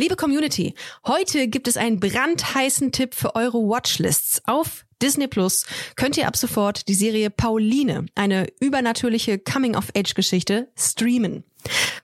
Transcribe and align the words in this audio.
Liebe 0.00 0.16
Community, 0.16 0.72
heute 1.06 1.46
gibt 1.46 1.68
es 1.68 1.76
einen 1.76 2.00
brandheißen 2.00 2.90
Tipp 2.90 3.14
für 3.14 3.36
eure 3.36 3.58
Watchlists. 3.58 4.40
Auf 4.46 4.86
Disney 5.02 5.28
Plus 5.28 5.66
könnt 5.94 6.16
ihr 6.16 6.26
ab 6.26 6.38
sofort 6.38 6.88
die 6.88 6.94
Serie 6.94 7.28
Pauline, 7.28 8.06
eine 8.14 8.46
übernatürliche 8.60 9.38
Coming-of-Age-Geschichte, 9.38 10.68
streamen. 10.74 11.44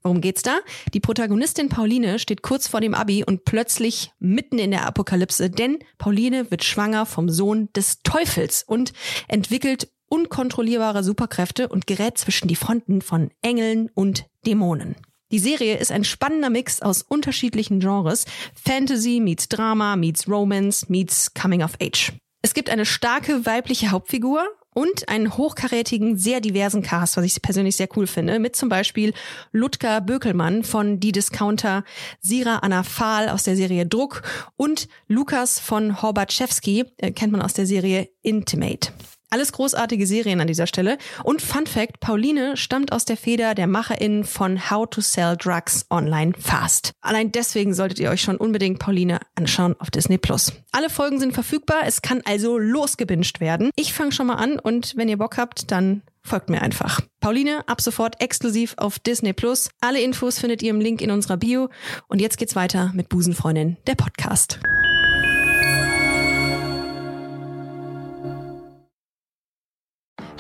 Worum 0.03 0.21
geht's 0.21 0.43
da? 0.43 0.59
Die 0.93 1.01
Protagonistin 1.01 1.71
Pauline 1.71 2.19
steht 2.19 2.43
kurz 2.43 2.69
vor 2.69 2.83
dem 2.83 2.93
Abi 2.93 3.25
und 3.25 3.47
plötzlich 3.47 4.13
mitten 4.19 4.59
in 4.59 4.73
der 4.73 4.85
Apokalypse, 4.85 5.49
denn 5.49 5.79
Pauline 5.97 6.51
wird 6.51 6.65
schwanger 6.65 7.07
vom 7.07 7.31
Sohn 7.31 7.71
des 7.73 8.03
Teufels 8.03 8.63
und 8.63 8.93
entwickelt 9.27 9.89
unkontrollierbare 10.11 11.03
Superkräfte 11.03 11.69
und 11.69 11.87
gerät 11.87 12.19
zwischen 12.19 12.47
die 12.47 12.57
Fronten 12.57 13.01
von 13.01 13.31
Engeln 13.41 13.89
und 13.95 14.27
Dämonen. 14.45 14.97
Die 15.33 15.41
Serie 15.41 15.77
ist 15.79 15.91
ein 15.91 16.05
spannender 16.05 16.51
Mix 16.51 16.81
aus 16.83 17.03
unterschiedlichen 17.03 17.81
Genres. 17.81 18.27
Fantasy 18.55 19.19
meets 19.21 19.49
Drama, 19.49 19.97
meets 19.97 20.29
Romance, 20.29 20.87
meets 20.89 21.35
Coming 21.35 21.65
of 21.65 21.73
Age. 21.83 22.13
Es 22.43 22.55
gibt 22.55 22.71
eine 22.71 22.87
starke 22.87 23.45
weibliche 23.45 23.91
Hauptfigur 23.91 24.47
und 24.73 25.09
einen 25.09 25.37
hochkarätigen, 25.37 26.17
sehr 26.17 26.41
diversen 26.41 26.83
Cast, 26.83 27.17
was 27.17 27.25
ich 27.25 27.43
persönlich 27.43 27.77
sehr 27.77 27.89
cool 27.97 28.07
finde, 28.07 28.39
mit 28.39 28.55
zum 28.55 28.69
Beispiel 28.69 29.15
Ludger 29.51 30.01
Bökelmann 30.01 30.63
von 30.63 31.01
Die 31.01 31.13
Discounter, 31.13 31.83
Sira 32.21 32.59
Anna 32.59 32.85
Fahl 32.85 33.29
aus 33.29 33.43
der 33.43 33.57
Serie 33.57 33.87
Druck 33.87 34.23
und 34.57 34.87
Lukas 35.09 35.59
von 35.59 36.03
Horbatschewski, 36.03 36.85
äh, 36.99 37.11
kennt 37.11 37.33
man 37.33 37.43
aus 37.43 37.55
der 37.55 37.67
Serie 37.67 38.11
Intimate. 38.23 38.93
Alles 39.31 39.53
großartige 39.53 40.07
Serien 40.07 40.41
an 40.41 40.47
dieser 40.47 40.67
Stelle. 40.67 40.99
Und 41.25 41.43
Fun 41.43 41.67
Fact, 41.67 42.01
Pauline 42.01 42.57
stammt 42.57 42.93
aus 42.93 43.05
der 43.05 43.17
Feder 43.17 43.55
der 43.55 43.67
MacherInnen 43.67 44.25
von 44.25 44.71
How 44.71 44.89
to 44.89 45.01
Sell 45.01 45.37
Drugs 45.37 45.87
Online 45.91 46.33
Fast. 46.39 46.93
Allein 47.01 47.33
deswegen 47.33 47.75
solltet 47.75 47.99
ihr 47.99 48.11
euch 48.11 48.23
schon 48.23 48.37
unbedingt 48.37 48.79
Pauline 48.79 49.21
anschauen 49.35 49.75
auf 49.79 49.91
Disney 49.91 50.19
Plus. 50.19 50.53
Alle 50.73 50.91
Folgen 50.91 51.19
sind 51.19 51.33
verfügbar, 51.33 51.81
es 51.87 52.03
kann 52.03 52.23
also 52.25 52.59
losgebinged 52.59 53.41
werden. 53.41 53.71
Ich 53.75 53.93
fange 53.93 54.13
schon 54.13 54.29
mal 54.29 54.35
an 54.35 54.59
und 54.59 54.97
wenn 54.97 55.09
ihr 55.09 55.19
Bock 55.19 55.39
habt, 55.39 55.71
dann 55.71 56.03
folgt 56.23 56.51
mir 56.51 56.63
einfach. 56.63 57.01
Pauline, 57.21 57.67
ab 57.67 57.81
sofort 57.81 58.21
exklusiv 58.21 58.75
auf 58.77 58.99
Disney 58.99 59.33
Plus. 59.33 59.71
Alle 59.81 60.01
Infos 60.01 60.39
findet 60.39 60.63
ihr 60.63 60.71
im 60.71 60.81
Link 60.81 61.01
in 61.01 61.11
unserer 61.11 61.37
Bio. 61.37 61.69
Und 62.09 62.21
jetzt 62.21 62.37
geht's 62.39 62.57
weiter 62.57 62.93
mit 62.95 63.09
Busenfreundin, 63.09 63.77
der 63.87 63.95
Podcast. 63.95 64.61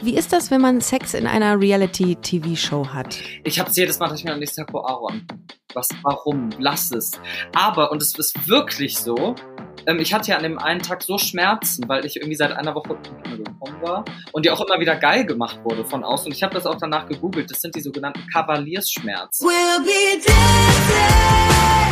Wie 0.02 0.14
ist 0.14 0.32
das, 0.32 0.50
wenn 0.50 0.60
man 0.60 0.80
Sex 0.82 1.14
in 1.14 1.26
einer 1.26 1.58
Reality-TV-Show 1.58 2.88
hat? 2.88 3.18
Ich 3.44 3.58
habe 3.58 3.70
es 3.70 3.76
jedes 3.76 3.98
Mal, 3.98 4.08
dass 4.08 4.18
ich 4.18 4.24
mir 4.24 4.34
an 4.34 4.40
die 4.40 4.46
Sako 4.46 4.80
Aaron. 4.84 5.26
Was, 5.72 5.88
warum? 6.02 6.50
Lass 6.58 6.90
es. 6.90 7.12
Aber, 7.54 7.90
und 7.90 8.02
es 8.02 8.14
ist 8.18 8.46
wirklich 8.46 8.98
so, 8.98 9.34
ähm, 9.86 9.98
ich 9.98 10.12
hatte 10.12 10.30
ja 10.30 10.36
an 10.36 10.42
dem 10.42 10.58
einen 10.58 10.80
Tag 10.80 11.02
so 11.02 11.16
Schmerzen, 11.16 11.88
weil 11.88 12.04
ich 12.04 12.16
irgendwie 12.16 12.34
seit 12.34 12.52
einer 12.52 12.74
Woche 12.74 12.98
gekommen 13.24 13.80
war 13.80 14.04
und 14.32 14.44
die 14.44 14.50
auch 14.50 14.60
immer 14.60 14.78
wieder 14.80 14.96
geil 14.96 15.24
gemacht 15.24 15.60
wurde 15.64 15.84
von 15.84 16.04
außen. 16.04 16.26
Und 16.26 16.32
ich 16.32 16.42
habe 16.42 16.54
das 16.54 16.66
auch 16.66 16.76
danach 16.76 17.06
gegoogelt. 17.06 17.50
Das 17.50 17.62
sind 17.62 17.74
die 17.74 17.80
sogenannten 17.80 18.26
Kavaliersschmerzen. 18.30 19.46
We'll 19.46 19.82
be 19.82 20.22
dancing. 20.22 21.85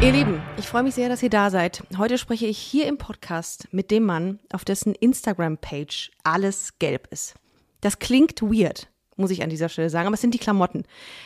Ihr 0.00 0.12
Lieben, 0.12 0.40
ich 0.56 0.68
freue 0.68 0.84
mich 0.84 0.94
sehr, 0.94 1.08
dass 1.08 1.24
ihr 1.24 1.28
da 1.28 1.50
seid. 1.50 1.82
Heute 1.98 2.18
spreche 2.18 2.46
ich 2.46 2.56
hier 2.56 2.86
im 2.86 2.98
Podcast 2.98 3.66
mit 3.72 3.90
dem 3.90 4.04
Mann, 4.04 4.38
auf 4.52 4.64
dessen 4.64 4.94
Instagram-Page 4.94 6.12
alles 6.22 6.78
gelb 6.78 7.08
ist. 7.10 7.34
Das 7.80 7.98
klingt 7.98 8.40
weird, 8.40 8.88
muss 9.16 9.32
ich 9.32 9.42
an 9.42 9.50
dieser 9.50 9.68
Stelle 9.68 9.90
sagen, 9.90 10.06
aber 10.06 10.14
es 10.14 10.20
sind 10.20 10.34
die 10.34 10.38
Klamotten. 10.38 10.84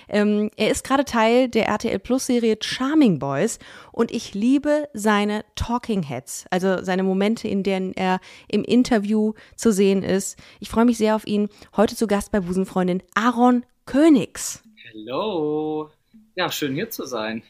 Ähm, 0.08 0.50
er 0.56 0.70
ist 0.70 0.84
gerade 0.84 1.04
Teil 1.04 1.50
der 1.50 1.66
RTL 1.66 1.98
Plus-Serie 1.98 2.56
Charming 2.62 3.18
Boys 3.18 3.58
und 3.92 4.10
ich 4.10 4.32
liebe 4.32 4.88
seine 4.94 5.44
Talking 5.54 6.02
Heads, 6.02 6.46
also 6.48 6.82
seine 6.82 7.02
Momente, 7.02 7.48
in 7.48 7.62
denen 7.64 7.92
er 7.92 8.20
im 8.48 8.64
Interview 8.64 9.34
zu 9.54 9.70
sehen 9.70 10.02
ist. 10.02 10.38
Ich 10.60 10.70
freue 10.70 10.86
mich 10.86 10.96
sehr 10.96 11.14
auf 11.14 11.26
ihn. 11.26 11.50
Heute 11.76 11.94
zu 11.94 12.06
Gast 12.06 12.32
bei 12.32 12.40
Busenfreundin 12.40 13.02
Aaron 13.14 13.66
Königs. 13.84 14.62
Hallo. 14.94 15.90
Ja, 16.36 16.50
schön 16.50 16.74
hier 16.74 16.88
zu 16.88 17.04
sein. 17.04 17.42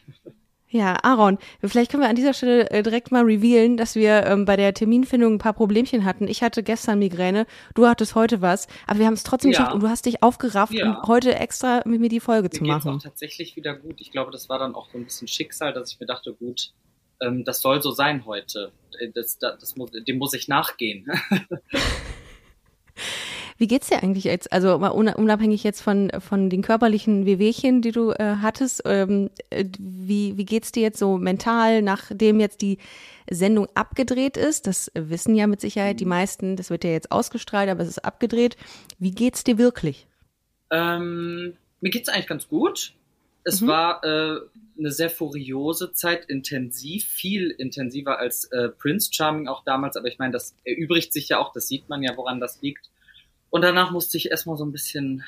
Ja, 0.73 0.97
Aaron, 1.03 1.37
vielleicht 1.63 1.91
können 1.91 2.01
wir 2.01 2.09
an 2.09 2.15
dieser 2.15 2.33
Stelle 2.33 2.67
äh, 2.71 2.81
direkt 2.81 3.11
mal 3.11 3.23
revealen, 3.23 3.77
dass 3.77 3.93
wir 3.93 4.25
ähm, 4.25 4.45
bei 4.45 4.55
der 4.55 4.73
Terminfindung 4.73 5.35
ein 5.35 5.37
paar 5.37 5.53
Problemchen 5.53 6.03
hatten. 6.03 6.27
Ich 6.27 6.41
hatte 6.41 6.63
gestern 6.63 6.97
Migräne, 6.97 7.45
du 7.75 7.85
hattest 7.85 8.15
heute 8.15 8.41
was, 8.41 8.67
aber 8.87 8.97
wir 8.97 9.05
haben 9.05 9.13
es 9.13 9.21
trotzdem 9.21 9.51
ja. 9.51 9.59
geschafft 9.59 9.75
und 9.75 9.83
du 9.83 9.89
hast 9.89 10.07
dich 10.07 10.23
aufgerafft, 10.23 10.73
ja. 10.73 10.97
um 10.97 11.07
heute 11.07 11.35
extra 11.35 11.83
mit 11.85 12.01
mir 12.01 12.09
die 12.09 12.19
Folge 12.19 12.45
mir 12.45 12.49
zu 12.49 12.63
machen. 12.63 12.89
Mir 12.89 12.97
auch 12.97 13.03
tatsächlich 13.03 13.55
wieder 13.55 13.75
gut. 13.75 14.01
Ich 14.01 14.09
glaube, 14.09 14.31
das 14.31 14.49
war 14.49 14.57
dann 14.57 14.73
auch 14.73 14.89
so 14.89 14.97
ein 14.97 15.03
bisschen 15.03 15.27
Schicksal, 15.27 15.73
dass 15.73 15.91
ich 15.91 15.99
mir 15.99 16.07
dachte, 16.07 16.33
gut, 16.33 16.71
ähm, 17.21 17.43
das 17.43 17.61
soll 17.61 17.79
so 17.83 17.91
sein 17.91 18.25
heute. 18.25 18.71
Äh, 18.99 19.09
das, 19.13 19.37
das, 19.37 19.59
das 19.59 19.75
muss, 19.75 19.91
dem 19.91 20.17
muss 20.17 20.33
ich 20.33 20.47
nachgehen. 20.47 21.05
Wie 23.63 23.67
geht's 23.67 23.87
dir 23.87 24.03
eigentlich 24.03 24.25
jetzt? 24.25 24.51
Also 24.51 24.77
mal 24.77 24.89
unabhängig 24.89 25.63
jetzt 25.63 25.79
von, 25.79 26.11
von 26.19 26.49
den 26.49 26.61
körperlichen 26.61 27.25
Wehwehchen, 27.25 27.81
die 27.81 27.93
du 27.93 28.11
äh, 28.11 28.35
hattest, 28.41 28.81
ähm, 28.83 29.29
äh, 29.51 29.63
wie, 29.79 30.35
wie 30.35 30.43
geht's 30.43 30.73
dir 30.73 30.83
jetzt 30.83 30.99
so 30.99 31.17
mental, 31.17 31.81
nachdem 31.81 32.41
jetzt 32.41 32.61
die 32.61 32.77
Sendung 33.31 33.69
abgedreht 33.73 34.35
ist? 34.35 34.67
Das 34.67 34.91
wissen 34.95 35.33
ja 35.33 35.47
mit 35.47 35.61
Sicherheit 35.61 36.01
die 36.01 36.05
meisten, 36.05 36.57
das 36.57 36.71
wird 36.71 36.83
ja 36.83 36.89
jetzt 36.89 37.13
ausgestrahlt, 37.13 37.69
aber 37.69 37.83
es 37.83 37.87
ist 37.87 38.03
abgedreht. 38.03 38.57
Wie 38.99 39.11
geht's 39.11 39.45
dir 39.45 39.57
wirklich? 39.57 40.07
Ähm, 40.69 41.55
mir 41.79 41.89
geht's 41.89 42.09
eigentlich 42.09 42.27
ganz 42.27 42.49
gut. 42.49 42.91
Es 43.45 43.61
mhm. 43.61 43.67
war 43.67 44.03
äh, 44.03 44.41
eine 44.77 44.91
sehr 44.91 45.09
furiose 45.09 45.93
Zeit, 45.93 46.25
intensiv, 46.25 47.05
viel 47.05 47.49
intensiver 47.49 48.19
als 48.19 48.43
äh, 48.51 48.67
Prince 48.67 49.13
Charming 49.13 49.47
auch 49.47 49.63
damals, 49.63 49.95
aber 49.95 50.09
ich 50.09 50.19
meine, 50.19 50.33
das 50.33 50.53
erübrigt 50.65 51.13
sich 51.13 51.29
ja 51.29 51.39
auch, 51.39 51.53
das 51.53 51.69
sieht 51.69 51.87
man 51.87 52.03
ja, 52.03 52.17
woran 52.17 52.41
das 52.41 52.61
liegt. 52.61 52.89
Und 53.53 53.61
danach 53.61 53.91
musste 53.91 54.17
ich 54.17 54.31
erstmal 54.31 54.57
so 54.57 54.65
ein 54.65 54.71
bisschen 54.71 55.23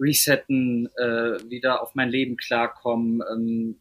resetten, 0.00 0.88
äh, 0.96 1.38
wieder 1.50 1.82
auf 1.82 1.94
mein 1.94 2.08
Leben 2.08 2.38
klarkommen. 2.38 3.22
Ähm, 3.30 3.76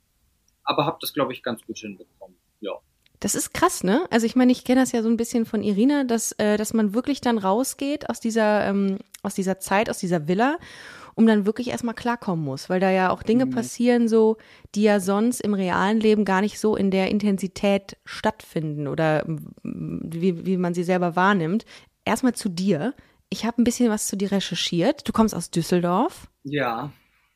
aber 0.66 0.86
habe 0.86 0.98
das, 1.00 1.14
glaube 1.14 1.32
ich, 1.32 1.42
ganz 1.42 1.62
gut 1.66 1.78
hinbekommen. 1.78 2.36
Ja. 2.60 2.74
Das 3.22 3.34
ist 3.34 3.54
krass, 3.54 3.86
ne? 3.86 4.06
Also 4.12 4.26
ich 4.26 4.36
meine, 4.36 4.52
ich 4.52 4.66
kenne 4.66 4.82
das 4.82 4.92
ja 4.92 5.02
so 5.02 5.08
ein 5.08 5.16
bisschen 5.16 5.46
von 5.46 5.64
Irina, 5.64 6.04
dass, 6.04 6.34
äh, 6.34 6.58
dass 6.58 6.74
man 6.74 6.94
wirklich 6.94 7.22
dann 7.22 7.38
rausgeht 7.38 8.10
aus 8.10 8.20
dieser, 8.20 8.68
ähm, 8.68 8.98
aus 9.24 9.34
dieser 9.34 9.62
Zeit, 9.62 9.90
aus 9.90 10.00
dieser 10.00 10.28
Villa, 10.28 10.58
um 11.16 11.26
dann 11.26 11.46
wirklich 11.46 11.70
erstmal 11.70 11.96
klarkommen 11.96 12.44
muss, 12.44 12.70
weil 12.70 12.82
da 12.82 12.92
ja 12.92 13.12
auch 13.12 13.24
Dinge 13.24 13.46
mhm. 13.46 13.52
passieren, 13.52 14.10
so, 14.10 14.36
die 14.76 14.84
ja 14.84 15.00
sonst 15.00 15.40
im 15.40 15.54
realen 15.54 16.02
Leben 16.02 16.26
gar 16.26 16.42
nicht 16.42 16.60
so 16.60 16.76
in 16.76 16.92
der 16.92 17.10
Intensität 17.10 17.96
stattfinden 18.04 18.90
oder 18.90 19.24
wie, 19.64 20.46
wie 20.46 20.58
man 20.58 20.74
sie 20.74 20.84
selber 20.84 21.16
wahrnimmt 21.16 21.64
erstmal 22.06 22.34
zu 22.34 22.50
dir. 22.50 22.94
Ich 23.30 23.46
habe 23.46 23.62
ein 23.62 23.64
bisschen 23.64 23.90
was 23.90 24.08
zu 24.08 24.16
dir 24.16 24.32
recherchiert. 24.32 25.08
Du 25.08 25.12
kommst 25.12 25.36
aus 25.36 25.52
Düsseldorf. 25.52 26.28
Ja. 26.44 26.92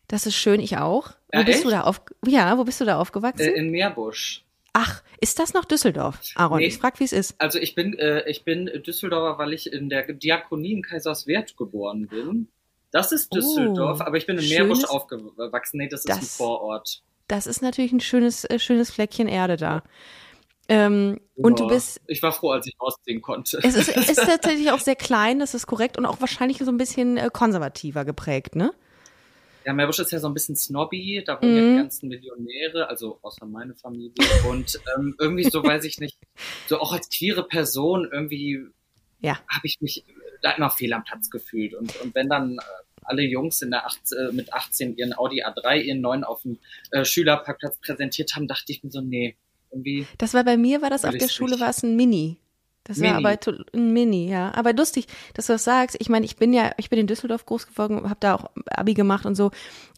Das 0.07 0.25
ist 0.25 0.35
schön, 0.35 0.59
ich 0.59 0.77
auch. 0.77 1.11
Wo 1.31 1.39
ja, 1.39 1.43
bist 1.43 1.59
echt? 1.59 1.65
du 1.65 1.69
da 1.71 1.81
auf 1.81 2.01
Ja, 2.25 2.57
wo 2.57 2.63
bist 2.63 2.79
du 2.81 2.85
da 2.85 2.99
aufgewachsen? 2.99 3.41
Äh, 3.41 3.51
in 3.51 3.69
Meerbusch. 3.69 4.45
Ach, 4.73 5.03
ist 5.19 5.39
das 5.39 5.53
noch 5.53 5.65
Düsseldorf, 5.65 6.19
Aaron? 6.35 6.59
Nee, 6.59 6.67
ich 6.67 6.77
frag, 6.77 6.99
wie 6.99 7.03
es 7.03 7.11
ist. 7.11 7.35
Also 7.39 7.59
ich 7.59 7.75
bin, 7.75 7.97
äh, 7.97 8.27
ich 8.29 8.43
bin 8.43 8.65
Düsseldorfer, 8.85 9.37
weil 9.37 9.53
ich 9.53 9.71
in 9.71 9.89
der 9.89 10.13
Diakonie 10.13 10.73
in 10.73 10.81
Kaiserswerth 10.83 11.57
geboren 11.57 12.07
bin. 12.07 12.47
Das 12.91 13.11
ist 13.11 13.33
Düsseldorf, 13.33 13.99
oh, 13.99 14.03
aber 14.03 14.17
ich 14.17 14.25
bin 14.25 14.37
in 14.37 14.47
Meerbusch 14.47 14.85
aufgewachsen. 14.85 15.77
Nee, 15.77 15.89
das, 15.89 16.03
das 16.03 16.17
ist 16.21 16.23
ein 16.23 16.37
Vorort. 16.37 17.03
Das 17.27 17.45
ist 17.45 17.61
natürlich 17.61 17.91
ein 17.91 17.99
schönes, 17.99 18.45
äh, 18.45 18.57
schönes 18.57 18.89
Fleckchen 18.89 19.27
Erde 19.27 19.57
da. 19.57 19.83
Ähm, 20.69 21.19
ja, 21.35 21.43
und 21.45 21.59
du 21.59 21.67
bist. 21.67 21.99
Ich 22.05 22.21
war 22.21 22.31
froh, 22.31 22.51
als 22.51 22.67
ich 22.67 22.75
ausziehen 22.77 23.21
konnte. 23.21 23.59
Es 23.63 23.75
ist, 23.75 23.89
ist 23.89 24.15
tatsächlich 24.25 24.71
auch 24.71 24.79
sehr 24.79 24.95
klein, 24.95 25.39
das 25.39 25.55
ist 25.55 25.65
korrekt 25.65 25.97
und 25.97 26.05
auch 26.05 26.21
wahrscheinlich 26.21 26.59
so 26.59 26.71
ein 26.71 26.77
bisschen 26.77 27.17
äh, 27.17 27.29
konservativer 27.33 28.05
geprägt, 28.05 28.55
ne? 28.55 28.71
Ja, 29.65 29.73
Meerbusch 29.73 29.99
ist 29.99 30.11
ja 30.11 30.19
so 30.19 30.27
ein 30.27 30.33
bisschen 30.33 30.55
snobby, 30.55 31.23
da 31.25 31.41
wohnen 31.41 31.55
ja 31.55 31.61
die 31.61 31.67
mhm. 31.69 31.77
ganzen 31.77 32.07
Millionäre, 32.07 32.87
also 32.87 33.19
außer 33.21 33.45
meine 33.45 33.75
Familie. 33.75 34.13
Und 34.49 34.79
ähm, 34.95 35.15
irgendwie 35.19 35.49
so, 35.49 35.63
weiß 35.63 35.83
ich 35.83 35.99
nicht, 35.99 36.17
so 36.67 36.79
auch 36.79 36.93
als 36.93 37.09
queere 37.09 37.45
Person 37.45 38.07
irgendwie 38.11 38.63
ja. 39.19 39.39
habe 39.49 39.67
ich 39.67 39.81
mich 39.81 40.05
da 40.41 40.51
immer 40.51 40.69
fehl 40.69 40.93
am 40.93 41.03
Platz 41.03 41.29
gefühlt. 41.29 41.73
Und, 41.73 41.99
und 42.01 42.15
wenn 42.15 42.29
dann 42.29 42.57
äh, 42.57 42.61
alle 43.03 43.23
Jungs 43.23 43.61
in 43.61 43.71
der 43.71 43.85
8, 43.85 43.99
äh, 44.13 44.31
mit 44.31 44.53
18 44.53 44.95
ihren 44.95 45.13
Audi 45.13 45.43
A3, 45.43 45.81
ihren 45.81 46.01
neuen 46.01 46.23
auf 46.23 46.43
dem 46.43 46.59
äh, 46.91 47.03
Schülerparkplatz 47.03 47.79
präsentiert 47.79 48.35
haben, 48.35 48.47
dachte 48.47 48.71
ich 48.71 48.83
mir 48.83 48.91
so, 48.91 49.01
nee, 49.01 49.35
irgendwie. 49.71 50.07
Das 50.17 50.33
war 50.33 50.43
bei 50.43 50.57
mir, 50.57 50.81
war 50.81 50.89
das 50.89 51.05
auf 51.05 51.15
der 51.15 51.29
Schule, 51.29 51.59
war 51.59 51.69
es 51.69 51.83
ein 51.83 51.95
Mini. 51.95 52.37
Das 52.85 52.97
Mini. 52.97 53.23
war 53.23 53.31
aber 53.33 53.37
ein 53.75 53.93
Mini, 53.93 54.29
ja. 54.29 54.51
Aber 54.55 54.73
lustig, 54.73 55.05
dass 55.35 55.45
du 55.45 55.53
das 55.53 55.63
sagst. 55.63 55.95
Ich 55.99 56.09
meine, 56.09 56.25
ich 56.25 56.37
bin 56.37 56.53
ja, 56.53 56.71
ich 56.77 56.89
bin 56.89 56.97
in 56.97 57.05
Düsseldorf 57.05 57.45
groß 57.45 57.67
geworden, 57.67 58.09
habe 58.09 58.17
da 58.19 58.33
auch 58.33 58.49
Abi 58.65 58.95
gemacht 58.95 59.27
und 59.27 59.35
so. 59.35 59.51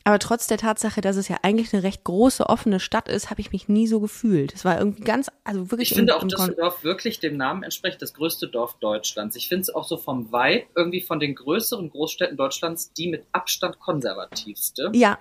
Aber 0.04 0.20
trotz 0.20 0.48
der 0.48 0.58
Tatsache, 0.58 1.00
dass 1.00 1.16
es 1.16 1.30
ja 1.30 1.38
eigentlich 1.44 1.74
eine 1.74 1.84
recht 1.84 2.04
große, 2.04 2.50
offene 2.50 2.82
Stadt 2.82 3.08
ist, 3.08 3.30
habe 3.30 3.40
ich 3.40 3.54
mich 3.54 3.70
nie 3.70 3.88
so 3.88 4.02
gefühlt. 4.02 4.54
Es 4.54 4.66
war 4.66 4.78
irgendwie 4.78 5.04
ganz, 5.04 5.32
also 5.46 5.72
wirklich 5.72 5.92
Ich 5.92 5.96
finde 5.98 6.16
auch 6.16 6.22
Kon- 6.22 6.30
Düsseldorf 6.30 6.84
wirklich 6.84 7.20
dem 7.20 7.38
Namen 7.38 7.64
entspricht 7.64 8.02
das 8.02 8.14
größte 8.14 8.50
Dorf 8.50 8.78
Deutschlands. 8.80 9.38
Ich 9.38 9.48
finde 9.48 9.62
es 9.62 9.70
auch 9.74 9.88
so 9.88 9.96
vom 9.96 10.32
Vibe 10.34 10.66
irgendwie 10.76 11.02
von 11.02 11.20
den 11.22 11.36
größeren 11.36 11.92
Großstädten 11.92 12.36
Deutschlands 12.36 12.92
die 12.92 13.08
mit 13.08 13.24
Abstand 13.32 13.80
konservativste. 13.80 14.90
Ja. 14.94 15.18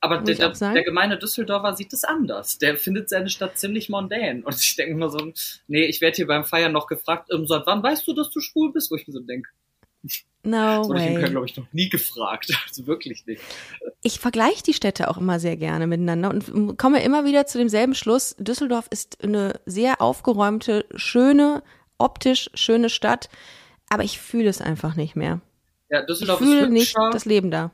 Aber 0.00 0.18
der, 0.18 0.32
ich 0.32 0.38
der, 0.38 0.72
der 0.72 0.84
gemeine 0.84 1.18
Düsseldorfer 1.18 1.74
sieht 1.76 1.92
es 1.92 2.04
anders. 2.04 2.58
Der 2.58 2.76
findet 2.76 3.10
seine 3.10 3.28
Stadt 3.28 3.58
ziemlich 3.58 3.88
mondän. 3.90 4.42
Und 4.44 4.54
ich 4.58 4.74
denke 4.76 4.94
mir 4.94 5.10
so, 5.10 5.32
nee, 5.68 5.84
ich 5.84 6.00
werde 6.00 6.16
hier 6.16 6.26
beim 6.26 6.44
Feiern 6.44 6.72
noch 6.72 6.86
gefragt, 6.86 7.28
ähm, 7.32 7.46
seit 7.46 7.66
wann 7.66 7.82
weißt 7.82 8.06
du, 8.06 8.14
dass 8.14 8.30
du 8.30 8.40
schwul 8.40 8.72
bist? 8.72 8.90
Wo 8.90 8.96
ich 8.96 9.06
mir 9.06 9.12
so 9.12 9.20
denke, 9.20 9.50
No 10.42 10.78
das 10.78 10.88
wurde 10.88 11.00
ich 11.00 11.16
way. 11.16 11.30
glaube 11.30 11.46
ich, 11.46 11.56
noch 11.56 11.70
nie 11.72 11.88
gefragt. 11.88 12.50
Also 12.66 12.86
wirklich 12.86 13.26
nicht. 13.26 13.42
Ich 14.02 14.20
vergleiche 14.20 14.62
die 14.62 14.72
Städte 14.72 15.10
auch 15.10 15.18
immer 15.18 15.38
sehr 15.38 15.56
gerne 15.56 15.86
miteinander 15.86 16.30
und 16.30 16.78
komme 16.78 17.02
immer 17.02 17.24
wieder 17.24 17.46
zu 17.46 17.58
demselben 17.58 17.94
Schluss. 17.94 18.36
Düsseldorf 18.38 18.86
ist 18.90 19.22
eine 19.22 19.60
sehr 19.66 20.00
aufgeräumte, 20.00 20.86
schöne, 20.94 21.62
optisch 21.98 22.50
schöne 22.54 22.88
Stadt, 22.88 23.28
aber 23.90 24.04
ich 24.04 24.18
fühle 24.18 24.48
es 24.48 24.62
einfach 24.62 24.96
nicht 24.96 25.16
mehr. 25.16 25.40
Ja, 25.90 26.00
Ich 26.00 26.06
Düsseldorf 26.06 26.38
fühle 26.38 26.62
ist 26.62 26.70
nicht 26.70 26.96
das 27.12 27.24
Leben 27.26 27.50
da. 27.50 27.70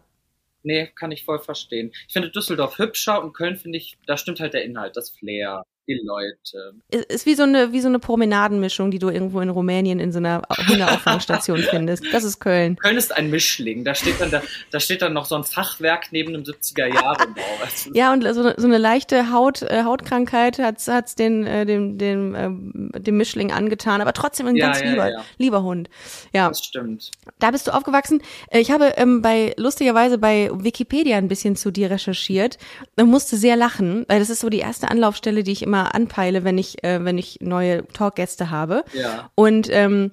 Nee, 0.66 0.88
kann 0.96 1.12
ich 1.12 1.24
voll 1.24 1.38
verstehen. 1.38 1.92
Ich 2.08 2.12
finde 2.12 2.28
Düsseldorf 2.28 2.78
hübscher 2.78 3.22
und 3.22 3.32
Köln 3.34 3.56
finde 3.56 3.78
ich, 3.78 3.96
da 4.04 4.16
stimmt 4.16 4.40
halt 4.40 4.52
der 4.52 4.64
Inhalt, 4.64 4.96
das 4.96 5.10
Flair, 5.10 5.62
die 5.86 6.00
Leute. 6.04 6.74
Es 6.90 7.04
ist 7.06 7.26
wie 7.26 7.34
so 7.34 7.44
eine, 7.44 7.72
wie 7.72 7.80
so 7.80 7.88
eine 7.88 7.98
Promenadenmischung, 7.98 8.90
die 8.90 8.98
du 8.98 9.08
irgendwo 9.08 9.40
in 9.40 9.48
Rumänien 9.50 10.00
in 10.00 10.12
so 10.12 10.18
einer 10.18 10.42
Hundeauffangstation 10.68 11.58
findest. 11.70 12.04
Das 12.12 12.24
ist 12.24 12.40
Köln. 12.40 12.76
Köln 12.76 12.96
ist 12.96 13.14
ein 13.16 13.30
Mischling. 13.30 13.84
Da 13.84 13.94
steht 13.94 14.20
dann, 14.20 14.30
da, 14.30 14.42
da 14.70 14.80
steht 14.80 15.02
dann 15.02 15.12
noch 15.12 15.26
so 15.26 15.36
ein 15.36 15.44
Fachwerk 15.44 16.08
neben 16.10 16.34
einem 16.34 16.42
70er 16.42 16.86
Jahre 16.86 17.26
Bau. 17.28 17.42
Also, 17.62 17.90
Ja, 17.94 18.12
und 18.12 18.22
so, 18.22 18.52
so 18.56 18.66
eine 18.66 18.78
leichte 18.78 19.32
Haut, 19.32 19.62
äh, 19.62 19.84
Hautkrankheit 19.84 20.58
hat's 20.58 20.88
hat's 20.88 21.14
den, 21.14 21.46
äh, 21.46 21.64
dem, 21.66 21.98
dem, 21.98 22.34
ähm, 22.34 22.90
dem 22.96 23.16
Mischling 23.16 23.52
angetan, 23.52 24.00
aber 24.00 24.12
trotzdem 24.12 24.46
ein 24.46 24.56
Ja, 24.56 24.66
ganz 24.66 24.80
ja, 24.80 24.90
lieber, 24.90 25.10
ja. 25.10 25.24
lieber 25.38 25.62
Hund. 25.62 25.88
Ja, 26.32 26.48
das 26.48 26.64
stimmt. 26.64 27.10
da 27.38 27.50
bist 27.50 27.66
du 27.66 27.74
aufgewachsen. 27.74 28.22
Äh, 28.50 28.60
Ich 28.60 28.70
habe 28.70 28.94
ähm, 28.96 29.22
bei, 29.22 29.54
lustigerweise 29.56 30.18
bei 30.18 30.50
Wikipedia 30.52 31.16
ein 31.16 31.28
bisschen 31.28 31.54
zu 31.56 31.70
dir 31.70 31.90
recherchiert 31.90 32.58
und 32.96 33.08
musste 33.08 33.36
sehr 33.36 33.56
lachen, 33.56 34.04
weil 34.08 34.18
das 34.18 34.30
ist 34.30 34.40
so 34.40 34.48
die 34.48 34.58
erste 34.58 34.90
Anlaufstelle, 34.90 35.44
die 35.44 35.52
ich 35.52 35.62
immer 35.62 35.75
anpeile, 35.84 36.44
wenn 36.44 36.58
ich, 36.58 36.82
äh, 36.84 37.04
wenn 37.04 37.18
ich 37.18 37.38
neue 37.40 37.86
Talkgäste 37.88 38.50
habe. 38.50 38.84
Ja. 38.92 39.30
Und 39.34 39.68
ähm, 39.70 40.12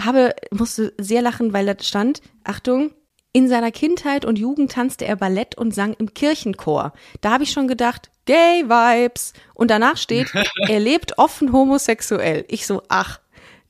habe, 0.00 0.34
musste 0.50 0.92
sehr 0.98 1.22
lachen, 1.22 1.52
weil 1.52 1.66
da 1.66 1.74
stand, 1.80 2.20
Achtung, 2.44 2.92
in 3.32 3.48
seiner 3.48 3.70
Kindheit 3.70 4.24
und 4.24 4.38
Jugend 4.38 4.72
tanzte 4.72 5.06
er 5.06 5.16
Ballett 5.16 5.56
und 5.56 5.74
sang 5.74 5.94
im 5.94 6.12
Kirchenchor. 6.12 6.92
Da 7.22 7.30
habe 7.30 7.44
ich 7.44 7.52
schon 7.52 7.66
gedacht, 7.66 8.10
Gay 8.26 8.64
Vibes. 8.66 9.32
Und 9.54 9.70
danach 9.70 9.96
steht, 9.96 10.32
er 10.68 10.80
lebt 10.80 11.18
offen 11.18 11.52
homosexuell. 11.52 12.44
Ich 12.48 12.66
so, 12.66 12.82
ach, 12.88 13.20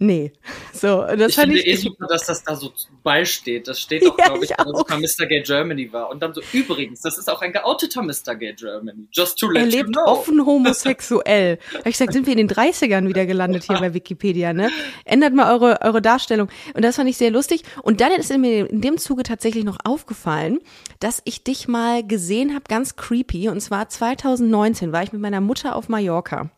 nee. 0.06 0.32
So, 0.74 1.02
das 1.02 1.28
Ich 1.30 1.34
fand 1.36 1.48
finde 1.52 1.60
ich, 1.60 1.66
eh 1.66 1.76
super, 1.76 2.06
dass 2.08 2.26
das 2.26 2.42
da 2.42 2.56
so 2.56 2.72
beisteht. 3.04 3.68
Das 3.68 3.78
steht 3.78 4.02
auch, 4.10 4.18
Ja, 4.18 4.26
glaube 4.28 4.44
ich, 4.44 4.50
ich 4.50 4.58
es 4.58 4.66
auch. 4.66 4.88
mal 4.88 4.98
Mr. 4.98 5.26
Gay 5.26 5.42
Germany 5.42 5.92
war. 5.92 6.10
Und 6.10 6.20
dann 6.22 6.34
so, 6.34 6.40
übrigens, 6.52 7.02
das 7.02 7.18
ist 7.18 7.30
auch 7.30 7.40
ein 7.40 7.52
geouteter 7.52 8.02
Mr. 8.02 8.34
Gay 8.34 8.52
Germany. 8.54 9.06
Just 9.12 9.38
to 9.38 9.48
let 9.48 9.62
er 9.62 9.68
you 9.68 9.76
lebt 9.76 9.92
know. 9.92 10.04
offen 10.06 10.44
homosexuell. 10.44 11.58
Da 11.72 11.78
hab 11.80 11.86
ich 11.86 11.92
gesagt, 11.92 12.12
sind 12.14 12.26
wir 12.26 12.32
in 12.36 12.46
den 12.46 12.50
30ern 12.50 13.06
wieder 13.06 13.26
gelandet 13.26 13.64
hier 13.64 13.78
bei 13.78 13.94
Wikipedia, 13.94 14.52
ne? 14.52 14.70
Ändert 15.04 15.34
mal 15.34 15.52
eure, 15.52 15.80
eure 15.82 16.02
Darstellung. 16.02 16.48
Und 16.74 16.82
das 16.84 16.96
fand 16.96 17.08
ich 17.08 17.16
sehr 17.16 17.30
lustig. 17.30 17.62
Und 17.82 18.00
dann 18.00 18.10
ist 18.12 18.36
mir 18.36 18.68
in 18.68 18.80
dem 18.80 18.98
Zuge 18.98 19.22
tatsächlich 19.22 19.64
noch 19.64 19.78
aufgefallen, 19.84 20.58
dass 21.00 21.22
ich 21.24 21.44
dich 21.44 21.68
mal 21.68 22.04
gesehen 22.06 22.54
habe, 22.54 22.64
ganz 22.68 22.96
creepy. 22.96 23.48
Und 23.50 23.60
zwar 23.60 23.88
2019 23.88 24.90
war 24.92 25.02
ich 25.02 25.12
mit 25.12 25.20
meiner 25.20 25.40
Mutter 25.40 25.76
auf 25.76 25.88
Mallorca 25.88 26.50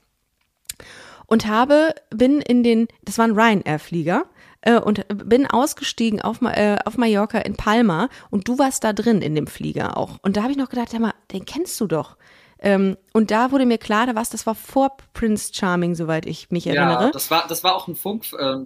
und 1.26 1.46
habe, 1.46 1.94
bin 2.10 2.40
in 2.40 2.62
den, 2.62 2.88
das 3.02 3.18
war 3.18 3.26
ein 3.26 3.38
Ryanair-Flieger, 3.38 4.24
äh, 4.62 4.78
und 4.78 5.06
bin 5.08 5.46
ausgestiegen 5.46 6.22
auf, 6.22 6.40
äh, 6.42 6.78
auf 6.84 6.96
Mallorca 6.96 7.38
in 7.38 7.56
Palma 7.56 8.08
und 8.30 8.48
du 8.48 8.58
warst 8.58 8.84
da 8.84 8.92
drin 8.92 9.22
in 9.22 9.34
dem 9.34 9.46
Flieger 9.46 9.96
auch. 9.96 10.18
Und 10.22 10.36
da 10.36 10.42
habe 10.42 10.52
ich 10.52 10.58
noch 10.58 10.70
gedacht, 10.70 10.92
hör 10.92 11.00
mal, 11.00 11.14
den 11.32 11.44
kennst 11.44 11.80
du 11.80 11.86
doch. 11.86 12.16
Ähm, 12.60 12.96
und 13.12 13.30
da 13.30 13.52
wurde 13.52 13.66
mir 13.66 13.78
klar, 13.78 14.06
da 14.06 14.14
war's, 14.14 14.30
das 14.30 14.46
war 14.46 14.54
vor 14.54 14.96
Prince 15.12 15.52
Charming, 15.52 15.94
soweit 15.94 16.24
ich 16.24 16.50
mich 16.50 16.64
Ja, 16.64 16.74
erinnere. 16.74 17.10
das 17.12 17.30
war, 17.30 17.46
das 17.46 17.62
war 17.62 17.74
auch 17.74 17.88
ein 17.88 17.94
Funk, 17.94 18.24
äh, 18.32 18.56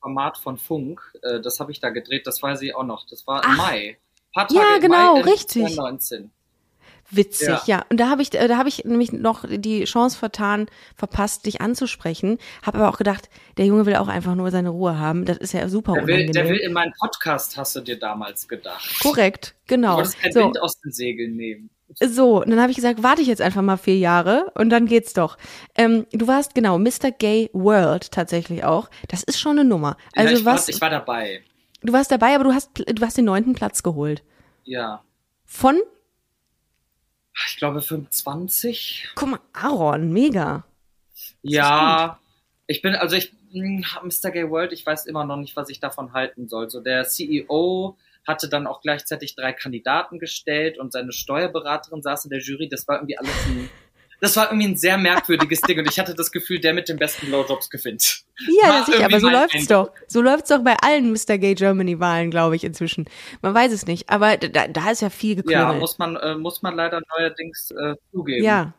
Format 0.00 0.38
von 0.38 0.58
Funk. 0.58 1.00
Äh, 1.22 1.40
das 1.40 1.58
habe 1.58 1.72
ich 1.72 1.80
da 1.80 1.90
gedreht, 1.90 2.26
das 2.26 2.40
weiß 2.40 2.62
ich 2.62 2.76
auch 2.76 2.84
noch. 2.84 3.06
Das 3.08 3.26
war 3.26 3.42
im 3.42 3.50
Ach. 3.52 3.56
Mai. 3.56 3.98
Ja, 4.36 4.44
Tage 4.44 4.76
im 4.76 4.80
genau, 4.82 5.14
Mai, 5.16 5.22
richtig. 5.22 5.62
2019. 5.74 6.30
Witzig, 7.10 7.48
Ja. 7.48 7.62
ja. 7.66 7.84
Und 7.90 7.98
da 8.00 8.10
habe 8.10 8.20
ich, 8.22 8.34
äh, 8.34 8.48
da 8.48 8.56
habe 8.58 8.68
ich 8.68 8.84
nämlich 8.84 9.12
noch 9.12 9.44
die 9.48 9.84
Chance 9.84 10.18
vertan, 10.18 10.66
verpasst, 10.94 11.46
dich 11.46 11.60
anzusprechen. 11.60 12.38
Habe 12.62 12.78
aber 12.78 12.88
auch 12.90 12.98
gedacht, 12.98 13.30
der 13.56 13.64
Junge 13.66 13.86
will 13.86 13.96
auch 13.96 14.08
einfach 14.08 14.34
nur 14.34 14.50
seine 14.50 14.68
Ruhe 14.70 14.98
haben. 14.98 15.24
Das 15.24 15.38
ist 15.38 15.52
ja 15.52 15.68
super 15.68 15.94
Der 15.94 16.06
will, 16.06 16.14
unangenehm. 16.14 16.32
der 16.32 16.48
will 16.48 16.56
in 16.58 16.72
meinen 16.72 16.92
Podcast, 17.00 17.56
hast 17.56 17.74
du 17.76 17.80
dir 17.80 17.98
damals 17.98 18.46
gedacht. 18.48 19.00
Korrekt, 19.02 19.54
Du 19.66 19.74
genau. 19.76 19.96
wolltest 19.96 20.18
keinen 20.20 20.32
So. 20.32 20.40
Wind 20.40 20.60
aus 20.60 20.78
den 20.80 20.92
Segeln 20.92 21.36
nehmen. 21.36 21.70
So, 22.00 22.42
und 22.42 22.50
dann 22.50 22.60
habe 22.60 22.70
ich 22.70 22.76
gesagt, 22.76 23.02
warte 23.02 23.22
ich 23.22 23.28
jetzt 23.28 23.40
einfach 23.40 23.62
mal 23.62 23.78
vier 23.78 23.96
Jahre 23.96 24.52
und 24.54 24.68
dann 24.68 24.84
geht's 24.84 25.14
doch. 25.14 25.38
Ähm, 25.74 26.04
du 26.12 26.26
warst 26.26 26.54
genau 26.54 26.78
Mr. 26.78 27.10
Gay 27.18 27.48
World 27.54 28.12
tatsächlich 28.12 28.62
auch. 28.64 28.90
Das 29.08 29.22
ist 29.22 29.40
schon 29.40 29.58
eine 29.58 29.66
Nummer. 29.66 29.96
Also 30.14 30.34
ja, 30.34 30.38
ich, 30.40 30.44
was, 30.44 30.68
war, 30.68 30.74
ich 30.74 30.80
war 30.82 30.90
dabei. 30.90 31.40
du 31.82 31.92
warst 31.94 32.10
dabei, 32.10 32.34
aber 32.34 32.44
du 32.44 32.52
hast, 32.52 32.70
du 32.76 33.02
hast 33.06 33.16
den 33.16 33.24
neunten 33.24 33.54
Platz 33.54 33.82
geholt. 33.82 34.22
Ja. 34.64 35.02
Von, 35.46 35.76
Ich 37.46 37.56
glaube 37.56 37.80
25. 37.80 39.10
guck 39.14 39.28
mal, 39.28 39.40
Aaron, 39.52 40.12
mega. 40.12 40.64
Ja. 41.42 42.18
Ich 42.66 42.82
bin, 42.82 42.94
also 42.94 43.16
ich, 43.16 43.32
Mr. 43.52 44.30
Gay 44.30 44.50
World, 44.50 44.72
ich 44.72 44.84
weiß 44.84 45.06
immer 45.06 45.24
noch 45.24 45.36
nicht, 45.36 45.56
was 45.56 45.70
ich 45.70 45.80
davon 45.80 46.12
halten 46.12 46.48
soll. 46.48 46.68
So 46.68 46.80
der 46.80 47.04
CEO 47.04 47.96
hatte 48.26 48.48
dann 48.48 48.66
auch 48.66 48.82
gleichzeitig 48.82 49.34
drei 49.34 49.52
Kandidaten 49.52 50.18
gestellt 50.18 50.78
und 50.78 50.92
seine 50.92 51.12
Steuerberaterin 51.12 52.02
saß 52.02 52.26
in 52.26 52.30
der 52.30 52.40
Jury. 52.40 52.68
Das 52.68 52.86
war 52.86 52.96
irgendwie 52.96 53.16
alles 53.16 53.46
ein, 53.46 53.70
das 54.20 54.36
war 54.36 54.50
irgendwie 54.50 54.68
ein 54.68 54.76
sehr 54.76 54.98
merkwürdiges 54.98 55.60
Ding 55.62 55.78
und 55.78 55.88
ich 55.88 55.98
hatte 55.98 56.14
das 56.14 56.32
Gefühl, 56.32 56.60
der 56.60 56.74
mit 56.74 56.88
den 56.88 56.96
besten 56.98 57.26
Blowjobs 57.26 57.70
gewinnt. 57.70 58.22
Ja, 58.62 58.84
sicher, 58.84 59.04
aber 59.04 59.20
so 59.20 59.28
läuft's 59.28 59.66
doch. 59.66 59.90
So 60.06 60.22
läuft's 60.22 60.48
doch 60.48 60.62
bei 60.62 60.76
allen 60.82 61.10
Mr. 61.12 61.38
Gay 61.38 61.54
Germany 61.54 61.98
Wahlen, 62.00 62.30
glaube 62.30 62.56
ich, 62.56 62.64
inzwischen. 62.64 63.08
Man 63.42 63.54
weiß 63.54 63.72
es 63.72 63.86
nicht, 63.86 64.08
aber 64.10 64.36
da, 64.36 64.68
da 64.68 64.90
ist 64.90 65.02
ja 65.02 65.10
viel 65.10 65.36
Ja, 65.36 65.42
geklüngelt. 65.42 65.80
muss 65.80 65.98
man, 65.98 66.16
äh, 66.16 66.34
muss 66.36 66.62
man 66.62 66.76
leider 66.76 67.00
neuerdings 67.16 67.70
äh, 67.72 67.94
zugeben. 68.12 68.44
Ja. 68.44 68.72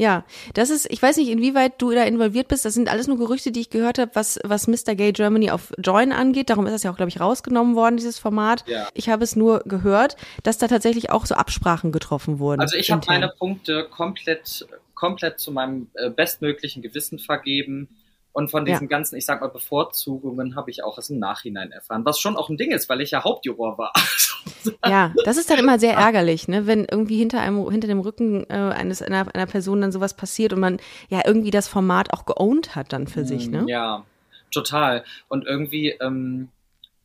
Ja, 0.00 0.24
das 0.54 0.70
ist, 0.70 0.90
ich 0.90 1.02
weiß 1.02 1.18
nicht, 1.18 1.28
inwieweit 1.28 1.74
du 1.76 1.90
da 1.90 2.04
involviert 2.04 2.48
bist. 2.48 2.64
Das 2.64 2.72
sind 2.72 2.88
alles 2.88 3.06
nur 3.06 3.18
Gerüchte, 3.18 3.52
die 3.52 3.60
ich 3.60 3.68
gehört 3.68 3.98
habe, 3.98 4.10
was, 4.14 4.40
was 4.44 4.66
Mr. 4.66 4.94
Gay 4.94 5.12
Germany 5.12 5.50
auf 5.50 5.74
Join 5.76 6.10
angeht. 6.12 6.48
Darum 6.48 6.64
ist 6.64 6.72
das 6.72 6.84
ja 6.84 6.90
auch, 6.90 6.96
glaube 6.96 7.10
ich, 7.10 7.20
rausgenommen 7.20 7.76
worden, 7.76 7.98
dieses 7.98 8.18
Format. 8.18 8.64
Ja. 8.66 8.88
Ich 8.94 9.10
habe 9.10 9.22
es 9.22 9.36
nur 9.36 9.60
gehört, 9.66 10.16
dass 10.42 10.56
da 10.56 10.68
tatsächlich 10.68 11.10
auch 11.10 11.26
so 11.26 11.34
Absprachen 11.34 11.92
getroffen 11.92 12.38
wurden. 12.38 12.62
Also 12.62 12.78
ich 12.78 12.90
habe 12.90 13.04
meine 13.08 13.28
Punkte 13.28 13.88
komplett, 13.90 14.66
komplett 14.94 15.38
zu 15.38 15.52
meinem 15.52 15.90
äh, 15.92 16.08
bestmöglichen 16.08 16.80
Gewissen 16.80 17.18
vergeben. 17.18 17.88
Und 18.32 18.50
von 18.50 18.64
diesen 18.64 18.84
Ja. 18.84 18.88
ganzen, 18.88 19.16
ich 19.16 19.26
sag 19.26 19.42
mal, 19.42 19.48
Bevorzugungen 19.48 20.56
habe 20.56 20.70
ich 20.70 20.82
auch 20.82 20.96
erst 20.96 21.10
im 21.10 21.18
Nachhinein 21.18 21.72
erfahren. 21.72 22.06
Was 22.06 22.20
schon 22.20 22.36
auch 22.36 22.48
ein 22.48 22.56
Ding 22.56 22.70
ist, 22.70 22.88
weil 22.88 23.02
ich 23.02 23.10
ja 23.10 23.22
Hauptjuror 23.22 23.76
war. 23.76 23.92
Ja, 24.86 25.12
das 25.24 25.36
ist 25.36 25.50
dann 25.50 25.58
immer 25.58 25.78
sehr 25.78 25.94
ärgerlich, 25.94 26.48
ne, 26.48 26.66
wenn 26.66 26.84
irgendwie 26.84 27.16
hinter 27.18 27.40
einem, 27.40 27.70
hinter 27.70 27.88
dem 27.88 28.00
Rücken 28.00 28.44
äh, 28.48 28.54
eines 28.54 29.02
einer, 29.02 29.32
einer 29.34 29.46
Person 29.46 29.80
dann 29.80 29.92
sowas 29.92 30.14
passiert 30.14 30.52
und 30.52 30.60
man 30.60 30.80
ja 31.08 31.22
irgendwie 31.24 31.50
das 31.50 31.68
Format 31.68 32.12
auch 32.12 32.26
geowned 32.26 32.74
hat 32.74 32.92
dann 32.92 33.06
für 33.06 33.24
sich, 33.24 33.48
ne? 33.48 33.62
Mm, 33.62 33.68
Ja, 33.68 34.04
total. 34.50 35.04
Und 35.28 35.46
irgendwie, 35.46 35.90
ähm, 36.00 36.48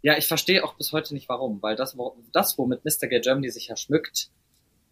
ja, 0.02 0.18
ich 0.18 0.28
verstehe 0.28 0.64
auch 0.64 0.76
bis 0.76 0.92
heute 0.94 1.14
nicht 1.14 1.30
warum, 1.30 1.62
weil 1.62 1.76
das, 1.76 1.98
wo, 1.98 2.16
das, 2.32 2.58
womit 2.58 2.86
Mr. 2.86 3.08
Gay 3.08 3.22
Germany 3.22 3.50
sich 3.50 3.68
ja 3.68 3.76
schmückt, 3.76 4.30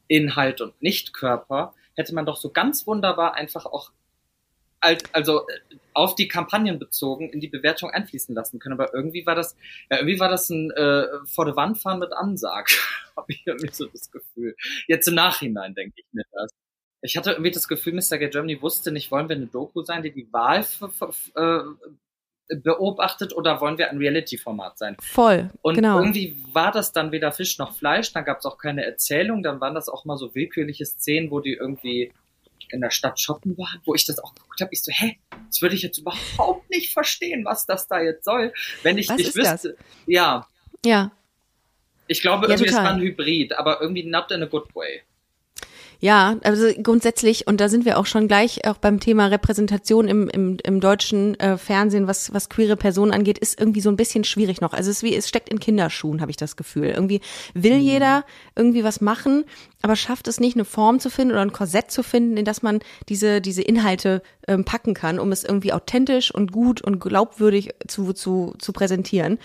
Inhalt 0.07 0.61
und 0.61 0.79
nicht 0.81 1.13
Körper, 1.13 1.73
hätte 1.95 2.13
man 2.15 2.25
doch 2.25 2.37
so 2.37 2.49
ganz 2.49 2.85
wunderbar 2.87 3.35
einfach 3.35 3.65
auch 3.65 3.91
also 5.11 5.47
äh, 5.47 5.77
auf 5.93 6.15
die 6.15 6.27
Kampagnen 6.27 6.79
bezogen 6.79 7.29
in 7.29 7.39
die 7.39 7.47
Bewertung 7.47 7.91
einfließen 7.91 8.35
lassen 8.35 8.59
können. 8.59 8.73
Aber 8.73 8.93
irgendwie 8.93 9.25
war 9.25 9.35
das, 9.35 9.55
ja, 9.89 9.97
irgendwie 9.97 10.19
war 10.19 10.29
das 10.29 10.49
ein 10.49 10.71
äh, 10.71 11.05
vor 11.25 11.45
der 11.45 11.55
Wand 11.55 11.77
fahren 11.79 11.99
mit 11.99 12.13
Ansag, 12.13 12.69
habe 13.15 13.31
ich 13.31 13.43
irgendwie 13.45 13.73
so 13.73 13.85
das 13.87 14.11
Gefühl. 14.11 14.55
Jetzt 14.87 15.07
im 15.07 15.15
Nachhinein 15.15 15.75
denke 15.75 15.95
ich 15.97 16.05
mir 16.11 16.25
das. 16.31 16.51
Ich 17.01 17.17
hatte 17.17 17.31
irgendwie 17.31 17.51
das 17.51 17.67
Gefühl, 17.67 17.93
Mr. 17.93 18.17
Gay 18.17 18.29
Germany 18.29 18.61
wusste 18.61 18.91
nicht, 18.91 19.11
wollen 19.11 19.27
wir 19.27 19.35
eine 19.35 19.47
Doku 19.47 19.81
sein, 19.83 20.03
die 20.03 20.13
die 20.13 20.31
Wahl 20.31 20.65
äh, 21.35 22.55
beobachtet 22.55 23.35
oder 23.35 23.59
wollen 23.61 23.77
wir 23.77 23.89
ein 23.89 23.97
Reality-Format 23.97 24.77
sein? 24.77 24.95
Voll, 25.01 25.49
Und 25.61 25.75
genau. 25.75 25.99
irgendwie 25.99 26.41
war 26.53 26.71
das 26.71 26.93
dann 26.93 27.11
weder 27.11 27.31
Fisch 27.31 27.57
noch 27.57 27.75
Fleisch, 27.75 28.13
dann 28.13 28.23
gab 28.23 28.39
es 28.39 28.45
auch 28.45 28.57
keine 28.57 28.85
Erzählung, 28.85 29.43
dann 29.43 29.59
waren 29.59 29.75
das 29.75 29.89
auch 29.89 30.05
mal 30.05 30.17
so 30.17 30.33
willkürliche 30.33 30.85
Szenen, 30.85 31.29
wo 31.29 31.41
die 31.41 31.53
irgendwie 31.53 32.13
in 32.71 32.81
der 32.81 32.91
Stadt 32.91 33.19
shoppen 33.19 33.57
waren, 33.57 33.81
wo 33.85 33.93
ich 33.95 34.05
das 34.05 34.19
auch 34.19 34.33
geguckt 34.35 34.61
habe. 34.61 34.69
Ich 34.73 34.83
so, 34.83 34.91
hä, 34.93 35.17
das 35.47 35.61
würde 35.61 35.75
ich 35.75 35.81
jetzt 35.81 35.97
überhaupt 35.97 36.69
nicht 36.69 36.91
verstehen, 36.93 37.43
was 37.45 37.65
das 37.65 37.87
da 37.87 37.99
jetzt 38.01 38.25
soll, 38.25 38.53
wenn 38.83 38.97
ich 38.97 39.09
Was 39.09 39.17
nicht 39.17 39.35
wüsste. 39.35 39.75
das? 39.77 39.85
Ja, 40.05 40.47
Ja. 40.85 41.11
ich 42.07 42.21
glaube, 42.21 42.45
Ja, 42.47 42.51
irgendwie 42.53 42.65
ist 42.69 42.71
total. 42.75 42.83
man 42.83 42.95
ein 42.95 43.01
Hybrid, 43.01 43.53
aber 43.53 43.81
irgendwie 43.81 44.03
not 44.03 44.31
in 44.31 44.43
a 44.43 44.45
good 44.45 44.73
way. 44.75 45.01
Ja, 46.03 46.35
also 46.43 46.67
grundsätzlich, 46.83 47.47
und 47.47 47.61
da 47.61 47.69
sind 47.69 47.85
wir 47.85 47.97
auch 47.97 48.05
schon 48.05 48.27
gleich 48.27 48.67
auch 48.67 48.75
beim 48.75 48.99
Thema 48.99 49.27
Repräsentation 49.27 50.09
im, 50.09 50.27
im, 50.27 50.57
im 50.61 50.81
deutschen 50.81 51.39
äh, 51.39 51.57
Fernsehen, 51.57 52.07
was, 52.07 52.33
was 52.33 52.49
queere 52.49 52.75
Personen 52.75 53.13
angeht, 53.13 53.37
ist 53.37 53.57
irgendwie 53.57 53.79
so 53.79 53.87
ein 53.87 53.95
bisschen 53.95 54.25
schwierig 54.25 54.59
noch. 54.59 54.73
Also 54.73 54.91
es, 54.91 54.97
ist 54.97 55.03
wie, 55.03 55.15
es 55.15 55.29
steckt 55.29 55.47
in 55.47 55.61
Kinderschuhen, 55.61 56.19
habe 56.19 56.29
ich 56.29 56.35
das 56.35 56.57
Gefühl. 56.57 56.87
Irgendwie 56.87 57.21
will 57.53 57.77
jeder 57.77 58.25
irgendwie 58.53 58.83
was 58.83 58.99
machen, 58.99 59.45
aber 59.81 59.95
schafft 59.95 60.27
es 60.27 60.41
nicht, 60.41 60.57
eine 60.57 60.65
Form 60.65 60.99
zu 60.99 61.09
finden 61.09 61.31
oder 61.31 61.41
ein 61.41 61.53
Korsett 61.53 61.89
zu 61.89 62.03
finden, 62.03 62.35
in 62.35 62.43
das 62.43 62.61
man 62.61 62.81
diese, 63.07 63.39
diese 63.39 63.61
Inhalte 63.61 64.23
ähm, 64.45 64.65
packen 64.65 64.95
kann, 64.95 65.19
um 65.19 65.31
es 65.31 65.45
irgendwie 65.45 65.71
authentisch 65.71 66.35
und 66.35 66.51
gut 66.51 66.81
und 66.81 66.99
glaubwürdig 66.99 67.69
zu, 67.87 68.11
zu, 68.11 68.55
zu 68.59 68.73
präsentieren. 68.73 69.39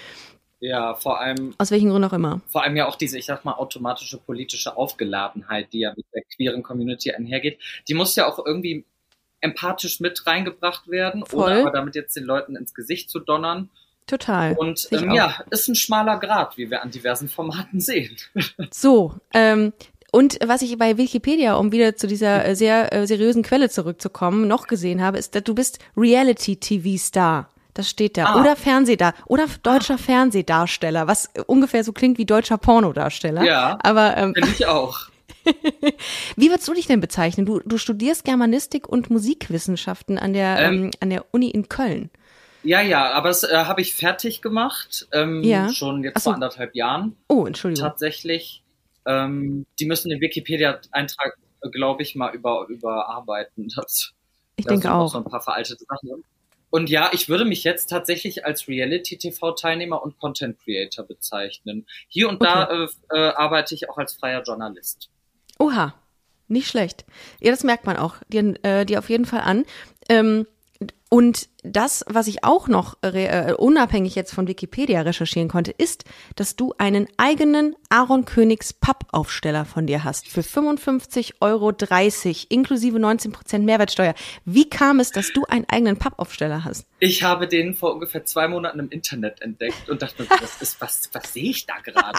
Ja, 0.61 0.95
vor 0.95 1.21
allem, 1.21 1.55
Aus 1.59 1.71
welchen 1.71 1.91
Gründen 1.91 2.09
auch 2.09 2.13
immer. 2.13 2.41
vor 2.49 2.65
allem 2.65 2.77
ja 2.77 2.89
auch 2.89 2.97
diese, 2.97 3.19
ich 3.19 3.27
sag 3.27 3.45
mal, 3.45 3.53
automatische 3.53 4.19
politische 4.19 4.77
Aufgeladenheit, 4.77 5.73
die 5.73 5.81
ja 5.81 5.93
mit 5.97 6.07
der 6.13 6.23
queeren 6.35 6.63
Community 6.63 7.13
einhergeht, 7.13 7.59
die 7.87 7.95
muss 7.95 8.17
ja 8.17 8.27
auch 8.27 8.45
irgendwie 8.45 8.85
empathisch 9.41 10.01
mit 10.01 10.27
reingebracht 10.27 10.89
werden, 10.89 11.25
Voll. 11.25 11.45
ohne 11.45 11.61
aber 11.61 11.71
damit 11.71 11.95
jetzt 11.95 12.17
den 12.17 12.25
Leuten 12.25 12.57
ins 12.57 12.75
Gesicht 12.75 13.09
zu 13.09 13.21
donnern. 13.21 13.71
Total. 14.09 14.55
Und 14.57 14.89
ähm, 14.91 15.13
ja, 15.13 15.37
ist 15.51 15.69
ein 15.69 15.75
schmaler 15.75 16.19
Grad, 16.19 16.57
wie 16.57 16.71
wir 16.71 16.83
an 16.83 16.91
diversen 16.91 17.29
Formaten 17.29 17.81
sehen. 17.81 18.17
So, 18.73 19.15
ähm, 19.35 19.73
und 20.11 20.39
was 20.45 20.63
ich 20.63 20.79
bei 20.79 20.97
Wikipedia, 20.97 21.55
um 21.55 21.71
wieder 21.71 21.95
zu 21.95 22.07
dieser 22.07 22.45
äh, 22.47 22.57
sehr 22.57 22.93
äh, 22.93 23.07
seriösen 23.07 23.43
Quelle 23.43 23.69
zurückzukommen, 23.69 24.49
noch 24.49 24.67
gesehen 24.67 25.03
habe, 25.03 25.19
ist, 25.19 25.35
dass 25.35 25.45
du 25.45 25.55
bist 25.55 25.79
Reality-TV-Star. 25.97 27.51
Das 27.79 27.89
steht 27.89 28.17
da. 28.17 28.25
Ah. 28.25 28.41
Oder 28.41 28.57
Fernsehstar. 28.57 29.15
Oder 29.27 29.47
deutscher 29.63 29.99
Fernsehdarsteller, 29.99 31.07
was 31.07 31.27
äh, 31.35 31.43
ungefähr 31.47 31.85
so 31.85 31.93
klingt 31.93 32.19
wie 32.19 32.27
deutscher 32.27 32.59
Pornodarsteller. 32.59 33.45
Ja. 33.45 33.79
Aber 33.85 34.17
ähm, 34.17 34.35
ich 34.37 34.67
auch. 34.67 34.99
wie 36.37 36.51
würdest 36.51 36.67
du 36.67 36.75
dich 36.75 36.89
denn 36.89 37.01
bezeichnen? 37.01 37.47
Du, 37.47 37.61
du 37.65 37.79
studierst 37.79 38.25
Germanistik 38.25 38.89
und 38.89 39.11
Musikwissenschaften 39.11 40.19
an 40.19 40.33
der, 40.33 40.59
Ähm. 40.59 40.75
ähm, 40.87 40.91
an 40.99 41.11
der 41.11 41.25
Uni 41.31 41.51
in 41.51 41.69
Köln. 41.69 42.11
Ja, 42.65 42.81
ja, 42.81 43.13
aber 43.13 43.29
das 43.29 43.45
äh, 43.45 43.55
habe 43.55 43.81
ich 43.81 43.95
fertig 43.95 44.43
gemacht, 44.43 45.07
ähm, 45.13 45.45
Ja. 45.45 45.73
schon 45.73 46.03
jetzt 46.03 46.17
so. 46.25 46.31
vor 46.31 46.35
anderthalb 46.35 46.75
Jahren. 46.75 47.15
Oh, 47.29 47.47
Entschuldigung. 47.47 47.89
Tatsächlich. 47.89 48.65
Ähm, 49.07 49.67
die 49.79 49.87
müssen 49.87 50.09
den 50.09 50.21
Wikipedia-Eintrag, 50.21 51.39
glaube 51.71 52.03
ich, 52.03 52.17
mal 52.17 52.35
über, 52.35 52.67
überarbeiten. 52.69 53.69
Das, 53.77 54.11
Ich 54.57 54.65
da 54.65 54.71
denke 54.73 54.93
auch. 54.93 55.09
so 55.13 55.19
ein 55.19 55.25
paar 55.25 55.41
veraltete 55.41 55.85
Sachen. 55.89 56.25
Und 56.71 56.91
ja, 56.91 57.11
ich 57.13 57.29
würde 57.29 57.45
mich 57.45 57.65
jetzt 57.65 57.87
tatsächlich 57.87 58.45
als 58.45 58.69
Reality-TV-Teilnehmer 58.69 60.03
und 60.03 60.19
Content-Creator 60.19 61.07
bezeichnen. 61.07 61.87
Hier 62.09 62.29
und 62.29 62.43
da 62.43 62.65
äh, 62.65 62.89
äh, 63.11 63.31
arbeite 63.31 63.75
ich 63.75 63.89
auch 63.89 63.99
als 63.99 64.15
freier 64.15 64.43
Journalist. 64.43 65.11
Oha, 65.59 65.95
nicht 66.47 66.69
schlecht. 66.69 67.05
Ja, 67.41 67.51
das 67.51 67.65
merkt 67.65 67.87
man 67.87 67.97
auch 67.97 68.17
dir, 68.29 68.55
äh, 68.65 68.85
dir 68.85 68.99
auf 68.99 69.09
jeden 69.11 69.25
Fall 69.25 69.41
an. 69.41 69.65
Ähm, 70.09 70.47
und 71.11 71.49
das, 71.63 72.05
was 72.07 72.27
ich 72.27 72.45
auch 72.45 72.69
noch 72.69 72.99
äh, 73.03 73.55
unabhängig 73.55 74.15
jetzt 74.15 74.35
von 74.35 74.47
Wikipedia 74.47 75.01
recherchieren 75.01 75.49
konnte, 75.49 75.71
ist, 75.71 76.05
dass 76.37 76.55
du 76.55 76.75
einen 76.77 77.09
eigenen 77.17 77.75
Aaron 77.89 78.27
Königs 78.27 78.75
Pappaufsteller 78.75 79.65
von 79.65 79.87
dir 79.87 80.05
hast 80.05 80.29
für 80.29 80.43
55,30 80.43 81.35
Euro 81.41 81.73
inklusive 82.51 82.99
19% 82.99 83.61
Mehrwertsteuer. 83.61 84.15
Wie 84.45 84.69
kam 84.69 85.01
es, 85.01 85.11
dass 85.11 85.33
du 85.33 85.45
einen 85.47 85.65
eigenen 85.69 85.97
Pappaufsteller 85.97 86.65
hast? 86.65 86.87
Ich 87.01 87.23
habe 87.23 87.49
den 87.49 87.75
vor 87.75 87.95
ungefähr 87.95 88.25
zwei 88.25 88.47
Monaten 88.47 88.79
im 88.79 88.91
Internet 88.91 89.41
entdeckt 89.41 89.89
und 89.89 90.03
dachte 90.03 90.23
mir, 90.23 90.31
was, 90.41 90.61
ist, 90.61 90.81
was, 90.81 91.09
was 91.13 91.33
sehe 91.33 91.51
ich 91.51 91.65
da 91.65 91.79
gerade? 91.79 92.19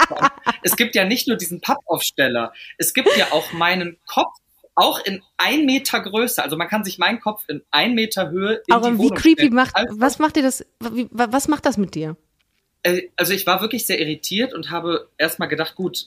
Es 0.63 0.75
gibt 0.75 0.96
ja 0.96 1.06
nicht 1.06 1.28
nur 1.28 1.38
diesen 1.38 1.62
Pappaufsteller, 1.62 2.54
es 2.80 2.96
gibt 2.96 3.16
ja 3.16 3.28
auch 3.32 3.54
meinen 3.54 3.98
Kopf, 4.08 4.34
auch 4.79 5.03
in 5.05 5.21
ein 5.38 5.65
Meter 5.65 6.00
Größe. 6.00 6.41
Also 6.43 6.57
man 6.57 6.67
kann 6.67 6.83
sich 6.83 6.98
meinen 6.98 7.19
Kopf 7.19 7.43
in 7.48 7.62
ein 7.71 7.93
Meter 7.95 8.29
Höhe 8.31 8.62
in 8.67 8.74
Aber 8.74 8.88
die 8.89 8.95
wie 8.95 9.00
Wohnung 9.00 9.15
creepy 9.17 9.41
stellen. 9.41 9.53
macht, 9.53 9.75
Also, 9.75 10.00
was 10.00 10.19
macht 10.19 10.36
dir 10.36 10.43
das, 10.43 10.65
wie, 10.91 11.07
wa- 11.12 11.27
was 11.31 11.48
macht 11.48 11.65
das 11.65 11.77
mit 11.77 11.95
dir? 11.95 12.15
äh, 12.83 13.09
also 13.17 13.33
ich 13.33 13.45
war 13.45 13.62
wirklich 13.62 13.86
sehr 13.86 14.00
irritiert 14.00 14.53
und 14.53 14.69
habe 14.71 15.09
erstmal 15.17 15.50
gedacht, 15.50 15.75
gut, 15.75 16.05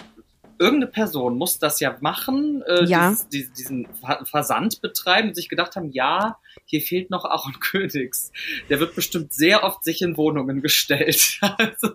irgendeine 0.59 0.91
Person 0.93 1.37
muss 1.39 1.59
das 1.59 1.81
ja 1.81 1.97
machen, 2.01 2.63
äh, 2.67 2.85
Ja. 2.85 3.11
dieses, 3.11 3.29
dies- 3.29 3.53
diesen 3.53 3.89
Ver- 3.95 4.25
Versand 4.25 4.81
betreiben 4.81 5.29
und 5.29 5.35
sich 5.35 5.49
gedacht 5.49 5.77
haben, 5.77 5.91
ja, 5.91 6.39
hier 6.65 6.81
fehlt 6.81 7.11
noch 7.11 7.25
Aaron 7.25 7.55
Königs. 7.61 8.31
Der 8.71 8.79
wird 8.81 8.95
bestimmt 8.95 9.33
sehr 9.35 9.65
oft 9.65 9.83
sich 9.85 10.01
in 10.03 10.17
Wohnungen 10.17 10.63
gestellt. 10.63 11.39
also, 11.59 11.95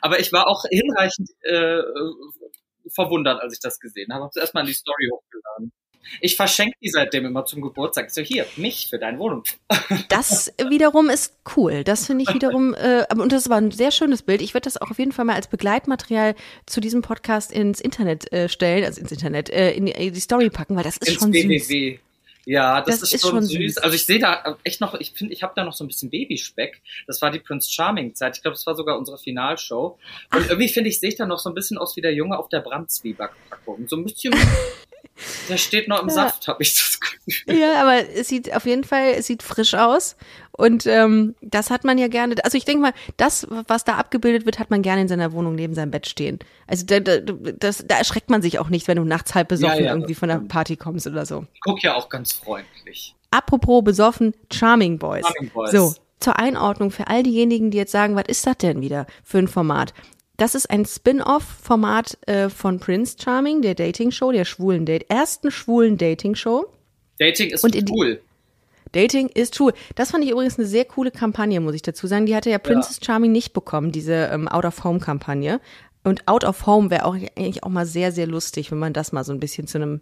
aber 0.00 0.20
ich 0.20 0.32
war 0.32 0.46
auch 0.48 0.64
hinreichend 0.70 1.28
äh, 1.42 1.82
verwundert, 2.94 3.42
als 3.42 3.54
ich 3.54 3.60
das 3.60 3.78
gesehen 3.80 4.12
habe. 4.12 4.22
Habe 4.24 4.30
es 4.34 4.40
erstmal 4.40 4.62
in 4.62 4.68
die 4.68 4.74
Story 4.74 5.10
hochgeladen. 5.12 5.72
Ich 6.20 6.36
verschenke 6.36 6.76
die 6.82 6.88
seitdem 6.90 7.26
immer 7.26 7.44
zum 7.44 7.60
Geburtstag. 7.60 8.10
So, 8.10 8.22
hier, 8.22 8.46
mich 8.56 8.88
für 8.88 8.98
deine 8.98 9.18
Wohnung. 9.18 9.44
Das 10.08 10.52
wiederum 10.68 11.08
ist 11.08 11.38
cool. 11.56 11.82
Das 11.84 12.06
finde 12.06 12.24
ich 12.24 12.34
wiederum, 12.34 12.74
äh, 12.74 13.04
und 13.14 13.32
das 13.32 13.48
war 13.48 13.58
ein 13.58 13.70
sehr 13.70 13.90
schönes 13.90 14.22
Bild. 14.22 14.42
Ich 14.42 14.52
werde 14.54 14.64
das 14.64 14.80
auch 14.80 14.90
auf 14.90 14.98
jeden 14.98 15.12
Fall 15.12 15.24
mal 15.24 15.34
als 15.34 15.46
Begleitmaterial 15.48 16.34
zu 16.66 16.80
diesem 16.80 17.00
Podcast 17.02 17.52
ins 17.52 17.80
Internet 17.80 18.30
äh, 18.32 18.48
stellen, 18.48 18.84
also 18.84 19.00
ins 19.00 19.12
Internet, 19.12 19.48
äh, 19.50 19.72
in, 19.72 19.86
die, 19.86 19.92
in 19.92 20.12
die 20.12 20.20
Story 20.20 20.50
packen, 20.50 20.76
weil 20.76 20.84
das 20.84 20.98
ist 20.98 21.08
ins 21.08 21.20
schon 21.20 21.32
süß. 21.32 21.68
WWW. 21.68 21.98
Ja, 22.48 22.80
das, 22.80 23.00
Das 23.00 23.12
ist, 23.12 23.22
ist 23.22 23.28
schon 23.28 23.42
süß. 23.44 23.74
süß. 23.74 23.78
Also 23.78 23.94
ich 23.94 24.06
sehe 24.06 24.18
da 24.18 24.56
echt 24.64 24.80
noch, 24.80 24.94
ich 24.94 25.12
finde, 25.12 25.34
ich 25.34 25.42
habe 25.42 25.52
da 25.54 25.64
noch 25.64 25.74
so 25.74 25.84
ein 25.84 25.86
bisschen 25.86 26.08
Babyspeck. 26.08 26.80
Das 27.06 27.20
war 27.20 27.30
die 27.30 27.40
Prince 27.40 27.70
Charming 27.70 28.14
Zeit. 28.14 28.36
Ich 28.36 28.42
glaube, 28.42 28.54
das 28.54 28.66
war 28.66 28.74
sogar 28.74 28.98
unsere 28.98 29.18
Finalshow. 29.18 29.98
Und 30.34 30.46
irgendwie 30.46 30.68
finde 30.70 30.88
ich, 30.88 30.98
sehe 30.98 31.10
ich 31.10 31.16
da 31.16 31.26
noch 31.26 31.38
so 31.40 31.50
ein 31.50 31.54
bisschen 31.54 31.76
aus 31.76 31.94
wie 31.96 32.00
der 32.00 32.14
Junge 32.14 32.38
auf 32.38 32.48
der 32.48 32.60
Brandzwiebackpackung. 32.60 33.86
So 33.86 33.96
ein 33.96 34.04
bisschen, 34.04 34.32
der 35.48 35.56
steht 35.56 35.88
noch 35.88 36.02
im 36.02 36.08
Ja. 36.08 36.14
Saft, 36.14 36.48
habe 36.48 36.62
ich 36.62 36.74
das 36.74 36.98
Gefühl. 37.00 37.58
Ja, 37.58 37.80
aber 37.82 38.08
es 38.14 38.28
sieht 38.28 38.54
auf 38.54 38.66
jeden 38.66 38.84
Fall, 38.84 39.14
es 39.16 39.26
sieht 39.26 39.42
frisch 39.42 39.74
aus. 39.74 40.16
Und 40.52 40.86
ähm, 40.86 41.34
das 41.40 41.70
hat 41.70 41.84
man 41.84 41.98
ja 41.98 42.08
gerne. 42.08 42.34
Also 42.42 42.58
ich 42.58 42.64
denke 42.64 42.82
mal, 42.82 42.92
das, 43.16 43.46
was 43.68 43.84
da 43.84 43.94
abgebildet 43.96 44.44
wird, 44.44 44.58
hat 44.58 44.70
man 44.70 44.82
gerne 44.82 45.02
in 45.02 45.08
seiner 45.08 45.32
Wohnung 45.32 45.54
neben 45.54 45.74
seinem 45.74 45.92
Bett 45.92 46.08
stehen. 46.08 46.40
Also 46.66 46.84
da, 46.84 46.98
da, 47.00 47.18
das, 47.20 47.84
da 47.86 47.96
erschreckt 47.98 48.28
man 48.28 48.42
sich 48.42 48.58
auch 48.58 48.68
nicht, 48.68 48.88
wenn 48.88 48.96
du 48.96 49.04
nachts 49.04 49.34
halb 49.34 49.48
besoffen 49.48 49.78
Ja, 49.78 49.84
ja, 49.84 49.92
irgendwie 49.92 50.14
von 50.14 50.28
einer 50.30 50.40
stimmt. 50.40 50.52
Party 50.52 50.76
kommst 50.76 51.06
oder 51.06 51.26
so. 51.26 51.46
Ich 51.54 51.60
guck 51.60 51.82
ja 51.82 51.94
auch 51.94 52.08
ganz 52.08 52.32
freundlich. 52.32 53.14
Apropos 53.30 53.84
besoffen, 53.84 54.34
Charming 54.52 54.98
Boys. 54.98 55.24
Charming 55.26 55.50
Boys. 55.50 55.70
So, 55.70 55.94
zur 56.18 56.38
Einordnung 56.38 56.90
für 56.90 57.06
all 57.06 57.22
diejenigen, 57.22 57.70
die 57.70 57.78
jetzt 57.78 57.92
sagen, 57.92 58.16
was 58.16 58.24
ist 58.26 58.44
das 58.46 58.58
denn 58.58 58.80
wieder 58.80 59.06
für 59.22 59.38
ein 59.38 59.48
Format? 59.48 59.94
Das 60.38 60.54
ist 60.54 60.70
ein 60.70 60.86
Spin-off-Format 60.86 62.16
äh, 62.26 62.48
von 62.48 62.78
Prince 62.78 63.16
Charming, 63.22 63.60
der 63.60 63.74
Dating-Show, 63.74 64.32
der 64.32 64.44
schwulen 64.44 64.86
Date, 64.86 65.10
ersten 65.10 65.50
schwulen 65.50 65.98
Dating-Show. 65.98 66.66
Dating 67.18 67.50
ist 67.50 67.64
cool. 67.90 68.20
Dating 68.92 69.28
ist 69.28 69.56
schwul. 69.56 69.74
Das 69.96 70.12
fand 70.12 70.24
ich 70.24 70.30
übrigens 70.30 70.56
eine 70.56 70.66
sehr 70.66 70.84
coole 70.84 71.10
Kampagne, 71.10 71.60
muss 71.60 71.74
ich 71.74 71.82
dazu 71.82 72.06
sagen. 72.06 72.24
Die 72.24 72.36
hatte 72.36 72.50
ja 72.50 72.58
Princess 72.58 73.00
Charming 73.04 73.32
nicht 73.32 73.52
bekommen, 73.52 73.90
diese 73.90 74.30
ähm, 74.32 74.46
Out-of-Home-Kampagne. 74.46 75.60
Und 76.04 76.26
Out 76.28 76.44
of 76.44 76.66
Home 76.66 76.90
wäre 76.90 77.04
auch 77.04 77.14
eigentlich 77.14 77.64
auch 77.64 77.68
mal 77.68 77.84
sehr, 77.84 78.12
sehr 78.12 78.28
lustig, 78.28 78.70
wenn 78.70 78.78
man 78.78 78.92
das 78.92 79.10
mal 79.10 79.24
so 79.24 79.32
ein 79.32 79.40
bisschen 79.40 79.66
zu 79.66 79.78
einem 79.78 80.00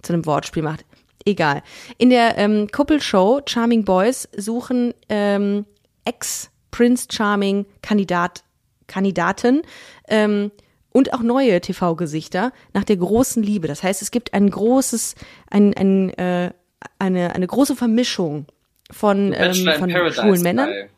zu 0.00 0.12
einem 0.12 0.26
Wortspiel 0.26 0.62
macht. 0.62 0.84
Egal. 1.24 1.62
In 1.98 2.10
der 2.10 2.38
ähm, 2.38 2.68
Kuppelshow 2.70 3.40
Charming 3.46 3.84
Boys 3.84 4.28
suchen 4.36 4.94
ähm, 5.08 5.64
Ex-Prince 6.04 7.08
Charming 7.10 7.66
Kandidat, 7.82 8.42
Kandidaten 8.92 9.62
ähm, 10.08 10.50
und 10.90 11.14
auch 11.14 11.22
neue 11.22 11.60
TV-Gesichter 11.60 12.52
nach 12.74 12.84
der 12.84 12.96
großen 12.96 13.42
Liebe. 13.42 13.66
Das 13.66 13.82
heißt, 13.82 14.02
es 14.02 14.10
gibt 14.10 14.34
ein 14.34 14.50
großes, 14.50 15.14
ein, 15.50 15.74
ein, 15.74 16.10
äh, 16.10 16.52
eine, 16.98 17.34
eine 17.34 17.46
große 17.46 17.74
Vermischung 17.74 18.46
von, 18.90 19.32
ähm, 19.34 19.54
von 19.78 19.90
Paradise 19.90 20.20
schwulen 20.20 20.42
Männern. 20.42 20.68
Style. 20.68 20.88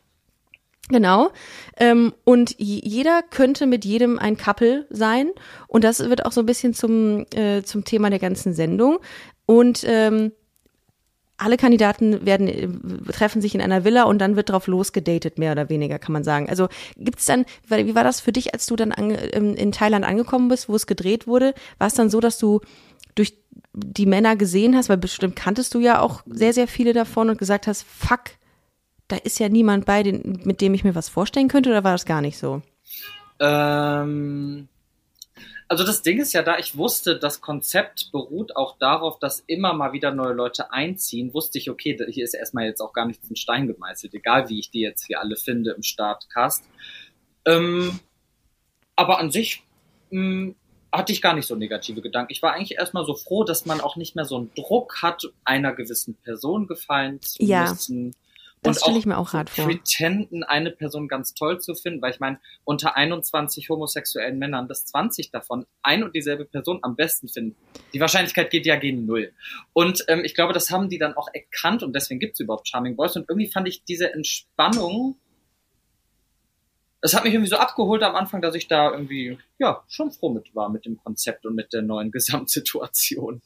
Genau. 0.89 1.31
Ähm, 1.77 2.13
und 2.25 2.55
jeder 2.59 3.23
könnte 3.23 3.65
mit 3.65 3.85
jedem 3.85 4.19
ein 4.19 4.37
Couple 4.37 4.85
sein. 4.89 5.31
Und 5.67 5.83
das 5.83 6.07
wird 6.07 6.25
auch 6.25 6.31
so 6.31 6.41
ein 6.41 6.45
bisschen 6.45 6.73
zum, 6.73 7.25
äh, 7.33 7.63
zum 7.63 7.85
Thema 7.85 8.09
der 8.09 8.19
ganzen 8.19 8.53
Sendung. 8.53 8.99
Und 9.47 9.83
ähm, 9.87 10.31
alle 11.37 11.57
Kandidaten 11.57 12.25
werden 12.25 12.47
äh, 12.47 13.11
treffen 13.11 13.41
sich 13.41 13.55
in 13.55 13.61
einer 13.61 13.83
Villa 13.83 14.03
und 14.03 14.19
dann 14.19 14.35
wird 14.35 14.49
drauf 14.49 14.67
losgedatet, 14.67 15.37
mehr 15.37 15.51
oder 15.51 15.69
weniger, 15.69 15.99
kann 15.99 16.13
man 16.13 16.23
sagen. 16.23 16.49
Also 16.49 16.69
gibt's 16.97 17.25
dann, 17.25 17.45
weil- 17.67 17.85
wie 17.87 17.95
war 17.95 18.03
das 18.03 18.21
für 18.21 18.31
dich, 18.31 18.53
als 18.53 18.65
du 18.65 18.75
dann 18.75 18.91
ange, 18.91 19.33
ähm, 19.33 19.55
in 19.55 19.71
Thailand 19.71 20.05
angekommen 20.05 20.47
bist, 20.47 20.69
wo 20.69 20.75
es 20.75 20.87
gedreht 20.87 21.27
wurde? 21.27 21.53
War 21.77 21.87
es 21.87 21.93
dann 21.93 22.09
so, 22.09 22.19
dass 22.19 22.37
du 22.37 22.61
durch 23.15 23.33
die 23.73 24.05
Männer 24.05 24.35
gesehen 24.35 24.75
hast, 24.75 24.89
weil 24.89 24.97
bestimmt 24.97 25.35
kanntest 25.35 25.73
du 25.73 25.79
ja 25.79 25.99
auch 25.99 26.23
sehr, 26.25 26.53
sehr 26.53 26.67
viele 26.67 26.93
davon 26.93 27.29
und 27.29 27.37
gesagt 27.37 27.67
hast, 27.67 27.83
fuck, 27.83 28.21
da 29.07 29.17
ist 29.17 29.39
ja 29.39 29.49
niemand 29.49 29.85
bei, 29.85 30.03
den, 30.03 30.41
mit 30.45 30.61
dem 30.61 30.73
ich 30.73 30.83
mir 30.83 30.95
was 30.95 31.09
vorstellen 31.09 31.47
könnte, 31.47 31.69
oder 31.69 31.83
war 31.83 31.91
das 31.91 32.05
gar 32.05 32.21
nicht 32.21 32.37
so? 32.37 32.61
Ähm, 33.39 34.67
Also 35.67 35.83
das 35.83 36.03
Ding 36.03 36.19
ist 36.19 36.33
ja 36.33 36.43
da, 36.43 36.59
ich 36.59 36.77
wusste, 36.77 37.17
das 37.17 37.41
Konzept 37.41 38.11
beruht 38.11 38.55
auch 38.55 38.77
darauf, 38.77 39.17
dass 39.17 39.43
immer 39.47 39.73
mal 39.73 39.93
wieder 39.93 40.11
neue 40.11 40.33
Leute 40.33 40.71
einziehen. 40.71 41.33
Wusste 41.33 41.57
ich, 41.57 41.71
okay, 41.71 41.97
hier 42.09 42.23
ist 42.23 42.35
erstmal 42.35 42.65
jetzt 42.65 42.81
auch 42.81 42.93
gar 42.93 43.07
nichts 43.07 43.27
in 43.29 43.35
Stein 43.35 43.67
gemeißelt, 43.67 44.13
egal 44.13 44.47
wie 44.49 44.59
ich 44.59 44.69
die 44.69 44.81
jetzt 44.81 45.05
hier 45.07 45.19
alle 45.19 45.35
finde 45.35 45.71
im 45.71 45.81
Startcast. 45.81 46.63
Ähm, 47.45 47.99
aber 48.95 49.19
an 49.19 49.31
sich 49.31 49.63
mh, 50.11 50.19
hm, 50.19 50.55
hatte 50.91 51.11
ich 51.11 51.21
gar 51.21 51.33
nicht 51.33 51.47
so 51.47 51.55
negative 51.55 52.01
Gedanken. 52.01 52.31
Ich 52.31 52.41
war 52.41 52.53
eigentlich 52.53 52.77
erstmal 52.77 53.05
so 53.05 53.15
froh, 53.15 53.43
dass 53.43 53.65
man 53.65 53.81
auch 53.81 53.95
nicht 53.95 54.15
mehr 54.15 54.25
so 54.25 54.37
einen 54.37 54.51
Druck 54.55 55.01
hat, 55.01 55.23
einer 55.43 55.73
gewissen 55.73 56.15
Person 56.15 56.67
gefallen 56.67 57.21
zu 57.21 57.43
ja. 57.43 57.69
müssen. 57.69 58.15
Das 58.65 58.81
stelle 58.81 58.97
ich 58.97 59.05
mir 59.05 59.17
auch 59.17 59.33
hart 59.33 59.49
vor. 59.49 59.65
Pretenden, 59.65 60.43
eine 60.43 60.71
Person 60.71 61.07
ganz 61.07 61.33
toll 61.33 61.59
zu 61.59 61.75
finden, 61.75 62.01
weil 62.01 62.11
ich 62.11 62.19
meine, 62.19 62.39
unter 62.63 62.95
21 62.95 63.69
homosexuellen 63.69 64.37
Männern, 64.37 64.67
dass 64.67 64.85
20 64.85 65.31
davon 65.31 65.65
ein 65.81 66.03
und 66.03 66.15
dieselbe 66.15 66.45
Person 66.45 66.79
am 66.81 66.95
besten 66.95 67.27
finden. 67.27 67.55
Die 67.93 67.99
Wahrscheinlichkeit 67.99 68.49
geht 68.49 68.65
ja 68.65 68.75
gegen 68.75 69.05
null. 69.05 69.33
Und 69.73 70.03
ähm, 70.07 70.23
ich 70.23 70.35
glaube, 70.35 70.53
das 70.53 70.71
haben 70.71 70.89
die 70.89 70.97
dann 70.97 71.15
auch 71.15 71.29
erkannt 71.33 71.83
und 71.83 71.93
deswegen 71.93 72.19
gibt 72.19 72.33
es 72.33 72.39
überhaupt 72.39 72.67
Charming 72.67 72.95
Boys. 72.95 73.15
Und 73.15 73.29
irgendwie 73.29 73.51
fand 73.51 73.67
ich 73.67 73.83
diese 73.83 74.11
Entspannung, 74.13 75.17
das 77.01 77.13
hat 77.13 77.23
mich 77.23 77.33
irgendwie 77.33 77.49
so 77.49 77.57
abgeholt 77.57 78.01
am 78.01 78.15
Anfang, 78.15 78.41
dass 78.41 78.55
ich 78.55 78.67
da 78.67 78.91
irgendwie, 78.91 79.37
ja, 79.59 79.83
schon 79.87 80.11
froh 80.11 80.29
mit 80.29 80.55
war 80.55 80.69
mit 80.69 80.85
dem 80.85 80.97
Konzept 80.97 81.45
und 81.45 81.53
mit 81.53 81.71
der 81.71 81.83
neuen 81.83 82.11
Gesamtsituation. 82.11 83.41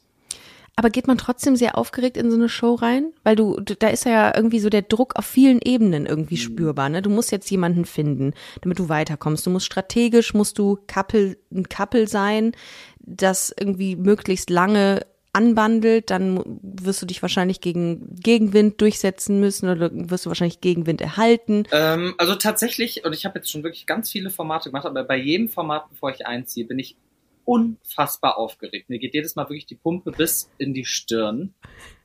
Aber 0.80 0.90
geht 0.90 1.08
man 1.08 1.18
trotzdem 1.18 1.58
sehr 1.58 1.78
aufgeregt 1.78 2.16
in 2.16 2.32
so 2.32 2.38
eine 2.38 2.48
Show 2.48 2.76
rein? 2.76 3.12
Weil 3.26 3.36
du, 3.36 3.60
da 3.60 3.90
ist 3.90 4.06
ja 4.06 4.34
irgendwie 4.34 4.62
so 4.62 4.70
der 4.70 4.82
Druck 4.82 5.18
auf 5.18 5.26
vielen 5.26 5.60
Ebenen 5.62 6.06
irgendwie 6.06 6.36
mhm. 6.36 6.40
spürbar. 6.40 6.88
Ne? 6.88 7.02
Du 7.02 7.10
musst 7.10 7.34
jetzt 7.34 7.52
jemanden 7.52 7.84
finden, 7.84 8.34
damit 8.62 8.80
du 8.80 8.88
weiterkommst. 8.88 9.46
Du 9.46 9.50
musst 9.50 9.66
strategisch, 9.66 10.34
musst 10.34 10.58
du 10.58 10.80
Couple, 10.88 11.36
ein 11.54 11.68
Couple 11.68 12.08
sein, 12.08 12.54
das 13.02 13.54
irgendwie 13.60 13.98
möglichst 13.98 14.50
lange 14.50 15.02
anbandelt, 15.34 16.12
dann 16.12 16.42
wirst 16.62 17.02
du 17.02 17.06
dich 17.06 17.22
wahrscheinlich 17.22 17.60
gegen 17.60 18.16
Gegenwind 18.16 18.80
durchsetzen 18.80 19.42
müssen 19.42 19.68
oder 19.68 19.92
wirst 19.92 20.26
du 20.26 20.30
wahrscheinlich 20.30 20.62
Gegenwind 20.62 21.02
erhalten. 21.02 21.66
Ähm, 21.74 22.16
also 22.18 22.36
tatsächlich, 22.36 23.04
und 23.04 23.12
ich 23.12 23.26
habe 23.26 23.40
jetzt 23.40 23.52
schon 23.52 23.64
wirklich 23.64 23.86
ganz 23.86 24.10
viele 24.10 24.30
Formate 24.30 24.70
gemacht, 24.70 24.86
aber 24.86 25.04
bei 25.04 25.18
jedem 25.18 25.50
Format, 25.50 25.90
bevor 25.90 26.10
ich 26.12 26.26
einziehe, 26.26 26.66
bin 26.66 26.80
ich 26.80 26.96
unfassbar 27.50 28.38
aufgeregt. 28.38 28.92
Mir 28.92 29.00
geht 29.00 29.16
jedes 29.16 29.36
Mal 29.36 29.46
wirklich 29.46 29.66
die 29.66 29.76
Pumpe 29.76 30.12
bis 30.12 30.52
in 30.60 30.76
die 30.76 30.86
Stirn. 30.86 31.56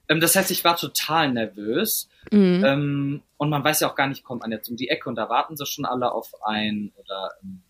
Ähm, 0.08 0.20
das 0.20 0.36
heißt, 0.36 0.50
ich 0.50 0.64
war 0.64 0.74
total 0.74 1.32
nervös. 1.32 2.08
Mhm. 2.32 2.64
Ähm, 2.64 3.22
und 3.36 3.50
man 3.50 3.62
weiß 3.62 3.80
ja 3.80 3.90
auch 3.90 3.94
gar 3.94 4.06
nicht, 4.06 4.24
kommt 4.24 4.40
man 4.40 4.52
jetzt 4.52 4.70
um 4.70 4.76
die 4.76 4.88
Ecke 4.88 5.06
und 5.06 5.16
da 5.16 5.28
warten 5.28 5.58
sie 5.58 5.66
schon 5.66 5.84
alle 5.84 6.12
auf 6.12 6.32
einen 6.46 6.92
oder 6.96 7.32
ähm, 7.42 7.62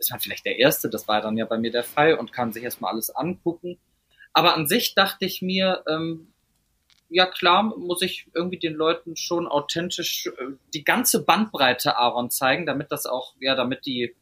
ist 0.00 0.10
man 0.10 0.18
vielleicht 0.18 0.44
der 0.44 0.58
Erste, 0.58 0.90
das 0.90 1.06
war 1.06 1.20
dann 1.20 1.36
ja 1.36 1.44
bei 1.44 1.58
mir 1.58 1.70
der 1.70 1.84
Fall 1.84 2.14
und 2.14 2.32
kann 2.32 2.52
sich 2.52 2.64
erstmal 2.64 2.92
alles 2.92 3.10
angucken. 3.10 3.78
Aber 4.32 4.54
an 4.54 4.66
sich 4.66 4.96
dachte 4.96 5.24
ich 5.24 5.40
mir, 5.40 5.84
ähm, 5.88 6.32
ja 7.10 7.26
klar, 7.26 7.62
muss 7.62 8.02
ich 8.02 8.26
irgendwie 8.34 8.58
den 8.58 8.74
Leuten 8.74 9.16
schon 9.16 9.46
authentisch 9.46 10.26
äh, 10.26 10.52
die 10.74 10.82
ganze 10.82 11.24
Bandbreite 11.24 11.96
Aaron 11.96 12.30
zeigen, 12.30 12.66
damit 12.66 12.90
das 12.90 13.06
auch, 13.06 13.34
ja, 13.38 13.54
damit 13.54 13.86
die 13.86 14.16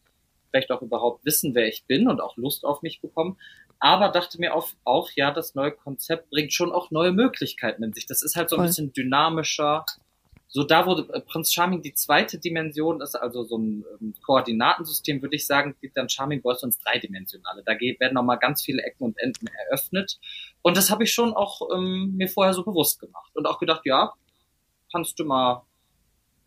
vielleicht 0.50 0.70
auch 0.70 0.82
überhaupt 0.82 1.24
wissen, 1.24 1.54
wer 1.54 1.68
ich 1.68 1.84
bin 1.86 2.08
und 2.08 2.20
auch 2.20 2.36
Lust 2.36 2.64
auf 2.64 2.82
mich 2.82 3.00
bekommen. 3.00 3.38
Aber 3.78 4.08
dachte 4.08 4.38
mir 4.40 4.54
auch, 4.54 4.68
auch, 4.84 5.10
ja, 5.14 5.30
das 5.30 5.54
neue 5.54 5.72
Konzept 5.72 6.30
bringt 6.30 6.52
schon 6.52 6.72
auch 6.72 6.90
neue 6.90 7.12
Möglichkeiten 7.12 7.82
in 7.82 7.92
sich. 7.92 8.06
Das 8.06 8.22
ist 8.22 8.36
halt 8.36 8.48
so 8.48 8.56
ein 8.56 8.60
Voll. 8.60 8.66
bisschen 8.68 8.92
dynamischer. 8.92 9.84
So 10.48 10.64
da, 10.64 10.86
wo 10.86 10.98
äh, 10.98 11.20
Prinz 11.20 11.52
Charming 11.52 11.82
die 11.82 11.92
zweite 11.92 12.38
Dimension 12.38 13.02
ist, 13.02 13.14
also 13.14 13.44
so 13.44 13.58
ein 13.58 13.84
ähm, 14.00 14.14
Koordinatensystem, 14.24 15.20
würde 15.20 15.36
ich 15.36 15.46
sagen, 15.46 15.76
gibt 15.80 15.96
dann 15.96 16.08
Charming 16.08 16.40
Boys 16.40 16.62
uns 16.62 16.78
dreidimensionale. 16.78 17.62
Da 17.66 17.72
werden 17.78 18.14
nochmal 18.14 18.38
ganz 18.38 18.62
viele 18.62 18.82
Ecken 18.82 19.04
und 19.04 19.18
Enden 19.18 19.46
eröffnet. 19.68 20.18
Und 20.62 20.76
das 20.76 20.90
habe 20.90 21.04
ich 21.04 21.12
schon 21.12 21.34
auch 21.34 21.60
ähm, 21.74 22.14
mir 22.16 22.28
vorher 22.28 22.54
so 22.54 22.64
bewusst 22.64 23.00
gemacht. 23.00 23.32
Und 23.34 23.46
auch 23.46 23.58
gedacht, 23.58 23.82
ja, 23.84 24.14
kannst 24.90 25.18
du 25.18 25.24
mal 25.24 25.66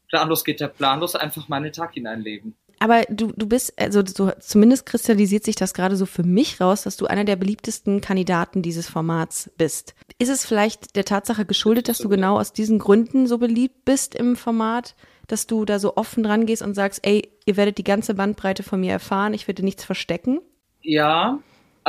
planlos 0.10 0.44
geht 0.44 0.60
der 0.60 0.68
planlos 0.68 1.15
einfach 1.15 1.48
mal 1.48 1.58
in 1.58 1.65
den 1.65 1.74
Tag 1.74 1.94
hineinleben. 1.94 2.58
Aber 2.79 3.01
du, 3.09 3.33
du 3.36 3.45
bist, 3.45 3.74
also 3.77 4.01
so, 4.05 4.31
zumindest 4.39 4.86
kristallisiert 4.86 5.43
sich 5.43 5.57
das 5.57 5.74
gerade 5.74 5.98
so 5.98 6.05
für 6.05 6.24
mich 6.24 6.62
raus, 6.62 6.83
dass 6.83 6.95
du 6.95 7.07
einer 7.07 7.25
der 7.25 7.36
beliebtesten 7.36 8.00
Kandidaten 8.00 8.62
dieses 8.62 8.88
Formats 8.88 9.51
bist. 9.57 9.95
Ist 10.17 10.29
es 10.29 10.45
vielleicht 10.45 10.95
der 10.95 11.03
Tatsache 11.03 11.45
geschuldet, 11.45 11.89
dass 11.89 11.98
du 11.98 12.07
genau 12.07 12.39
aus 12.39 12.53
diesen 12.53 12.79
Gründen 12.79 13.27
so 13.27 13.37
beliebt 13.37 13.83
bist 13.83 14.15
im 14.15 14.37
Format, 14.37 14.96
dass 15.27 15.46
du 15.46 15.65
da 15.65 15.77
so 15.77 15.98
offen 15.98 16.24
dran 16.24 16.46
gehst 16.46 16.61
und 16.61 16.74
sagst, 16.74 17.05
ey, 17.05 17.29
ihr 17.46 17.57
werdet 17.57 17.77
die 17.77 17.83
ganze 17.83 18.13
Bandbreite 18.13 18.63
von 18.63 18.79
mir 18.79 18.94
erfahren, 18.94 19.33
ich 19.33 19.48
werde 19.48 19.63
nichts 19.63 19.83
verstecken? 19.83 20.39
Ja, 20.81 21.39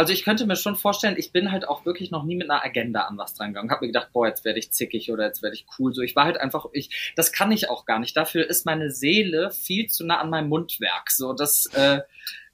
also 0.01 0.15
ich 0.15 0.25
könnte 0.25 0.47
mir 0.47 0.57
schon 0.57 0.77
vorstellen, 0.77 1.17
ich 1.19 1.31
bin 1.31 1.53
halt 1.53 1.69
auch 1.69 1.85
wirklich 1.85 2.11
noch 2.11 2.25
nie 2.25 2.35
mit 2.35 2.51
einer 2.51 2.65
Agenda 2.65 3.03
an 3.03 3.19
was 3.19 3.35
dran 3.35 3.49
gegangen. 3.49 3.71
Hab 3.71 3.83
mir 3.83 3.89
gedacht, 3.89 4.09
boah, 4.15 4.27
jetzt 4.27 4.47
werde 4.47 4.59
ich 4.59 4.73
zickig 4.73 5.13
oder 5.13 5.27
jetzt 5.27 5.43
werde 5.43 5.55
ich 5.55 5.67
cool. 5.79 5.93
So, 5.93 6.01
ich 6.01 6.17
war 6.17 6.25
halt 6.25 6.41
einfach, 6.41 6.65
ich, 6.73 7.13
das 7.17 7.33
kann 7.33 7.53
ich 7.53 7.69
auch 7.69 7.85
gar 7.85 7.99
nicht. 7.99 8.17
Dafür 8.17 8.49
ist 8.49 8.65
meine 8.65 8.91
Seele 8.91 9.51
viel 9.51 9.89
zu 9.89 10.07
nah 10.07 10.19
an 10.19 10.31
meinem 10.31 10.49
Mundwerk. 10.49 11.11
So, 11.11 11.35
das, 11.35 11.67
äh, 11.75 12.01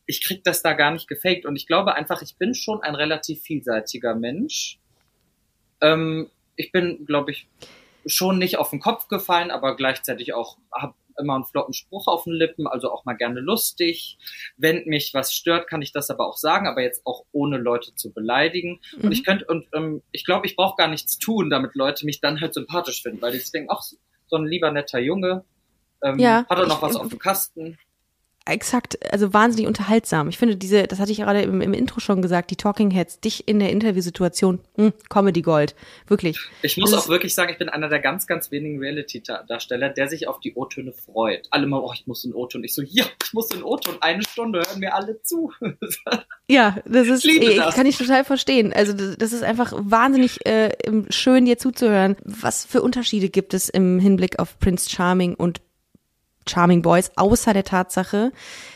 ich 0.06 0.24
krieg 0.24 0.42
das 0.42 0.62
da 0.62 0.72
gar 0.72 0.90
nicht 0.90 1.06
gefaked. 1.06 1.46
Und 1.46 1.54
ich 1.54 1.68
glaube 1.68 1.94
einfach, 1.94 2.20
ich 2.20 2.34
bin 2.34 2.52
schon 2.52 2.82
ein 2.82 2.96
relativ 2.96 3.42
vielseitiger 3.42 4.16
Mensch. 4.16 4.80
Ähm, 5.80 6.28
ich 6.56 6.72
bin, 6.72 7.06
glaube 7.06 7.30
ich, 7.30 7.46
schon 8.06 8.38
nicht 8.38 8.58
auf 8.58 8.70
den 8.70 8.80
Kopf 8.80 9.06
gefallen, 9.06 9.52
aber 9.52 9.76
gleichzeitig 9.76 10.34
auch 10.34 10.58
habe 10.72 10.94
immer 11.18 11.34
einen 11.34 11.44
flotten 11.44 11.72
Spruch 11.74 12.06
auf 12.06 12.24
den 12.24 12.32
Lippen, 12.32 12.66
also 12.66 12.90
auch 12.90 13.04
mal 13.04 13.14
gerne 13.14 13.40
lustig. 13.40 14.18
Wenn 14.56 14.84
mich 14.86 15.12
was 15.14 15.32
stört, 15.32 15.68
kann 15.68 15.82
ich 15.82 15.92
das 15.92 16.10
aber 16.10 16.26
auch 16.26 16.36
sagen, 16.36 16.66
aber 16.66 16.82
jetzt 16.82 17.04
auch 17.06 17.24
ohne 17.32 17.58
Leute 17.58 17.94
zu 17.94 18.12
beleidigen. 18.12 18.80
Mhm. 18.96 19.04
Und 19.04 19.12
ich 19.12 19.24
könnte, 19.24 19.44
und 19.46 19.66
ähm, 19.74 20.02
ich 20.12 20.24
glaube, 20.24 20.46
ich 20.46 20.56
brauche 20.56 20.76
gar 20.76 20.88
nichts 20.88 21.18
tun, 21.18 21.50
damit 21.50 21.74
Leute 21.74 22.06
mich 22.06 22.20
dann 22.20 22.40
halt 22.40 22.54
sympathisch 22.54 23.02
finden, 23.02 23.22
weil 23.22 23.34
ich 23.34 23.50
denke, 23.50 23.72
ach, 23.72 23.82
so 23.82 24.36
ein 24.36 24.46
lieber 24.46 24.70
netter 24.70 24.98
Junge, 24.98 25.44
ähm, 26.02 26.18
ja, 26.18 26.46
hat 26.48 26.58
er 26.58 26.66
noch 26.66 26.78
ich, 26.78 26.82
was 26.82 26.96
auf 26.96 27.08
dem 27.08 27.18
Kasten 27.18 27.78
exakt, 28.46 28.98
also 29.12 29.32
wahnsinnig 29.32 29.66
unterhaltsam. 29.66 30.28
Ich 30.28 30.38
finde 30.38 30.56
diese, 30.56 30.84
das 30.84 30.98
hatte 31.00 31.12
ich 31.12 31.18
gerade 31.18 31.42
im, 31.42 31.60
im 31.60 31.74
Intro 31.74 32.00
schon 32.00 32.22
gesagt, 32.22 32.50
die 32.50 32.56
Talking 32.56 32.90
Heads, 32.90 33.20
dich 33.20 33.48
in 33.48 33.58
der 33.58 33.70
Interviewsituation, 33.70 34.60
hm, 34.76 34.92
Comedy 35.08 35.42
Gold, 35.42 35.74
wirklich. 36.06 36.38
Ich 36.62 36.76
muss 36.76 36.92
das 36.92 37.04
auch 37.04 37.08
wirklich 37.08 37.34
sagen, 37.34 37.52
ich 37.52 37.58
bin 37.58 37.68
einer 37.68 37.88
der 37.88 37.98
ganz, 37.98 38.26
ganz 38.26 38.50
wenigen 38.50 38.78
Reality-Darsteller, 38.78 39.90
der 39.90 40.08
sich 40.08 40.28
auf 40.28 40.40
die 40.40 40.54
O-Töne 40.54 40.92
freut. 40.92 41.48
Alle 41.50 41.66
mal, 41.66 41.80
oh, 41.80 41.92
ich 41.92 42.06
muss 42.06 42.24
in 42.24 42.34
O-Ton. 42.34 42.62
Ich 42.64 42.74
so, 42.74 42.82
ja, 42.82 43.04
ich 43.24 43.32
muss 43.32 43.50
in 43.50 43.62
O-Ton. 43.62 43.96
Eine 44.00 44.22
Stunde, 44.22 44.62
hören 44.66 44.80
mir 44.80 44.94
alle 44.94 45.20
zu. 45.22 45.52
ja, 46.48 46.76
das 46.86 47.08
ist, 47.08 47.24
ich 47.24 47.40
ey, 47.40 47.56
das. 47.56 47.74
kann 47.74 47.86
ich 47.86 47.98
total 47.98 48.24
verstehen. 48.24 48.72
Also 48.72 48.92
das, 48.92 49.16
das 49.18 49.32
ist 49.32 49.42
einfach 49.42 49.72
wahnsinnig 49.76 50.46
äh, 50.46 50.70
schön, 51.10 51.44
dir 51.44 51.58
zuzuhören. 51.58 52.16
Was 52.24 52.64
für 52.64 52.82
Unterschiede 52.82 53.28
gibt 53.28 53.54
es 53.54 53.68
im 53.68 53.98
Hinblick 53.98 54.38
auf 54.38 54.58
Prince 54.58 54.88
Charming 54.88 55.34
und 55.34 55.60
Charming 56.48 56.82
Boys, 56.82 57.10
außer 57.16 57.52
der 57.52 57.64
Tatsache, 57.64 58.32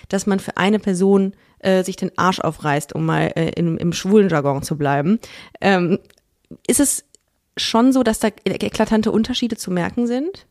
dass 0.09 0.27
man 0.27 0.41
für 0.41 0.57
eine 0.57 0.79
Person 0.79 1.35
äh, 1.61 1.85
sich 1.85 1.97
den 1.97 2.17
Arsch 2.19 2.41
aufreißt, 2.41 2.95
um 2.95 3.07
mal 3.07 3.33
äh, 3.37 3.51
in, 3.51 3.77
im 3.77 3.93
schwulen 3.93 4.29
Jargon 4.29 4.63
zu 4.63 4.77
bleiben. 4.77 5.19
Ähm, 5.61 5.99
ist 6.67 6.81
es 6.81 7.05
schon 7.57 7.93
so, 7.93 8.03
dass 8.03 8.19
da 8.19 8.29
eklatante 8.45 9.13
Unterschiede 9.13 9.57
zu 9.57 9.71
merken 9.71 10.07
sind? 10.07 10.47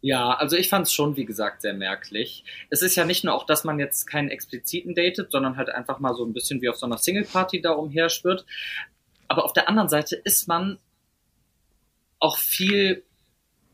Ja, 0.00 0.32
also 0.34 0.56
ich 0.56 0.68
fand 0.68 0.86
es 0.86 0.92
schon, 0.92 1.16
wie 1.16 1.24
gesagt, 1.24 1.62
sehr 1.62 1.74
merklich. 1.74 2.44
Es 2.70 2.82
ist 2.82 2.96
ja 2.96 3.04
nicht 3.04 3.22
nur 3.22 3.34
auch, 3.34 3.46
dass 3.46 3.62
man 3.62 3.78
jetzt 3.78 4.06
keinen 4.06 4.30
expliziten 4.30 4.96
datet, 4.96 5.30
sondern 5.30 5.56
halt 5.56 5.70
einfach 5.70 6.00
mal 6.00 6.14
so 6.14 6.24
ein 6.24 6.32
bisschen 6.32 6.60
wie 6.60 6.68
auf 6.68 6.76
so 6.76 6.86
einer 6.86 6.98
Single-Party 6.98 7.60
da 7.60 7.70
umherschwirrt. 7.70 8.44
Aber 9.28 9.44
auf 9.44 9.52
der 9.52 9.68
anderen 9.68 9.88
Seite 9.88 10.16
ist 10.16 10.48
man 10.48 10.78
auch 12.18 12.36
viel 12.36 13.04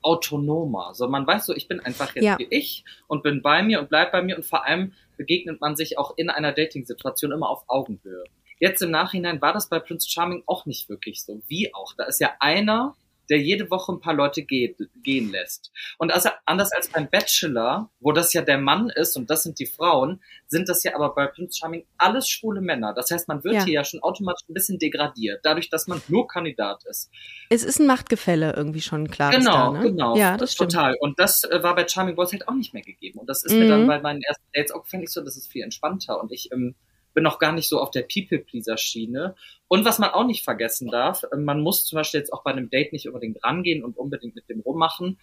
autonomer. 0.08 0.94
So, 0.94 1.06
man 1.06 1.26
weiß 1.26 1.44
so, 1.44 1.54
ich 1.54 1.68
bin 1.68 1.80
einfach 1.80 2.14
jetzt 2.14 2.24
ja. 2.24 2.38
wie 2.38 2.46
ich 2.50 2.84
und 3.08 3.22
bin 3.22 3.42
bei 3.42 3.62
mir 3.62 3.78
und 3.78 3.90
bleib 3.90 4.10
bei 4.10 4.22
mir 4.22 4.36
und 4.36 4.46
vor 4.46 4.64
allem 4.64 4.94
begegnet 5.18 5.60
man 5.60 5.76
sich 5.76 5.98
auch 5.98 6.14
in 6.16 6.30
einer 6.30 6.52
Dating-Situation 6.52 7.30
immer 7.30 7.50
auf 7.50 7.64
Augenhöhe. 7.68 8.24
Jetzt 8.58 8.80
im 8.80 8.90
Nachhinein 8.90 9.42
war 9.42 9.52
das 9.52 9.68
bei 9.68 9.78
Prince 9.78 10.08
Charming 10.08 10.42
auch 10.46 10.64
nicht 10.64 10.88
wirklich 10.88 11.22
so. 11.22 11.42
Wie 11.46 11.74
auch? 11.74 11.92
Da 11.96 12.04
ist 12.04 12.20
ja 12.20 12.32
einer, 12.40 12.96
der 13.30 13.38
jede 13.40 13.70
Woche 13.70 13.92
ein 13.92 14.00
paar 14.00 14.14
Leute 14.14 14.42
geht, 14.42 14.76
gehen 15.02 15.30
lässt. 15.30 15.70
Und 15.98 16.12
also 16.12 16.30
anders 16.46 16.72
als 16.72 16.88
beim 16.88 17.08
Bachelor, 17.08 17.90
wo 18.00 18.12
das 18.12 18.32
ja 18.32 18.42
der 18.42 18.58
Mann 18.58 18.90
ist 18.90 19.16
und 19.16 19.30
das 19.30 19.42
sind 19.42 19.58
die 19.58 19.66
Frauen, 19.66 20.22
sind 20.46 20.68
das 20.68 20.82
ja 20.82 20.94
aber 20.94 21.14
bei 21.14 21.26
Prince 21.26 21.58
Charming 21.58 21.84
alles 21.98 22.28
schwule 22.28 22.60
Männer. 22.60 22.94
Das 22.94 23.10
heißt, 23.10 23.28
man 23.28 23.44
wird 23.44 23.54
ja. 23.54 23.64
hier 23.64 23.74
ja 23.74 23.84
schon 23.84 24.00
automatisch 24.02 24.48
ein 24.48 24.54
bisschen 24.54 24.78
degradiert, 24.78 25.40
dadurch, 25.42 25.70
dass 25.70 25.86
man 25.86 26.00
nur 26.08 26.26
Kandidat 26.26 26.84
ist. 26.86 27.10
Es 27.50 27.64
ist 27.64 27.78
ein 27.78 27.86
Machtgefälle 27.86 28.54
irgendwie 28.56 28.80
schon 28.80 29.08
klar. 29.08 29.30
Genau, 29.30 29.72
da, 29.72 29.78
ne? 29.78 29.90
genau. 29.90 30.16
Ja, 30.16 30.36
das, 30.36 30.52
stimmt. 30.52 30.72
Total. 30.72 30.96
Und 31.00 31.18
das 31.18 31.44
äh, 31.44 31.62
war 31.62 31.74
bei 31.74 31.86
Charming 31.86 32.16
Boys 32.16 32.32
halt 32.32 32.48
auch 32.48 32.54
nicht 32.54 32.72
mehr 32.74 32.82
gegeben. 32.82 33.18
Und 33.18 33.28
das 33.28 33.42
ist 33.44 33.52
mhm. 33.52 33.58
mir 33.60 33.68
dann 33.68 33.86
bei 33.86 34.00
meinen 34.00 34.22
ersten 34.22 34.44
Dates 34.54 34.72
auch, 34.72 34.86
fände 34.86 35.04
ich 35.04 35.12
so, 35.12 35.22
das 35.22 35.36
ist 35.36 35.50
viel 35.50 35.62
entspannter. 35.62 36.20
Und 36.20 36.32
ich 36.32 36.50
ähm, 36.52 36.74
bin 37.18 37.24
noch 37.24 37.40
gar 37.40 37.50
nicht 37.52 37.68
so 37.68 37.80
auf 37.80 37.90
der 37.90 38.02
People-Pleaser-Schiene. 38.02 39.34
Und 39.66 39.84
was 39.84 39.98
man 39.98 40.10
auch 40.10 40.24
nicht 40.24 40.44
vergessen 40.44 40.88
darf, 40.88 41.24
äh, 41.24 41.36
man 41.36 41.60
muss 41.60 41.84
zum 41.84 41.96
Beispiel 41.96 42.20
jetzt 42.20 42.32
auch 42.32 42.42
bei 42.44 42.52
einem 42.52 42.70
Date 42.70 42.92
nicht 42.92 43.06
unbedingt 43.08 43.42
rangehen 43.44 43.82
und 43.84 43.96
unbedingt 43.98 44.34
mit 44.36 44.48
dem 44.48 44.60
rummachen. 44.60 45.18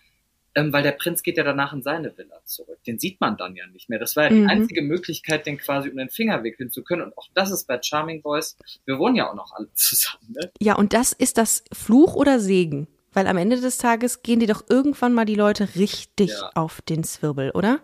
ähm, 0.57 0.71
weil 0.71 0.83
der 0.83 0.93
Prinz 0.93 1.21
geht 1.21 1.35
ja 1.35 1.43
danach 1.43 1.73
in 1.73 1.81
seine 1.81 2.17
Villa 2.17 2.39
zurück. 2.45 2.77
Den 2.87 2.97
sieht 2.97 3.19
man 3.19 3.35
dann 3.35 3.57
ja 3.57 3.67
nicht 3.67 3.89
mehr. 3.89 3.99
Das 3.99 4.15
war 4.15 4.23
ja 4.23 4.29
die 4.29 4.35
Mhm. 4.39 4.49
einzige 4.49 4.81
Möglichkeit, 4.83 5.45
den 5.45 5.57
quasi 5.57 5.89
um 5.89 5.97
den 5.97 6.09
Finger 6.09 6.43
wickeln 6.45 6.71
zu 6.71 6.81
können. 6.81 7.01
Und 7.01 7.17
auch 7.17 7.27
das 7.33 7.51
ist 7.51 7.67
bei 7.67 7.77
Charming 7.81 8.21
Boys. 8.21 8.55
Wir 8.85 8.97
wohnen 8.97 9.17
ja 9.17 9.29
auch 9.29 9.35
noch 9.35 9.51
alle 9.53 9.67
zusammen. 9.73 10.31
Ne? 10.33 10.49
Ja, 10.61 10.75
und 10.77 10.93
das 10.93 11.11
ist 11.11 11.37
das 11.37 11.65
Fluch 11.73 12.15
oder 12.15 12.39
Segen? 12.39 12.87
Weil 13.11 13.27
am 13.27 13.35
Ende 13.35 13.59
des 13.59 13.77
Tages 13.79 14.23
gehen 14.23 14.39
dir 14.39 14.47
doch 14.47 14.63
irgendwann 14.69 15.13
mal 15.13 15.25
die 15.25 15.35
Leute 15.35 15.67
richtig 15.75 16.29
Ja. 16.31 16.51
auf 16.55 16.81
den 16.81 17.03
Zwirbel, 17.03 17.51
oder? 17.51 17.81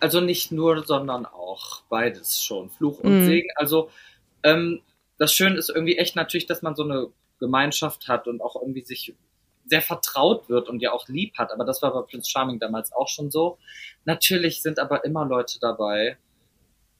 Also 0.00 0.20
nicht 0.20 0.52
nur, 0.52 0.84
sondern 0.84 1.26
auch 1.26 1.82
beides 1.88 2.42
schon. 2.42 2.70
Fluch 2.70 3.00
und 3.00 3.20
Mhm. 3.22 3.26
Segen. 3.26 3.48
Also 3.56 3.90
ähm, 4.42 4.82
das 5.18 5.32
Schöne 5.32 5.56
ist 5.56 5.70
irgendwie 5.70 5.96
echt 5.96 6.16
natürlich, 6.16 6.46
dass 6.46 6.62
man 6.62 6.74
so 6.76 6.84
eine 6.84 7.08
Gemeinschaft 7.38 8.08
hat 8.08 8.28
und 8.28 8.40
auch 8.40 8.56
irgendwie 8.56 8.82
sich 8.82 9.14
sehr 9.64 9.82
vertraut 9.82 10.48
wird 10.48 10.68
und 10.68 10.80
ja 10.80 10.92
auch 10.92 11.08
lieb 11.08 11.36
hat. 11.38 11.50
Aber 11.52 11.64
das 11.64 11.82
war 11.82 11.92
bei 11.92 12.02
Prince 12.02 12.30
Charming 12.30 12.60
damals 12.60 12.92
auch 12.92 13.08
schon 13.08 13.30
so. 13.30 13.58
Natürlich 14.04 14.62
sind 14.62 14.78
aber 14.78 15.04
immer 15.04 15.24
Leute 15.26 15.58
dabei, 15.60 16.16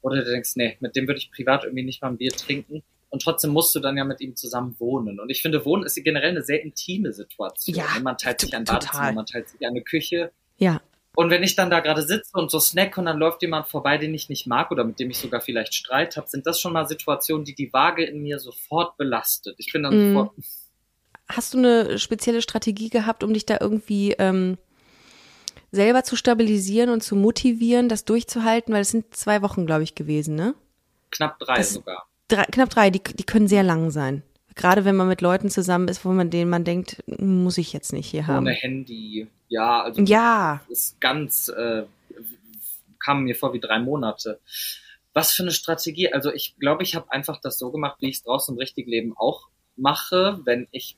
oder 0.01 0.17
du 0.23 0.25
denkst, 0.25 0.51
nee, 0.55 0.77
mit 0.79 0.95
dem 0.95 1.07
würde 1.07 1.19
ich 1.19 1.31
privat 1.31 1.63
irgendwie 1.63 1.83
nicht 1.83 2.01
mal 2.01 2.09
ein 2.09 2.17
Bier 2.17 2.31
trinken. 2.31 2.83
Und 3.09 3.21
trotzdem 3.21 3.51
musst 3.51 3.73
du 3.73 3.79
dann 3.79 3.97
ja 3.97 4.03
mit 4.03 4.19
ihm 4.19 4.35
zusammen 4.35 4.75
wohnen. 4.79 5.19
Und 5.19 5.29
ich 5.29 5.41
finde, 5.41 5.63
Wohnen 5.63 5.83
ist 5.83 5.95
generell 6.03 6.31
eine 6.31 6.43
sehr 6.43 6.61
intime 6.61 7.13
Situation. 7.13 7.75
Ja, 7.75 7.85
man 8.01 8.17
teilt 8.17 8.41
sich 8.41 8.53
ein. 8.53 8.65
Badezimmer, 8.65 9.13
man 9.13 9.25
teilt 9.25 9.47
sich 9.47 9.65
eine 9.65 9.81
Küche. 9.81 10.31
Ja. 10.57 10.81
Und 11.19 11.31
wenn 11.31 11.41
ich 11.41 11.55
dann 11.55 11.71
da 11.71 11.79
gerade 11.79 12.03
sitze 12.03 12.37
und 12.37 12.51
so 12.51 12.59
snack 12.59 12.95
und 12.99 13.05
dann 13.05 13.17
läuft 13.17 13.41
jemand 13.41 13.67
vorbei, 13.67 13.97
den 13.97 14.13
ich 14.13 14.29
nicht 14.29 14.45
mag 14.45 14.69
oder 14.69 14.83
mit 14.83 14.99
dem 14.99 15.09
ich 15.09 15.17
sogar 15.17 15.41
vielleicht 15.41 15.73
Streit 15.73 16.15
habe, 16.15 16.27
sind 16.29 16.45
das 16.45 16.59
schon 16.61 16.73
mal 16.73 16.87
Situationen, 16.87 17.43
die 17.43 17.55
die 17.55 17.73
Waage 17.73 18.05
in 18.05 18.21
mir 18.21 18.37
sofort 18.37 18.97
belastet. 18.97 19.55
Ich 19.57 19.73
bin 19.73 19.81
dann 19.81 19.95
Mhm. 19.97 20.13
sofort, 20.13 20.31
Hast 21.27 21.55
du 21.55 21.57
eine 21.57 21.97
spezielle 21.97 22.43
Strategie 22.43 22.89
gehabt, 22.89 23.23
um 23.23 23.33
dich 23.33 23.47
da 23.47 23.57
irgendwie 23.59 24.11
ähm, 24.19 24.59
selber 25.71 26.03
zu 26.03 26.15
stabilisieren 26.15 26.91
und 26.91 27.01
zu 27.01 27.15
motivieren, 27.15 27.89
das 27.89 28.05
durchzuhalten? 28.05 28.71
Weil 28.73 28.81
es 28.81 28.91
sind 28.91 29.15
zwei 29.15 29.41
Wochen, 29.41 29.65
glaube 29.65 29.81
ich, 29.83 29.95
gewesen, 29.95 30.35
ne? 30.35 30.53
knapp 31.09 31.39
drei 31.39 31.57
Das- 31.57 31.73
sogar. 31.73 32.05
Drei, 32.27 32.43
knapp 32.43 32.69
drei, 32.69 32.91
die, 32.91 33.01
die 33.01 33.23
können 33.23 33.47
sehr 33.47 33.63
lang 33.63 33.89
sein. 33.89 34.21
Gerade 34.57 34.85
wenn 34.85 34.95
man 34.95 35.07
mit 35.07 35.21
Leuten 35.21 35.49
zusammen 35.49 35.87
ist, 35.87 36.03
wo 36.03 36.09
man 36.09 36.29
denen 36.29 36.49
man 36.49 36.63
denkt, 36.63 37.03
muss 37.07 37.57
ich 37.57 37.73
jetzt 37.73 37.93
nicht 37.93 38.09
hier 38.09 38.27
haben. 38.27 38.45
Ohne 38.45 38.55
Handy. 38.55 39.27
Ja, 39.47 39.83
also 39.83 40.01
Ja, 40.01 40.61
das 40.67 40.79
ist 40.79 41.01
ganz, 41.01 41.47
äh, 41.49 41.83
kam 42.99 43.23
mir 43.23 43.35
vor 43.35 43.53
wie 43.53 43.59
drei 43.59 43.79
Monate. 43.79 44.39
Was 45.13 45.31
für 45.31 45.43
eine 45.43 45.51
Strategie? 45.51 46.11
Also 46.11 46.33
ich 46.33 46.57
glaube, 46.59 46.83
ich 46.83 46.95
habe 46.95 47.11
einfach 47.11 47.39
das 47.39 47.57
so 47.57 47.71
gemacht, 47.71 47.97
wie 48.01 48.09
ich 48.09 48.17
es 48.17 48.23
draußen 48.23 48.53
im 48.53 48.59
richtigen 48.59 48.89
Leben 48.89 49.13
auch 49.15 49.47
mache, 49.75 50.41
wenn 50.43 50.67
ich 50.71 50.97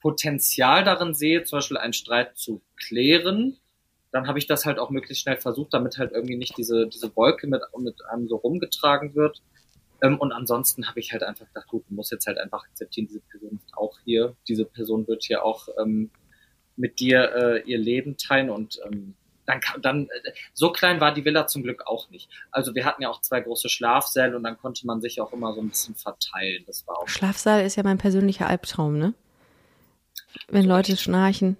Potenzial 0.00 0.84
darin 0.84 1.14
sehe, 1.14 1.42
zum 1.44 1.58
Beispiel 1.58 1.76
einen 1.76 1.92
Streit 1.92 2.38
zu 2.38 2.60
klären, 2.76 3.58
dann 4.12 4.26
habe 4.26 4.38
ich 4.38 4.46
das 4.46 4.64
halt 4.64 4.78
auch 4.78 4.90
möglichst 4.90 5.22
schnell 5.22 5.36
versucht, 5.36 5.74
damit 5.74 5.98
halt 5.98 6.12
irgendwie 6.12 6.36
nicht 6.36 6.56
diese, 6.56 6.86
diese 6.86 7.14
Wolke 7.16 7.46
mit, 7.46 7.60
mit 7.76 8.04
einem 8.06 8.28
so 8.28 8.36
rumgetragen 8.36 9.14
wird. 9.14 9.42
Ähm, 10.02 10.18
und 10.18 10.32
ansonsten 10.32 10.88
habe 10.88 11.00
ich 11.00 11.12
halt 11.12 11.22
einfach 11.22 11.46
gedacht, 11.46 11.68
gut, 11.68 11.84
man 11.90 11.96
muss 11.96 12.10
jetzt 12.10 12.26
halt 12.26 12.38
einfach 12.38 12.64
akzeptieren, 12.64 13.08
diese 13.08 13.20
Person 13.20 13.60
ist 13.64 13.76
auch 13.76 13.98
hier, 14.04 14.36
diese 14.46 14.64
Person 14.64 15.06
wird 15.08 15.24
hier 15.24 15.44
auch 15.44 15.68
ähm, 15.80 16.10
mit 16.76 17.00
dir 17.00 17.34
äh, 17.34 17.62
ihr 17.62 17.78
Leben 17.78 18.16
teilen 18.16 18.50
und 18.50 18.80
ähm, 18.86 19.14
dann, 19.46 19.60
dann 19.80 20.04
äh, 20.04 20.32
so 20.52 20.70
klein 20.70 21.00
war 21.00 21.12
die 21.12 21.24
Villa 21.24 21.46
zum 21.46 21.62
Glück 21.62 21.86
auch 21.86 22.10
nicht. 22.10 22.28
Also 22.50 22.74
wir 22.74 22.84
hatten 22.84 23.02
ja 23.02 23.08
auch 23.08 23.20
zwei 23.22 23.40
große 23.40 23.68
Schlafsäle 23.68 24.36
und 24.36 24.44
dann 24.44 24.58
konnte 24.58 24.86
man 24.86 25.00
sich 25.00 25.20
auch 25.20 25.32
immer 25.32 25.54
so 25.54 25.60
ein 25.60 25.70
bisschen 25.70 25.94
verteilen. 25.94 26.64
Das 26.66 26.86
war 26.86 26.98
auch 26.98 27.08
Schlafsaal 27.08 27.64
ist 27.64 27.76
ja 27.76 27.82
mein 27.82 27.98
persönlicher 27.98 28.46
Albtraum, 28.46 28.98
ne? 28.98 29.14
Wenn 30.48 30.66
Leute 30.66 30.96
schnarchen, 30.96 31.56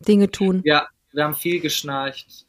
Dinge 0.00 0.30
tun. 0.30 0.62
Ja, 0.64 0.88
wir 1.12 1.24
haben 1.24 1.34
viel 1.34 1.60
geschnarcht. 1.60 2.46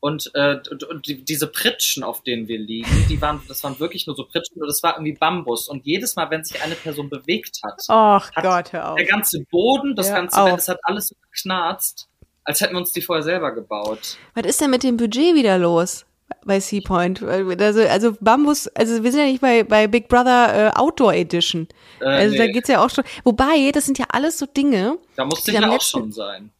Und, 0.00 0.30
äh, 0.34 0.58
und, 0.70 0.84
und 0.84 1.06
die, 1.08 1.24
diese 1.24 1.48
Pritschen, 1.48 2.04
auf 2.04 2.22
denen 2.22 2.46
wir 2.46 2.58
liegen, 2.58 3.06
die 3.08 3.20
waren, 3.20 3.40
das 3.48 3.64
waren 3.64 3.80
wirklich 3.80 4.06
nur 4.06 4.14
so 4.14 4.24
Pritschen 4.24 4.60
und 4.62 4.68
das 4.68 4.80
war 4.82 4.94
irgendwie 4.94 5.12
Bambus. 5.18 5.66
Und 5.68 5.84
jedes 5.86 6.14
Mal, 6.14 6.30
wenn 6.30 6.44
sich 6.44 6.62
eine 6.62 6.76
Person 6.76 7.08
bewegt 7.10 7.58
hat, 7.64 7.82
Ach 7.88 8.30
Hat- 8.36 8.44
Gott, 8.44 8.72
hör 8.72 8.90
auf. 8.92 8.96
der 8.96 9.06
ganze 9.06 9.40
Boden, 9.50 9.96
das 9.96 10.08
Ja, 10.08 10.14
ganze. 10.16 10.44
Bett, 10.44 10.52
das 10.54 10.68
hat 10.68 10.78
alles 10.84 11.08
so 11.08 11.16
geknarzt, 11.32 12.08
als 12.44 12.60
hätten 12.60 12.74
wir 12.74 12.78
uns 12.78 12.92
die 12.92 13.00
vorher 13.02 13.24
selber 13.24 13.52
gebaut. 13.52 14.16
Was 14.34 14.46
ist 14.46 14.60
denn 14.60 14.70
mit 14.70 14.84
dem 14.84 14.96
Budget 14.96 15.34
wieder 15.34 15.58
los 15.58 16.06
bei 16.44 16.60
Seapoint? 16.60 17.22
Also, 17.24 17.80
also 17.82 18.16
Bambus, 18.20 18.68
also 18.68 19.02
wir 19.02 19.10
sind 19.10 19.20
ja 19.20 19.26
nicht 19.26 19.40
bei, 19.40 19.64
bei 19.64 19.88
Big 19.88 20.06
Brother 20.08 20.68
äh, 20.76 20.78
Outdoor 20.78 21.14
Edition. 21.14 21.66
Äh, 22.00 22.04
Also 22.04 22.36
da 22.36 22.44
nee, 22.44 22.52
geht's 22.52 22.68
ja 22.68 22.84
auch 22.84 22.90
schon. 22.90 23.02
Wobei, 23.24 23.72
das 23.72 23.84
sind 23.86 23.98
ja 23.98 24.06
alles 24.10 24.38
so 24.38 24.46
Dinge, 24.46 24.98
da 25.16 25.26
ich 25.26 25.46
ja 25.52 25.60
auch 25.66 25.72
letzten- 25.72 25.98
schon 25.98 26.12
sein. 26.12 26.50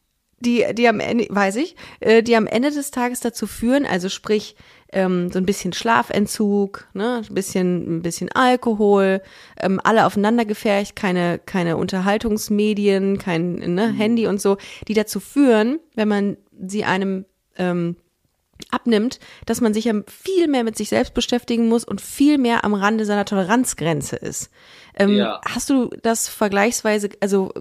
Die, 0.40 0.64
die 0.72 0.88
am 0.88 1.00
Ende, 1.00 1.26
weiß 1.28 1.56
ich, 1.56 1.76
äh, 2.00 2.22
die 2.22 2.36
am 2.36 2.46
Ende 2.46 2.70
des 2.70 2.90
Tages 2.90 3.20
dazu 3.20 3.46
führen, 3.46 3.86
also 3.86 4.08
sprich, 4.08 4.56
ähm, 4.92 5.30
so 5.30 5.38
ein 5.38 5.46
bisschen 5.46 5.72
Schlafentzug, 5.72 6.88
ne, 6.94 7.22
ein 7.28 7.34
bisschen, 7.34 7.98
ein 7.98 8.02
bisschen 8.02 8.30
Alkohol, 8.32 9.20
ähm, 9.60 9.80
alle 9.84 10.06
aufeinander 10.06 10.44
gefercht, 10.44 10.96
keine, 10.96 11.38
keine 11.38 11.76
Unterhaltungsmedien, 11.76 13.18
kein 13.18 13.54
ne, 13.74 13.92
Handy 13.92 14.26
und 14.26 14.40
so, 14.40 14.56
die 14.86 14.94
dazu 14.94 15.20
führen, 15.20 15.78
wenn 15.94 16.08
man 16.08 16.36
sie 16.58 16.84
einem 16.84 17.26
ähm, 17.56 17.96
abnimmt, 18.70 19.18
dass 19.46 19.60
man 19.60 19.72
sich 19.74 19.86
ja 19.86 19.94
viel 20.06 20.48
mehr 20.48 20.64
mit 20.64 20.76
sich 20.76 20.88
selbst 20.88 21.14
beschäftigen 21.14 21.68
muss 21.68 21.84
und 21.84 22.00
viel 22.00 22.38
mehr 22.38 22.64
am 22.64 22.74
Rande 22.74 23.04
seiner 23.04 23.24
Toleranzgrenze 23.24 24.16
ist. 24.16 24.50
Ähm, 24.94 25.16
Ja. 25.16 25.40
Hast 25.44 25.70
du 25.70 25.90
das 26.02 26.28
vergleichsweise, 26.28 27.10
also 27.20 27.52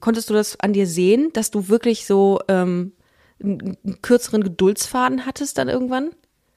konntest 0.00 0.30
du 0.30 0.34
das 0.34 0.58
an 0.60 0.72
dir 0.72 0.86
sehen, 0.86 1.30
dass 1.32 1.50
du 1.50 1.68
wirklich 1.68 2.06
so 2.06 2.40
ähm, 2.48 2.92
einen, 3.42 3.76
kürzeren 4.02 4.42
Geduldsfaden 4.42 5.26
hattest 5.26 5.58
dann 5.58 5.68
irgendwann? 5.68 6.10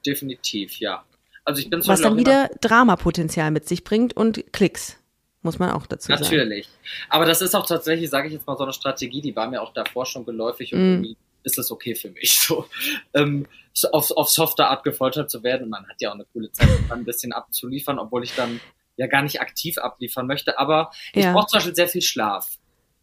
Definitiv, 0.06 0.80
ja. 0.80 1.04
Also 1.44 1.62
ich 1.62 1.70
bin 1.70 1.86
Was 1.86 2.02
dann 2.02 2.18
wieder 2.18 2.50
Dramapotenzial 2.62 3.52
mit 3.52 3.68
sich 3.68 3.84
bringt 3.84 4.16
und 4.16 4.54
Klicks, 4.54 4.98
muss 5.42 5.60
man 5.60 5.72
auch 5.72 5.86
dazu 5.86 6.08
sagen. 6.08 6.22
Natürlich. 6.24 6.70
Aber 7.10 7.26
das 7.26 7.42
ist 7.42 7.56
auch 7.56 7.66
tatsächlich, 7.66 8.10
sage 8.10 8.28
ich 8.28 8.34
jetzt 8.34 8.48
mal, 8.48 8.58
so 8.58 8.64
eine 8.64 8.74
Strategie, 8.74 9.22
die 9.22 9.36
war 9.36 9.50
mir 9.50 9.62
auch 9.62 9.74
davor 9.74 10.06
schon 10.06 10.26
geläufig 10.26 10.74
und 10.74 11.02
Mm. 11.02 11.16
Ist 11.44 11.58
das 11.58 11.72
okay 11.72 11.96
für 11.96 12.10
mich, 12.12 12.40
so, 12.40 12.66
ähm, 13.14 13.48
auf, 13.92 14.12
auf 14.12 14.30
softer 14.30 14.70
Art 14.70 14.84
gefoltert 14.84 15.30
zu 15.32 15.44
werden. 15.44 15.70
Man 15.70 15.88
hat 15.88 16.02
ja 16.02 16.10
auch 16.10 16.16
eine 16.16 16.26
coole 16.34 16.52
Zeit, 16.52 16.68
um 16.86 16.92
ein 16.92 17.06
bisschen 17.06 17.32
abzuliefern, 17.34 18.00
obwohl 18.00 18.24
ich 18.24 18.34
dann 18.36 18.60
ja 18.98 19.08
gar 19.08 19.22
nicht 19.24 19.40
aktiv 19.42 19.78
abliefern 19.78 20.28
möchte. 20.28 20.60
Aber 20.60 20.92
ich 21.14 21.24
Ja. 21.24 21.34
brauche 21.34 21.48
zum 21.48 21.58
Beispiel 21.58 21.76
sehr 21.76 21.88
viel 21.88 22.02
Schlaf. 22.02 22.58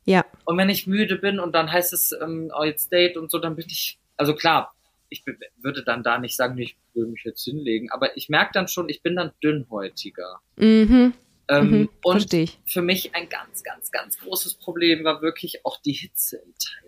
Ja, 0.05 0.25
Und 0.45 0.57
wenn 0.57 0.71
ich 0.71 0.87
müde 0.87 1.17
bin 1.17 1.39
und 1.39 1.53
dann 1.53 1.71
heißt 1.71 1.93
es, 1.93 2.13
ähm, 2.13 2.51
oh, 2.59 2.65
jetzt 2.65 2.91
Date 2.93 3.17
und 3.19 3.31
so, 3.31 3.39
dann 3.39 3.57
bin 3.57 3.67
ich, 3.69 3.99
also 4.17 4.35
klar, 4.35 4.75
ich 5.11 5.23
würde 5.57 5.83
dann 5.85 6.03
da 6.03 6.19
nicht 6.19 6.37
sagen, 6.37 6.57
ich 6.59 6.77
will 6.95 7.07
mich 7.07 7.25
jetzt 7.25 7.45
hinlegen, 7.45 7.91
aber 7.91 8.17
ich 8.17 8.29
merke 8.29 8.53
dann 8.55 8.69
schon, 8.69 8.89
ich 8.89 9.03
bin 9.03 9.17
dann 9.17 9.33
dünnhäutiger. 9.43 10.41
mhm, 10.57 11.15
Ähm, 11.51 11.71
mhm, 11.71 11.89
und 12.03 12.33
ich. 12.35 12.59
für 12.67 12.83
mich 12.83 13.15
ein 13.15 13.29
ganz, 13.31 13.63
ganz, 13.63 13.91
ganz 13.91 14.19
großes 14.19 14.55
Problem 14.55 15.05
war 15.05 15.23
wirklich 15.23 15.65
auch 15.65 15.79
die 15.81 15.93
Hitze 15.93 16.37
im 16.37 16.53
Teil. 16.59 16.88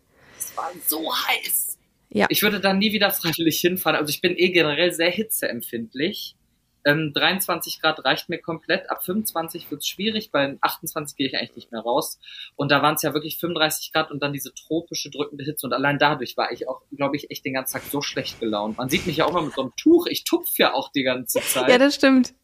Es 0.51 0.57
war 0.57 0.71
so 0.87 1.13
heiß. 1.15 1.79
Ja. 2.11 2.27
Ich 2.29 2.43
würde 2.43 2.61
da 2.61 2.73
nie 2.73 2.93
wieder 2.93 3.11
freiwillig 3.11 3.61
hinfahren. 3.61 3.97
Also 3.97 4.11
ich 4.11 4.21
bin 4.21 4.37
eh 4.37 4.51
generell 4.51 4.93
sehr 4.93 5.11
hitzeempfindlich. 5.11 6.37
Ähm, 6.85 7.13
23 7.15 7.81
Grad 7.81 8.05
reicht 8.05 8.29
mir 8.29 8.39
komplett. 8.39 8.91
Ab 8.91 9.05
25 9.05 9.71
wird 9.71 9.83
es 9.83 9.87
schwierig. 9.87 10.31
Bei 10.31 10.57
28 10.61 11.17
gehe 11.17 11.29
ich 11.29 11.37
eigentlich 11.37 11.55
nicht 11.55 11.73
mehr 11.73 11.83
raus. 11.83 12.19
Und 12.57 12.71
da 12.73 12.83
waren 12.83 12.95
es 12.95 13.03
ja 13.03 13.13
wirklich 13.15 13.39
35 13.39 13.93
Grad 13.93 14.11
und 14.11 14.23
dann 14.23 14.33
diese 14.33 14.53
tropische, 14.55 15.11
drückende 15.11 15.45
Hitze. 15.45 15.67
Und 15.67 15.73
allein 15.73 15.99
dadurch 15.99 16.37
war 16.37 16.51
ich 16.53 16.69
auch, 16.69 16.83
glaube 16.97 17.17
ich, 17.17 17.31
echt 17.31 17.45
den 17.45 17.55
ganzen 17.55 17.75
Tag 17.75 17.83
so 17.91 18.01
schlecht 18.01 18.41
gelaunt. 18.41 18.79
Man 18.79 18.89
sieht 18.89 19.07
mich 19.07 19.19
ja 19.19 19.27
auch 19.27 19.33
mal 19.33 19.43
mit 19.43 19.55
so 19.55 19.63
einem 19.63 19.73
Tuch. 19.77 20.07
Ich 20.07 20.25
tupf 20.25 20.59
ja 20.59 20.73
auch 20.73 20.91
die 20.91 21.03
ganze 21.03 21.41
Zeit. 21.41 21.69
Ja, 21.69 21.79
das 21.79 21.95
stimmt. 21.95 22.35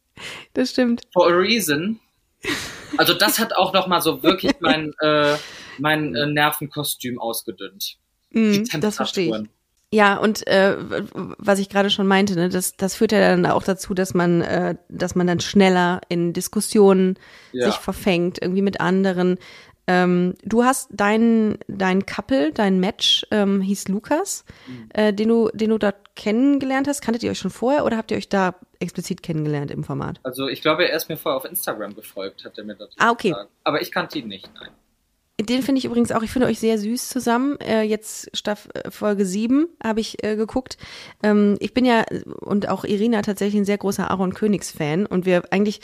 Das 0.53 0.71
stimmt. 0.71 1.03
For 1.13 1.27
a 1.29 1.35
reason. 1.35 2.01
Also 2.97 3.15
das 3.15 3.39
hat 3.39 3.57
auch 3.57 3.73
noch 3.73 3.87
mal 3.87 4.01
so 4.01 4.23
wirklich 4.23 4.53
mein, 4.61 4.93
äh, 5.01 5.37
mein 5.79 6.15
äh, 6.15 6.27
Nervenkostüm 6.27 7.19
ausgedünnt. 7.19 7.97
Die 8.33 8.39
Mhm, 8.39 8.81
das 8.81 8.97
verstehe 8.97 9.37
ich. 9.43 9.49
Ja, 9.93 10.17
und 10.19 10.47
äh, 10.49 10.77
was 11.39 11.61
ich 11.61 11.69
gerade 11.69 11.91
schon 11.91 12.09
meinte, 12.09 12.35
ne, 12.35 12.49
das, 12.49 12.77
das 12.77 12.97
führt 12.97 13.13
ja 13.13 13.21
dann 13.21 13.47
auch 13.47 13.63
dazu, 13.63 13.95
dass 13.95 14.15
man, 14.15 14.41
äh, 14.43 14.75
dass 14.89 15.15
man 15.15 15.29
dann 15.29 15.39
schneller 15.41 16.01
in 16.09 16.33
Diskussionen 16.33 17.17
Ja. 17.53 17.67
sich 17.71 17.77
verfängt, 17.81 18.39
irgendwie 18.43 18.63
mit 18.63 18.81
anderen. 18.81 19.39
Ähm, 19.87 20.35
du 20.43 20.65
hast 20.65 20.89
dein, 20.93 21.59
dein 21.69 22.05
Couple, 22.05 22.51
dein 22.53 22.81
Match 22.81 23.25
ähm, 23.31 23.61
hieß 23.61 23.87
Lukas, 23.87 24.45
Mhm. 24.67 24.89
äh, 24.93 25.13
den 25.15 25.29
du, 25.29 25.51
den 25.55 25.71
du 25.71 25.79
dort 25.79 26.17
kennengelernt 26.17 26.89
hast. 26.89 27.01
Kanntet 27.03 27.23
ihr 27.23 27.31
euch 27.31 27.39
schon 27.39 27.53
vorher 27.53 27.85
oder 27.85 27.97
habt 27.97 28.11
ihr 28.11 28.17
euch 28.17 28.29
da 28.29 28.57
explizit 28.81 29.23
kennengelernt 29.23 29.71
im 29.71 29.85
Format? 29.85 30.19
Also 30.25 30.49
ich 30.49 30.61
glaube, 30.63 30.89
er 30.89 30.97
ist 30.97 31.09
mir 31.09 31.17
vorher 31.17 31.37
auf 31.37 31.45
Instagram 31.45 31.95
gefolgt, 31.95 32.45
hat 32.45 32.59
er 32.59 32.65
mir 32.65 32.75
das 32.75 32.89
Ah, 32.99 33.13
okay. 33.13 33.29
gesagt. 33.31 33.51
Aber 33.63 33.81
ich 33.81 33.93
kannte 33.93 34.19
ihn 34.19 34.27
nicht, 34.27 34.51
nein. 34.61 34.71
Den 35.39 35.63
finde 35.63 35.81
ich 35.81 35.85
übrigens 35.85 36.13
auch, 36.13 36.23
ich 36.23 36.31
finde 36.31 36.47
euch 36.47 36.59
sehr 36.59 36.79
süß 36.79 37.11
zusammen. 37.11 37.61
Äh, 37.61 37.83
jetzt 37.83 38.35
Staff, 38.35 38.69
äh, 38.73 38.91
Folge 38.91 39.27
7 39.27 39.67
habe 39.85 40.01
ich 40.01 40.25
äh, 40.25 40.35
geguckt. 40.35 40.79
Ähm, 41.23 41.57
ich 41.61 41.75
bin 41.75 41.85
ja 41.85 42.07
und 42.41 42.69
auch 42.69 42.85
Irina 42.85 43.21
tatsächlich 43.21 43.61
ein 43.61 43.67
sehr 43.67 43.77
großer 43.77 44.11
Aaron 44.11 44.33
Königs-Fan 44.33 45.05
und 45.05 45.27
wir 45.27 45.43
eigentlich 45.51 45.81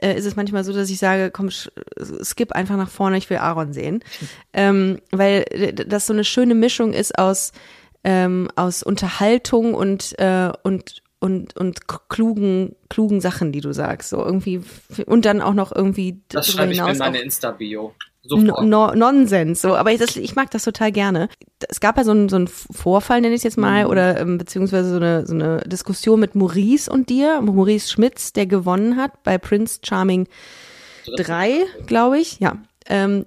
äh, 0.00 0.16
ist 0.16 0.24
es 0.24 0.36
manchmal 0.36 0.62
so, 0.62 0.72
dass 0.72 0.88
ich 0.88 0.98
sage, 0.98 1.30
komm, 1.32 1.50
skip 1.50 2.52
einfach 2.52 2.76
nach 2.76 2.88
vorne, 2.88 3.18
ich 3.18 3.28
will 3.28 3.38
Aaron 3.38 3.72
sehen. 3.72 4.04
Ähm, 4.52 5.00
weil 5.10 5.44
das 5.74 6.06
so 6.06 6.12
eine 6.12 6.24
schöne 6.24 6.54
Mischung 6.54 6.92
ist 6.92 7.18
aus, 7.18 7.52
ähm, 8.04 8.48
aus 8.56 8.82
Unterhaltung 8.82 9.74
und, 9.74 10.18
äh, 10.18 10.50
und 10.62 11.02
und, 11.18 11.56
und 11.56 11.86
klugen, 12.08 12.74
klugen 12.88 13.20
Sachen, 13.20 13.52
die 13.52 13.60
du 13.60 13.72
sagst. 13.72 14.08
So 14.08 14.24
irgendwie, 14.24 14.60
und 15.06 15.24
dann 15.24 15.40
auch 15.40 15.54
noch 15.54 15.70
irgendwie. 15.70 16.20
Das 16.26 16.48
schreibe 16.48 16.72
ich 16.72 16.80
in 16.80 16.98
meine 16.98 17.20
Insta-Bio. 17.20 17.94
No, 18.24 18.62
no, 18.62 18.94
Nonsens, 18.94 19.62
so, 19.62 19.74
aber 19.74 19.90
ich, 19.90 19.98
das, 19.98 20.16
ich 20.16 20.36
mag 20.36 20.50
das 20.52 20.62
total 20.62 20.92
gerne. 20.92 21.28
Es 21.68 21.80
gab 21.80 21.96
ja 21.96 22.04
so 22.04 22.12
einen, 22.12 22.28
so 22.28 22.36
einen 22.36 22.46
Vorfall, 22.46 23.20
nenne 23.20 23.34
ich 23.34 23.40
es 23.40 23.44
jetzt 23.44 23.58
mal, 23.58 23.84
mhm. 23.84 23.90
oder 23.90 24.20
ähm, 24.20 24.38
beziehungsweise 24.38 24.90
so 24.90 24.96
eine, 24.96 25.26
so 25.26 25.34
eine 25.34 25.58
Diskussion 25.66 26.20
mit 26.20 26.36
Maurice 26.36 26.90
und 26.90 27.08
dir, 27.08 27.40
Maurice 27.40 27.90
Schmitz, 27.90 28.32
der 28.32 28.46
gewonnen 28.46 28.96
hat 28.96 29.24
bei 29.24 29.38
Prince 29.38 29.80
Charming 29.82 30.28
3, 31.16 31.64
glaube 31.86 32.18
ich, 32.18 32.38
ja. 32.38 32.58
Ähm, 32.86 33.26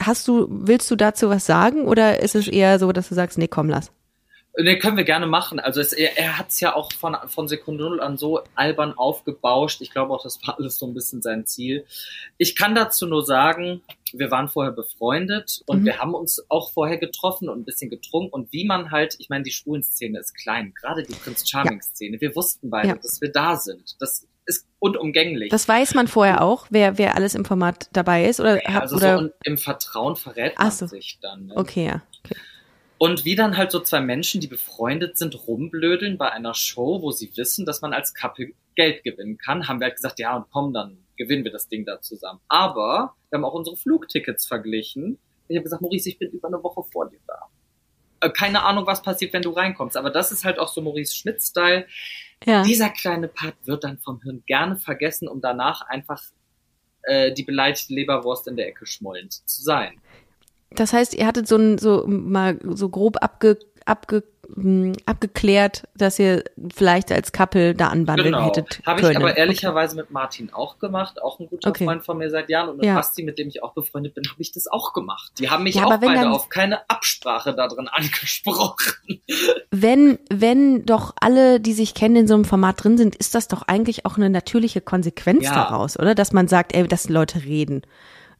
hast 0.00 0.26
du, 0.28 0.46
willst 0.48 0.90
du 0.90 0.96
dazu 0.96 1.28
was 1.28 1.46
sagen 1.46 1.86
oder 1.86 2.20
ist 2.20 2.34
es 2.34 2.48
eher 2.48 2.78
so, 2.78 2.92
dass 2.92 3.08
du 3.08 3.14
sagst, 3.14 3.38
nee, 3.38 3.48
komm, 3.48 3.68
lass? 3.68 3.90
Ne, 4.58 4.78
können 4.78 4.96
wir 4.96 5.04
gerne 5.04 5.26
machen. 5.26 5.60
Also 5.60 5.80
es, 5.80 5.92
er, 5.92 6.18
er 6.18 6.36
hat 6.36 6.48
es 6.48 6.58
ja 6.58 6.74
auch 6.74 6.92
von, 6.92 7.16
von 7.28 7.46
Sekunde 7.46 7.84
Null 7.84 8.00
an 8.00 8.16
so 8.16 8.40
albern 8.56 8.92
aufgebauscht. 8.92 9.80
Ich 9.80 9.90
glaube 9.90 10.12
auch, 10.12 10.22
das 10.22 10.40
war 10.44 10.58
alles 10.58 10.76
so 10.76 10.86
ein 10.86 10.94
bisschen 10.94 11.22
sein 11.22 11.46
Ziel. 11.46 11.86
Ich 12.36 12.56
kann 12.56 12.74
dazu 12.74 13.06
nur 13.06 13.24
sagen, 13.24 13.82
wir 14.12 14.30
waren 14.32 14.48
vorher 14.48 14.72
befreundet 14.72 15.62
und 15.66 15.82
mhm. 15.82 15.84
wir 15.84 15.98
haben 15.98 16.14
uns 16.14 16.44
auch 16.48 16.72
vorher 16.72 16.98
getroffen 16.98 17.48
und 17.48 17.60
ein 17.60 17.64
bisschen 17.64 17.90
getrunken. 17.90 18.32
Und 18.32 18.52
wie 18.52 18.64
man 18.66 18.90
halt, 18.90 19.14
ich 19.18 19.28
meine, 19.28 19.44
die 19.44 19.52
Schwulen-Szene 19.52 20.18
ist 20.18 20.34
klein, 20.34 20.74
gerade 20.74 21.04
die 21.04 21.14
Prince 21.14 21.46
Charming-Szene. 21.46 22.16
Ja. 22.16 22.20
Wir 22.20 22.34
wussten 22.34 22.70
beide, 22.70 22.88
ja. 22.88 22.94
dass 22.96 23.20
wir 23.20 23.30
da 23.30 23.54
sind. 23.56 23.96
Das 24.00 24.26
ist 24.46 24.66
unumgänglich. 24.80 25.50
Das 25.50 25.68
weiß 25.68 25.94
man 25.94 26.08
vorher 26.08 26.42
auch, 26.42 26.66
wer, 26.70 26.98
wer 26.98 27.14
alles 27.14 27.36
im 27.36 27.44
Format 27.44 27.88
dabei 27.92 28.26
ist? 28.26 28.40
Oder, 28.40 28.62
ja, 28.68 28.80
also 28.80 28.96
oder? 28.96 29.18
So 29.20 29.30
im 29.44 29.58
Vertrauen 29.58 30.16
verrät 30.16 30.58
man 30.58 30.70
so. 30.72 30.86
sich 30.86 31.18
dann. 31.22 31.46
Ne? 31.46 31.56
Okay, 31.56 31.86
ja. 31.86 32.02
Und 33.02 33.24
wie 33.24 33.34
dann 33.34 33.56
halt 33.56 33.70
so 33.70 33.80
zwei 33.80 34.02
Menschen, 34.02 34.42
die 34.42 34.46
befreundet 34.46 35.16
sind, 35.16 35.48
rumblödeln 35.48 36.18
bei 36.18 36.30
einer 36.30 36.52
Show, 36.52 37.00
wo 37.00 37.12
sie 37.12 37.34
wissen, 37.34 37.64
dass 37.64 37.80
man 37.80 37.94
als 37.94 38.12
Couple 38.12 38.52
Geld 38.76 39.02
gewinnen 39.04 39.38
kann, 39.38 39.68
haben 39.68 39.80
wir 39.80 39.86
halt 39.86 39.96
gesagt, 39.96 40.18
ja, 40.18 40.36
und 40.36 40.50
komm, 40.50 40.74
dann 40.74 40.98
gewinnen 41.16 41.42
wir 41.42 41.50
das 41.50 41.66
Ding 41.66 41.86
da 41.86 42.02
zusammen. 42.02 42.40
Aber 42.48 43.14
wir 43.30 43.38
haben 43.38 43.44
auch 43.46 43.54
unsere 43.54 43.78
Flugtickets 43.78 44.44
verglichen. 44.46 45.18
Ich 45.48 45.56
habe 45.56 45.64
gesagt, 45.64 45.80
Maurice, 45.80 46.10
ich 46.10 46.18
bin 46.18 46.30
über 46.30 46.48
eine 46.48 46.62
Woche 46.62 46.82
vor 46.92 47.08
dir 47.08 47.20
da. 47.26 47.38
Äh, 48.20 48.30
keine 48.32 48.64
Ahnung, 48.64 48.86
was 48.86 49.00
passiert, 49.00 49.32
wenn 49.32 49.40
du 49.40 49.52
reinkommst. 49.52 49.96
Aber 49.96 50.10
das 50.10 50.30
ist 50.30 50.44
halt 50.44 50.58
auch 50.58 50.68
so 50.68 50.82
Maurice 50.82 51.16
Schmidt-Style. 51.16 51.86
Ja. 52.44 52.64
Dieser 52.64 52.90
kleine 52.90 53.28
Part 53.28 53.54
wird 53.64 53.82
dann 53.82 53.96
vom 53.96 54.20
Hirn 54.20 54.42
gerne 54.46 54.76
vergessen, 54.76 55.26
um 55.26 55.40
danach 55.40 55.80
einfach 55.88 56.22
äh, 57.04 57.32
die 57.32 57.44
beleidigte 57.44 57.94
Leberwurst 57.94 58.46
in 58.46 58.56
der 58.56 58.68
Ecke 58.68 58.84
schmollend 58.84 59.32
zu 59.32 59.62
sein. 59.62 60.02
Das 60.74 60.92
heißt, 60.92 61.14
ihr 61.14 61.26
hattet 61.26 61.48
so 61.48 61.56
ein, 61.56 61.78
so 61.78 62.04
mal 62.06 62.58
so 62.64 62.88
grob 62.88 63.16
abge, 63.22 63.58
abge, 63.86 64.22
mh, 64.54 64.92
abgeklärt, 65.06 65.84
dass 65.96 66.18
ihr 66.18 66.44
vielleicht 66.72 67.10
als 67.10 67.32
Couple 67.32 67.74
da 67.74 67.88
anbandeln 67.88 68.32
genau. 68.32 68.46
hättet. 68.46 68.80
Habe 68.86 69.00
ich 69.00 69.16
aber 69.16 69.36
ehrlicherweise 69.36 69.94
okay. 69.94 70.02
mit 70.02 70.10
Martin 70.10 70.52
auch 70.52 70.78
gemacht, 70.78 71.20
auch 71.22 71.40
ein 71.40 71.48
guter 71.48 71.70
okay. 71.70 71.84
Freund 71.84 72.04
von 72.04 72.18
mir 72.18 72.30
seit 72.30 72.48
Jahren. 72.50 72.68
Und 72.70 72.76
mit 72.76 72.86
ja. 72.86 72.94
Basti, 72.94 73.22
mit 73.22 73.38
dem 73.38 73.48
ich 73.48 73.62
auch 73.62 73.74
befreundet 73.74 74.14
bin, 74.14 74.24
habe 74.30 74.40
ich 74.40 74.52
das 74.52 74.68
auch 74.68 74.92
gemacht. 74.92 75.32
Die 75.38 75.50
haben 75.50 75.64
mich 75.64 75.74
ja, 75.74 75.84
auch 75.84 75.98
beide 75.98 76.14
dann, 76.14 76.28
auf 76.28 76.48
keine 76.48 76.88
Absprache 76.88 77.54
da 77.54 77.68
drin 77.68 77.88
angesprochen. 77.92 79.20
Wenn, 79.70 80.18
wenn 80.30 80.84
doch 80.84 81.14
alle, 81.20 81.60
die 81.60 81.72
sich 81.72 81.94
kennen, 81.94 82.16
in 82.16 82.28
so 82.28 82.34
einem 82.34 82.44
Format 82.44 82.84
drin 82.84 82.96
sind, 82.96 83.16
ist 83.16 83.34
das 83.34 83.48
doch 83.48 83.62
eigentlich 83.62 84.06
auch 84.06 84.16
eine 84.16 84.30
natürliche 84.30 84.80
Konsequenz 84.80 85.44
ja. 85.44 85.54
daraus, 85.54 85.98
oder? 85.98 86.14
Dass 86.14 86.32
man 86.32 86.48
sagt, 86.48 86.74
ey, 86.74 86.86
dass 86.86 87.08
Leute 87.08 87.44
reden 87.44 87.82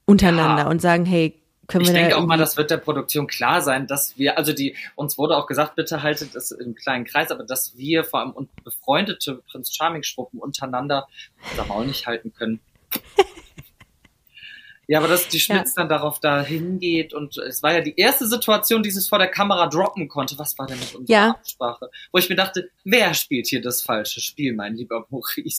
untereinander 0.06 0.64
ja. 0.64 0.68
und 0.68 0.82
sagen, 0.82 1.04
hey, 1.04 1.39
können 1.70 1.84
ich 1.84 1.92
denke 1.92 2.16
auch 2.16 2.26
mal, 2.26 2.38
das 2.38 2.56
wird 2.56 2.70
der 2.70 2.76
Produktion 2.76 3.26
klar 3.26 3.62
sein, 3.62 3.86
dass 3.86 4.18
wir, 4.18 4.36
also 4.36 4.52
die, 4.52 4.76
uns 4.96 5.16
wurde 5.18 5.36
auch 5.36 5.46
gesagt, 5.46 5.76
bitte 5.76 6.02
haltet 6.02 6.34
es 6.34 6.50
im 6.50 6.74
kleinen 6.74 7.04
Kreis, 7.04 7.30
aber 7.30 7.44
dass 7.44 7.76
wir 7.76 8.04
vor 8.04 8.20
allem 8.20 8.48
befreundete 8.64 9.42
Prinz 9.50 9.74
Charming 9.74 10.02
Schruppen 10.02 10.40
untereinander 10.40 11.08
unser 11.50 11.64
Maul 11.66 11.86
nicht 11.86 12.06
halten 12.06 12.32
können. 12.32 12.60
ja, 14.88 14.98
aber 14.98 15.08
dass 15.08 15.28
die 15.28 15.40
Schmitz 15.40 15.74
ja. 15.76 15.82
dann 15.82 15.88
darauf 15.88 16.20
da 16.20 16.42
hingeht 16.42 17.14
und 17.14 17.38
es 17.38 17.62
war 17.62 17.72
ja 17.72 17.80
die 17.80 17.96
erste 17.96 18.26
Situation, 18.26 18.82
die 18.82 18.90
sie 18.90 19.08
vor 19.08 19.18
der 19.18 19.28
Kamera 19.28 19.68
droppen 19.68 20.08
konnte. 20.08 20.38
Was 20.38 20.58
war 20.58 20.66
denn 20.66 20.78
mit 20.78 20.94
unserer 20.94 21.16
ja. 21.16 21.30
Absprache? 21.30 21.90
Wo 22.12 22.18
ich 22.18 22.28
mir 22.28 22.36
dachte, 22.36 22.70
wer 22.84 23.14
spielt 23.14 23.46
hier 23.46 23.62
das 23.62 23.82
falsche 23.82 24.20
Spiel, 24.20 24.54
mein 24.54 24.74
lieber 24.74 25.06
Maurice? 25.10 25.58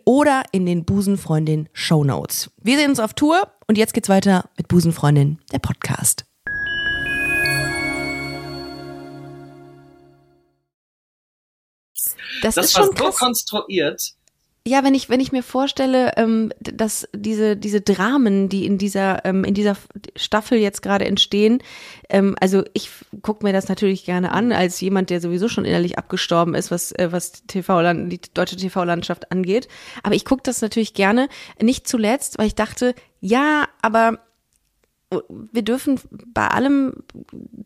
oder 0.05 0.43
in 0.51 0.65
den 0.65 0.85
Busenfreundin 0.85 1.69
Show 1.73 2.03
Notes. 2.03 2.51
Wir 2.61 2.77
sehen 2.77 2.89
uns 2.89 2.99
auf 2.99 3.13
Tour 3.13 3.51
und 3.67 3.77
jetzt 3.77 3.93
geht's 3.93 4.09
weiter 4.09 4.49
mit 4.57 4.67
Busenfreundin, 4.67 5.39
der 5.51 5.59
Podcast. 5.59 6.25
Das, 12.41 12.55
das 12.55 12.65
ist 12.65 12.77
war 12.77 12.85
schon 12.85 12.97
so 12.97 13.11
konstruiert, 13.11 14.13
ja, 14.67 14.83
wenn 14.83 14.93
ich, 14.93 15.09
wenn 15.09 15.19
ich 15.19 15.31
mir 15.31 15.41
vorstelle, 15.41 16.11
ähm, 16.17 16.51
dass 16.59 17.09
diese, 17.15 17.57
diese 17.57 17.81
Dramen, 17.81 18.47
die 18.47 18.67
in 18.67 18.77
dieser, 18.77 19.25
ähm, 19.25 19.43
in 19.43 19.55
dieser 19.55 19.75
Staffel 20.15 20.59
jetzt 20.59 20.83
gerade 20.83 21.05
entstehen, 21.05 21.63
ähm, 22.09 22.35
also 22.39 22.63
ich 22.73 22.91
gucke 23.23 23.43
mir 23.43 23.53
das 23.53 23.69
natürlich 23.69 24.05
gerne 24.05 24.31
an, 24.31 24.51
als 24.51 24.79
jemand, 24.79 25.09
der 25.09 25.19
sowieso 25.19 25.47
schon 25.47 25.65
innerlich 25.65 25.97
abgestorben 25.97 26.53
ist, 26.53 26.69
was, 26.69 26.91
äh, 26.91 27.11
was 27.11 27.43
TV 27.47 27.81
die 28.07 28.21
deutsche 28.35 28.55
TV-Landschaft 28.55 29.31
angeht. 29.31 29.67
Aber 30.03 30.13
ich 30.13 30.25
gucke 30.25 30.43
das 30.43 30.61
natürlich 30.61 30.93
gerne, 30.93 31.27
nicht 31.59 31.87
zuletzt, 31.87 32.37
weil 32.37 32.45
ich 32.45 32.55
dachte, 32.55 32.93
ja, 33.19 33.65
aber 33.81 34.19
wir 35.29 35.61
dürfen 35.61 35.99
bei 36.09 36.47
allem 36.47 37.03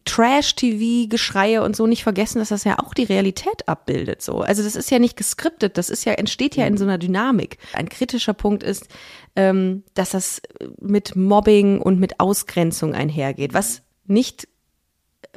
Trash-TV-Geschreie 0.06 1.62
und 1.62 1.76
so 1.76 1.86
nicht 1.86 2.04
vergessen, 2.04 2.40
dass 2.40 2.50
das 2.50 2.64
ja 2.64 2.80
auch 2.80 2.94
die 2.94 3.04
Realität 3.04 3.68
abbildet. 3.68 4.22
So, 4.22 4.42
also 4.42 4.64
das 4.64 4.76
ist 4.76 4.90
ja 4.90 4.98
nicht 4.98 5.16
geskriptet, 5.16 5.78
das 5.78 5.90
ist 5.90 6.06
ja 6.06 6.14
entsteht 6.14 6.56
ja 6.56 6.66
in 6.66 6.78
so 6.78 6.86
einer 6.86 6.98
Dynamik. 6.98 7.60
Ein 7.74 7.88
kritischer 7.88 8.34
Punkt 8.34 8.64
ist, 8.64 8.88
ähm, 9.36 9.84
dass 9.94 10.10
das 10.12 10.42
mit 10.80 11.16
Mobbing 11.16 11.82
und 11.82 12.00
mit 12.00 12.20
Ausgrenzung 12.20 12.96
einhergeht, 12.96 13.54
was 13.54 13.84
nicht 14.06 14.48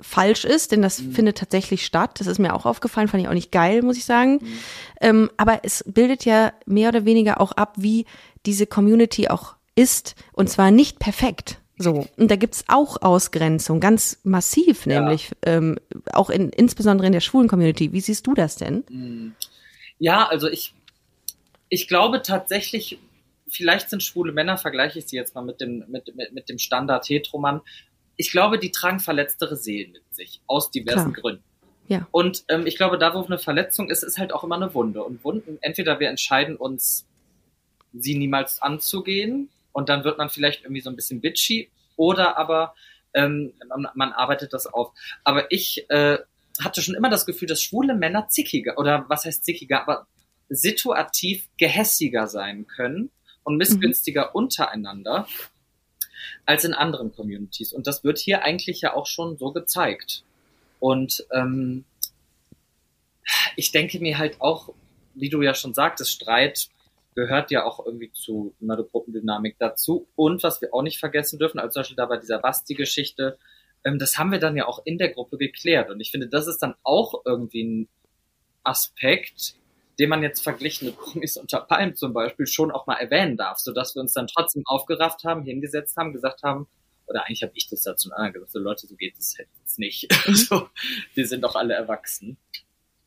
falsch 0.01 0.44
ist, 0.44 0.73
denn 0.73 0.81
das 0.81 1.01
mhm. 1.01 1.12
findet 1.12 1.38
tatsächlich 1.38 1.85
statt. 1.85 2.21
Das 2.21 2.27
ist 2.27 2.38
mir 2.38 2.55
auch 2.55 2.64
aufgefallen, 2.64 3.09
fand 3.09 3.23
ich 3.23 3.29
auch 3.29 3.35
nicht 3.35 3.53
geil, 3.53 3.83
muss 3.83 3.99
ich 3.99 4.05
sagen. 4.05 4.38
Mhm. 4.40 4.59
Ähm, 5.01 5.31
aber 5.37 5.61
es 5.64 5.85
bildet 5.87 6.25
ja 6.25 6.53
mehr 6.64 6.88
oder 6.88 7.05
weniger 7.05 7.40
auch 7.40 7.53
ab, 7.53 7.75
wie 7.77 8.07
diese 8.47 8.66
Community 8.66 9.29
auch 9.29 9.57
ist, 9.75 10.14
und 10.33 10.49
zwar 10.49 10.71
nicht 10.71 10.99
perfekt 10.99 11.61
So, 11.79 12.07
und 12.17 12.31
da 12.31 12.37
gibt's 12.37 12.64
auch 12.67 13.03
Ausgrenzung, 13.03 13.79
ganz 13.81 14.19
massiv, 14.25 14.87
Ja. 14.87 15.01
nämlich 15.01 15.31
ähm, 15.43 15.79
auch 16.12 16.29
in, 16.29 16.51
insbesondere 16.51 17.07
in 17.07 17.12
der 17.12 17.21
schwulen 17.21 17.49
Community. 17.49 17.93
Wie 17.93 18.01
siehst 18.01 18.27
du 18.27 18.35
das 18.35 18.57
denn? 18.57 19.35
Ja, 19.99 20.27
also 20.27 20.49
ich, 20.49 20.75
ich 21.69 21.87
glaube 21.87 22.23
tatsächlich, 22.23 22.99
vielleicht 23.49 23.91
sind 23.91 24.03
schwule 24.03 24.33
Männer, 24.33 24.59
vergleiche 24.59 24.99
ich 24.99 25.07
sie 25.07 25.17
jetzt 25.17 25.35
mal 25.35 25.45
mit 25.45 25.61
dem, 25.61 25.85
mit, 25.88 26.14
mit, 26.17 26.33
mit 26.33 26.49
dem 26.49 26.59
Standard 26.59 27.09
Heteromann. 27.09 27.61
Ich 28.17 28.33
glaube, 28.33 28.59
die 28.59 28.73
tragen 28.73 28.99
verletztere 28.99 29.57
Seelen 29.57 29.93
mit 29.93 30.03
sich, 30.11 30.41
aus 30.49 30.71
diversen 30.73 31.12
Klar. 31.12 31.23
Gründen. 31.23 31.45
Ja. 31.87 32.07
Und 32.11 32.45
ähm, 32.49 32.67
ich 32.67 32.77
glaube, 32.77 32.99
da 32.99 33.14
wo 33.14 33.25
eine 33.25 33.38
Verletzung 33.38 33.88
ist, 33.88 34.03
ist 34.03 34.19
halt 34.19 34.33
auch 34.33 34.45
immer 34.45 34.57
eine 34.57 34.75
Wunde. 34.75 35.03
Und 35.03 35.25
Wunden, 35.25 35.59
entweder 35.62 36.01
wir 36.01 36.09
entscheiden 36.11 36.57
uns, 36.57 37.07
sie 37.95 38.19
niemals 38.19 38.61
anzugehen 38.61 39.49
und 39.79 39.88
dann 39.88 40.03
wird 40.03 40.19
man 40.19 40.29
vielleicht 40.29 40.64
irgendwie 40.64 40.81
so 40.81 40.91
ein 40.91 40.97
bisschen 40.97 41.21
bitchy 41.21 41.71
oder 41.95 42.37
aber 42.37 42.75
ähm, 43.14 43.53
man, 43.69 43.87
man 43.95 44.12
arbeitet 44.12 44.53
das 44.53 44.67
auf. 44.67 44.91
Aber 45.23 45.53
ich 45.53 45.88
äh, 45.88 46.19
hatte 46.59 46.83
schon 46.83 46.97
immer 46.97 47.11
das 47.11 47.27
Gefühl, 47.27 47.47
dass 47.47 47.62
schwule 47.62 47.95
Männer 47.95 48.27
zickiger 48.29 48.77
oder 48.77 49.05
was 49.07 49.25
heißt 49.25 49.45
zickiger, 49.45 49.83
aber 49.83 50.09
situativ 50.49 51.49
gehässiger 51.59 52.27
sein 52.27 52.67
können 52.67 53.11
und 53.45 53.57
missgünstiger 53.57 54.35
untereinander 54.35 55.29
als 56.45 56.64
in 56.64 56.75
anderen 56.75 57.14
Communities. 57.14 57.73
Und 57.73 57.87
das 57.87 58.03
wird 58.03 58.19
hier 58.19 58.43
eigentlich 58.43 58.81
ja 58.81 58.95
auch 58.95 59.07
schon 59.07 59.38
so 59.38 59.53
gezeigt. 59.53 60.25
Und 60.81 61.25
ähm, 61.33 61.85
ich 63.55 63.71
denke 63.71 64.01
mir 64.01 64.19
halt 64.19 64.41
auch, 64.41 64.71
wie 65.14 65.29
du 65.29 65.41
ja 65.41 65.55
schon 65.55 65.73
sagtest, 65.73 66.11
Streit 66.11 66.69
gehört 67.18 67.50
ja 67.50 67.64
auch 67.64 67.85
irgendwie 67.85 68.12
zu 68.12 68.54
einer 68.62 68.76
Gruppendynamik 68.76 69.57
dazu. 69.59 70.07
Und 70.14 70.44
was 70.44 70.61
wir 70.62 70.72
auch 70.72 70.83
nicht 70.83 71.00
vergessen 71.00 71.40
dürfen, 71.40 71.59
als 71.59 71.74
Beispiel 71.74 71.96
da 71.96 72.07
bei 72.07 72.16
dieser 72.16 72.38
Basti-Geschichte, 72.38 73.38
ähm, 73.85 73.98
das 73.98 74.18
haben 74.18 74.31
wir 74.31 74.38
dann 74.38 74.57
ja 74.57 74.68
auch 74.68 74.83
in 74.85 74.98
der 74.98 75.09
Gruppe 75.09 75.37
geklärt. 75.37 75.90
Und 75.90 75.98
ich 76.00 76.12
finde, 76.12 76.28
das 76.28 76.46
ist 76.46 76.61
dann 76.61 76.76
auch 76.85 77.22
irgendwie 77.24 77.64
ein 77.64 77.88
Aspekt, 78.62 79.57
den 79.98 80.09
man 80.09 80.22
jetzt 80.22 80.42
verglichen 80.42 80.87
mit 80.87 80.96
Promis 80.96 81.37
unter 81.37 81.61
Palm 81.61 81.96
zum 81.96 82.12
Beispiel 82.12 82.46
schon 82.46 82.70
auch 82.70 82.87
mal 82.87 82.94
erwähnen 82.94 83.37
darf, 83.37 83.59
sodass 83.59 83.96
wir 83.96 84.02
uns 84.02 84.12
dann 84.12 84.28
trotzdem 84.28 84.62
aufgerafft 84.66 85.24
haben, 85.24 85.42
hingesetzt 85.42 85.96
haben, 85.96 86.12
gesagt 86.12 86.44
haben, 86.44 86.68
oder 87.09 87.26
eigentlich 87.26 87.42
habe 87.42 87.52
ich 87.57 87.68
das 87.68 87.83
dazu 87.83 88.12
anderen 88.12 88.35
gesagt, 88.35 88.52
so 88.52 88.61
Leute, 88.61 88.87
so 88.87 88.94
geht 88.94 89.18
es 89.18 89.37
jetzt 89.37 89.78
nicht. 89.81 90.07
so, 90.33 90.68
wir 91.14 91.26
sind 91.26 91.42
doch 91.42 91.57
alle 91.57 91.74
erwachsen. 91.74 92.37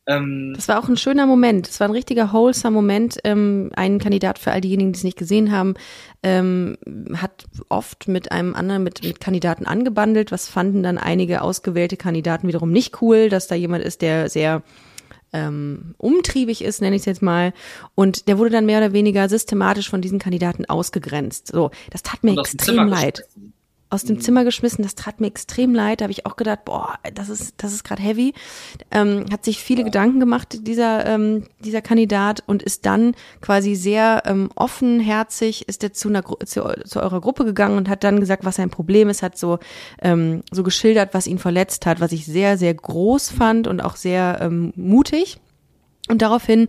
Ähm, 0.06 0.52
Das 0.56 0.68
war 0.68 0.78
auch 0.78 0.88
ein 0.88 0.96
schöner 0.96 1.26
Moment. 1.26 1.68
Es 1.68 1.80
war 1.80 1.88
ein 1.88 1.92
richtiger 1.92 2.32
wholesome 2.32 2.74
Moment. 2.74 3.18
Ähm, 3.24 3.70
ein 3.74 3.98
Kandidat 3.98 4.38
für 4.38 4.52
all 4.52 4.60
diejenigen, 4.60 4.92
die 4.92 4.96
es 4.96 5.04
nicht 5.04 5.18
gesehen 5.18 5.52
haben, 5.52 5.74
ähm, 6.22 6.76
hat 7.14 7.44
oft 7.68 8.08
mit 8.08 8.32
einem 8.32 8.54
anderen, 8.54 8.82
mit, 8.82 9.02
mit 9.04 9.20
Kandidaten 9.20 9.66
angebandelt. 9.66 10.32
Was 10.32 10.48
fanden 10.48 10.82
dann 10.82 10.98
einige 10.98 11.42
ausgewählte 11.42 11.96
Kandidaten 11.96 12.48
wiederum 12.48 12.72
nicht 12.72 13.00
cool, 13.00 13.28
dass 13.28 13.46
da 13.46 13.54
jemand 13.54 13.84
ist, 13.84 14.02
der 14.02 14.28
sehr 14.28 14.62
ähm, 15.32 15.94
umtriebig 15.98 16.62
ist, 16.62 16.82
nenne 16.82 16.96
ich 16.96 17.02
es 17.02 17.06
jetzt 17.06 17.22
mal. 17.22 17.52
Und 17.94 18.28
der 18.28 18.38
wurde 18.38 18.50
dann 18.50 18.66
mehr 18.66 18.78
oder 18.78 18.92
weniger 18.92 19.28
systematisch 19.28 19.88
von 19.88 20.02
diesen 20.02 20.18
Kandidaten 20.18 20.66
ausgegrenzt. 20.66 21.48
So, 21.48 21.70
das 21.90 22.02
tat 22.02 22.22
mir 22.22 22.38
extrem 22.38 22.88
leid. 22.88 23.24
geschmissen. 23.34 23.52
Aus 23.92 24.04
dem 24.04 24.22
Zimmer 24.22 24.42
geschmissen, 24.44 24.82
das 24.82 24.94
tat 24.94 25.20
mir 25.20 25.26
extrem 25.26 25.74
leid. 25.74 26.00
Da 26.00 26.04
habe 26.04 26.12
ich 26.12 26.24
auch 26.24 26.36
gedacht, 26.36 26.64
boah, 26.64 26.94
das 27.12 27.28
ist, 27.28 27.56
das 27.58 27.74
ist 27.74 27.84
gerade 27.84 28.00
heavy. 28.00 28.32
Ähm, 28.90 29.26
hat 29.30 29.44
sich 29.44 29.62
viele 29.62 29.84
Gedanken 29.84 30.18
gemacht, 30.18 30.66
dieser, 30.66 31.04
ähm, 31.04 31.44
dieser 31.60 31.82
Kandidat, 31.82 32.42
und 32.46 32.62
ist 32.62 32.86
dann 32.86 33.14
quasi 33.42 33.74
sehr 33.74 34.22
ähm, 34.24 34.48
offenherzig, 34.54 35.68
ist 35.68 35.84
er 35.84 35.92
zu, 35.92 36.08
einer, 36.08 36.24
zu, 36.24 36.62
zu 36.86 37.02
eurer 37.02 37.20
Gruppe 37.20 37.44
gegangen 37.44 37.76
und 37.76 37.90
hat 37.90 38.02
dann 38.02 38.18
gesagt, 38.18 38.46
was 38.46 38.56
sein 38.56 38.70
Problem 38.70 39.10
ist, 39.10 39.22
hat 39.22 39.36
so, 39.36 39.58
ähm, 40.00 40.40
so 40.50 40.62
geschildert, 40.62 41.12
was 41.12 41.26
ihn 41.26 41.38
verletzt 41.38 41.84
hat, 41.84 42.00
was 42.00 42.12
ich 42.12 42.24
sehr, 42.24 42.56
sehr 42.56 42.72
groß 42.72 43.30
fand 43.30 43.68
und 43.68 43.82
auch 43.82 43.96
sehr 43.96 44.38
ähm, 44.40 44.72
mutig. 44.74 45.38
Und 46.08 46.22
daraufhin 46.22 46.66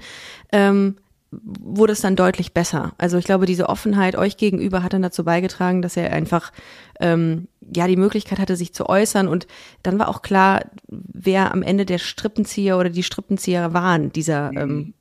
ähm, 0.51 0.97
wurde 1.43 1.93
es 1.93 2.01
dann 2.01 2.15
deutlich 2.15 2.53
besser. 2.53 2.93
Also 2.97 3.17
ich 3.17 3.25
glaube, 3.25 3.45
diese 3.45 3.69
Offenheit 3.69 4.15
euch 4.15 4.37
gegenüber 4.37 4.83
hat 4.83 4.93
dann 4.93 5.01
dazu 5.01 5.23
beigetragen, 5.23 5.81
dass 5.81 5.97
er 5.97 6.11
einfach 6.13 6.51
ähm, 6.99 7.47
ja 7.73 7.87
die 7.87 7.95
Möglichkeit 7.95 8.39
hatte, 8.39 8.55
sich 8.55 8.73
zu 8.73 8.87
äußern. 8.89 9.27
Und 9.27 9.47
dann 9.81 9.99
war 9.99 10.07
auch 10.09 10.21
klar, 10.21 10.65
wer 10.87 11.51
am 11.51 11.63
Ende 11.63 11.85
der 11.85 11.97
Strippenzieher 11.97 12.77
oder 12.77 12.89
die 12.89 13.03
Strippenzieher 13.03 13.73
waren 13.73 14.11
dieser, 14.11 14.51
ähm, 14.55 14.93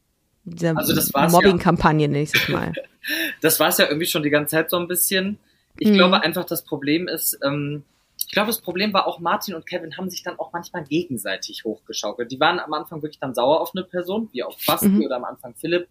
dieser 0.44 0.76
Also 0.76 0.94
Mobbing-Kampagne, 1.28 2.08
nächstes 2.08 2.48
Mal. 2.48 2.72
das 3.40 3.60
war 3.60 3.68
es 3.68 3.78
ja 3.78 3.86
irgendwie 3.86 4.06
schon 4.06 4.22
die 4.22 4.30
ganze 4.30 4.56
Zeit 4.56 4.70
so 4.70 4.76
ein 4.78 4.88
bisschen. 4.88 5.38
Ich 5.78 5.88
Mhm. 5.90 5.94
glaube 5.94 6.22
einfach, 6.22 6.44
das 6.44 6.64
Problem 6.64 7.08
ist, 7.08 7.38
ähm, 7.44 7.84
ich 8.18 8.34
glaube, 8.34 8.46
das 8.48 8.60
Problem 8.62 8.94
war 8.94 9.06
auch 9.06 9.20
Martin 9.20 9.54
und 9.54 9.66
Kevin 9.66 9.96
haben 9.98 10.08
sich 10.08 10.22
dann 10.22 10.38
auch 10.38 10.52
manchmal 10.54 10.84
gegenseitig 10.84 11.64
hochgeschaukelt. 11.64 12.30
Die 12.32 12.40
waren 12.40 12.60
am 12.60 12.72
Anfang 12.72 13.02
wirklich 13.02 13.18
dann 13.18 13.34
sauer 13.34 13.60
auf 13.60 13.72
eine 13.74 13.84
Person, 13.84 14.28
wie 14.32 14.42
auf 14.42 14.56
Basti 14.66 14.88
Mhm. 14.88 15.02
oder 15.04 15.16
am 15.16 15.24
Anfang 15.24 15.54
Philipp. 15.54 15.88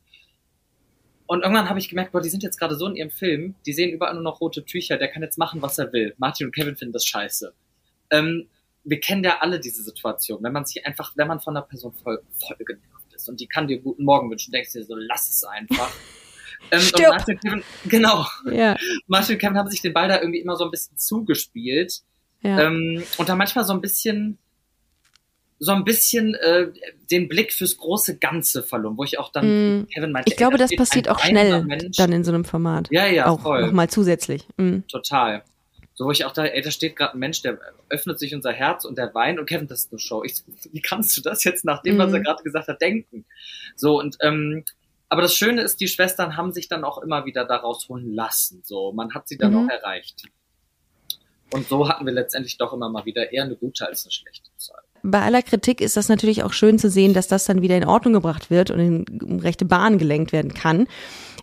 Und 1.31 1.43
irgendwann 1.43 1.69
habe 1.69 1.79
ich 1.79 1.87
gemerkt, 1.87 2.11
boah, 2.11 2.19
die 2.19 2.27
sind 2.27 2.43
jetzt 2.43 2.59
gerade 2.59 2.75
so 2.75 2.85
in 2.87 2.97
ihrem 2.97 3.09
Film, 3.09 3.55
die 3.65 3.71
sehen 3.71 3.89
überall 3.89 4.13
nur 4.15 4.21
noch 4.21 4.41
rote 4.41 4.65
Tücher, 4.65 4.97
der 4.97 5.07
kann 5.07 5.23
jetzt 5.23 5.37
machen, 5.37 5.61
was 5.61 5.77
er 5.77 5.93
will. 5.93 6.13
Martin 6.17 6.47
und 6.47 6.53
Kevin 6.53 6.75
finden 6.75 6.91
das 6.91 7.05
scheiße. 7.05 7.53
Ähm, 8.09 8.49
wir 8.83 8.99
kennen 8.99 9.23
ja 9.23 9.37
alle 9.39 9.61
diese 9.61 9.81
Situation, 9.81 10.43
wenn 10.43 10.51
man 10.51 10.65
sich 10.65 10.85
einfach, 10.85 11.13
wenn 11.15 11.29
man 11.29 11.39
von 11.39 11.55
einer 11.55 11.65
Person 11.65 11.93
voll, 11.93 12.21
voll 12.33 12.57
genervt 12.57 13.13
ist 13.15 13.29
und 13.29 13.39
die 13.39 13.47
kann 13.47 13.65
dir 13.69 13.79
guten 13.79 14.03
Morgen 14.03 14.29
wünschen, 14.29 14.51
denkst 14.51 14.73
du 14.73 14.79
dir 14.79 14.85
so, 14.85 14.95
lass 14.97 15.29
es 15.29 15.45
einfach. 15.45 15.89
Ähm, 16.69 16.81
und. 16.93 17.01
Martin 17.01 17.35
und 17.35 17.41
Kevin, 17.41 17.63
genau. 17.85 18.25
ja, 18.51 18.77
Martin 19.07 19.35
und 19.35 19.41
Kevin 19.41 19.57
haben 19.57 19.69
sich 19.69 19.81
den 19.81 19.93
Ball 19.93 20.07
da 20.07 20.19
irgendwie 20.21 20.41
immer 20.41 20.55
so 20.55 20.65
ein 20.65 20.69
bisschen 20.69 20.95
zugespielt. 20.95 22.01
ja. 22.41 22.67
Ähm, 22.67 23.03
und 23.17 23.29
da 23.29 23.35
manchmal 23.35 23.65
so 23.65 23.73
ein 23.73 23.81
bisschen, 23.81 24.37
so 25.63 25.74
ein 25.74 25.84
bisschen 25.84 26.34
äh, 26.34 26.71
den 27.12 27.28
Blick 27.30 27.54
fürs 27.54 27.78
große 27.78 28.17
Ganze 28.17 28.63
verloren, 28.63 28.97
wo 28.97 29.04
ich 29.04 29.19
auch 29.19 29.32
dann 29.32 29.82
Mm. 29.82 29.88
Kevin 29.93 30.12
meinte, 30.12 30.32
ich 30.32 30.36
glaube, 30.38 30.54
ey, 30.54 30.58
da 30.58 30.63
das 30.63 30.69
steht 30.69 30.80
passiert 30.80 31.08
auch 31.10 31.19
schnell 31.19 31.63
Mensch. 31.63 31.97
dann 31.97 32.12
in 32.12 32.24
so 32.24 32.32
einem 32.32 32.45
Format. 32.45 32.88
Ja, 32.89 33.06
ja, 33.06 33.28
auch 33.28 33.41
voll. 33.41 33.62
nochmal 33.67 33.88
zusätzlich. 33.88 34.47
Mhm. 34.58 34.88
Total. 34.88 35.43
So, 35.93 36.06
wo 36.06 36.12
ich 36.12 36.26
auch 36.26 36.32
da, 36.34 36.45
ey, 36.45 36.62
da 36.63 36.71
steht 36.71 36.95
gerade 36.95 37.13
ein 37.15 37.19
Mensch, 37.19 37.43
der 37.43 37.60
öffnet 37.89 38.17
sich 38.17 38.34
unser 38.34 38.52
Herz 38.52 38.86
und 38.86 38.97
der 38.97 39.13
weint 39.13 39.39
und 39.39 39.45
Kevin, 39.45 39.67
das 39.67 39.82
ist 39.82 39.91
eine 39.91 40.00
Show. 40.00 40.24
Ich, 40.24 40.41
wie 40.71 40.82
kannst 40.82 41.15
du 41.15 41.21
das 41.21 41.43
jetzt 41.43 41.63
nach 41.63 41.84
dem, 41.84 42.00
was 42.00 42.10
Mhm. 42.10 42.15
er 42.15 42.21
gerade 42.24 42.43
gesagt 42.43 42.67
hat, 42.67 42.82
denken? 42.82 43.26
So, 43.76 44.00
und, 44.00 44.17
ähm, 44.21 44.63
aber 45.10 45.21
das 45.21 45.36
Schöne 45.36 45.62
ist, 45.62 45.80
die 45.80 45.88
Schwestern 45.89 46.38
haben 46.38 46.54
sich 46.54 46.69
dann 46.69 46.84
auch 46.84 46.97
immer 47.04 47.26
wieder 47.26 47.45
da 47.45 47.58
rausholen 47.58 48.12
lassen. 48.15 48.62
So, 48.65 48.93
man 48.93 49.13
hat 49.13 49.28
sie 49.28 49.38
dann 49.38 49.52
Mhm. 49.54 49.58
auch 49.60 49.69
erreicht. 49.69 50.24
Und 51.54 51.67
so 51.67 51.88
hatten 51.88 52.06
wir 52.06 52.13
letztendlich 52.13 52.58
doch 52.58 52.74
immer 52.74 52.89
mal 52.89 53.06
wieder 53.06 53.32
eher 53.32 53.43
eine 53.43 53.56
gute 53.58 53.86
als 53.86 54.06
eine 54.06 54.12
schlechte 54.12 54.50
Zeit. 54.58 54.78
Bei 55.03 55.21
aller 55.21 55.41
Kritik 55.41 55.81
ist 55.81 55.97
das 55.97 56.09
natürlich 56.09 56.43
auch 56.43 56.53
schön 56.53 56.79
zu 56.79 56.89
sehen, 56.89 57.13
dass 57.13 57.27
das 57.27 57.45
dann 57.45 57.61
wieder 57.61 57.77
in 57.77 57.85
Ordnung 57.85 58.13
gebracht 58.13 58.49
wird 58.49 58.71
und 58.71 58.79
in 58.79 59.39
rechte 59.39 59.65
Bahn 59.65 59.97
gelenkt 59.97 60.31
werden 60.31 60.53
kann. 60.53 60.87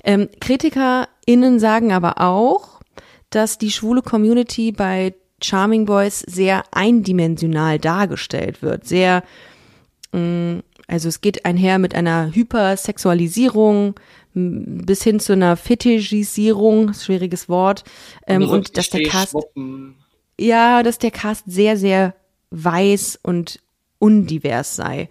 Ähm, 0.04 0.28
KritikerInnen 0.40 1.58
sagen 1.58 1.92
aber 1.92 2.20
auch, 2.20 2.80
dass 3.30 3.58
die 3.58 3.70
schwule 3.70 4.02
Community 4.02 4.72
bei 4.72 5.14
Charming 5.42 5.86
Boys 5.86 6.20
sehr 6.20 6.64
eindimensional 6.72 7.78
dargestellt 7.78 8.62
wird. 8.62 8.86
Sehr, 8.86 9.22
mh, 10.12 10.62
also 10.86 11.08
es 11.08 11.20
geht 11.20 11.44
einher 11.44 11.78
mit 11.78 11.94
einer 11.94 12.34
Hypersexualisierung 12.34 13.94
bis 14.34 15.02
hin 15.02 15.20
zu 15.20 15.32
einer 15.32 15.56
Fetischisierung, 15.56 16.94
schwieriges 16.94 17.48
Wort, 17.48 17.84
ähm, 18.26 18.42
Also 18.42 18.54
und 18.54 18.76
dass 18.76 18.90
der 18.90 19.02
Cast 19.02 19.36
ja, 20.40 20.82
dass 20.84 20.98
der 20.98 21.10
Cast 21.10 21.44
sehr, 21.46 21.76
sehr 21.76 22.14
weiß 22.50 23.18
und 23.22 23.60
undivers 23.98 24.76
sei. 24.76 25.08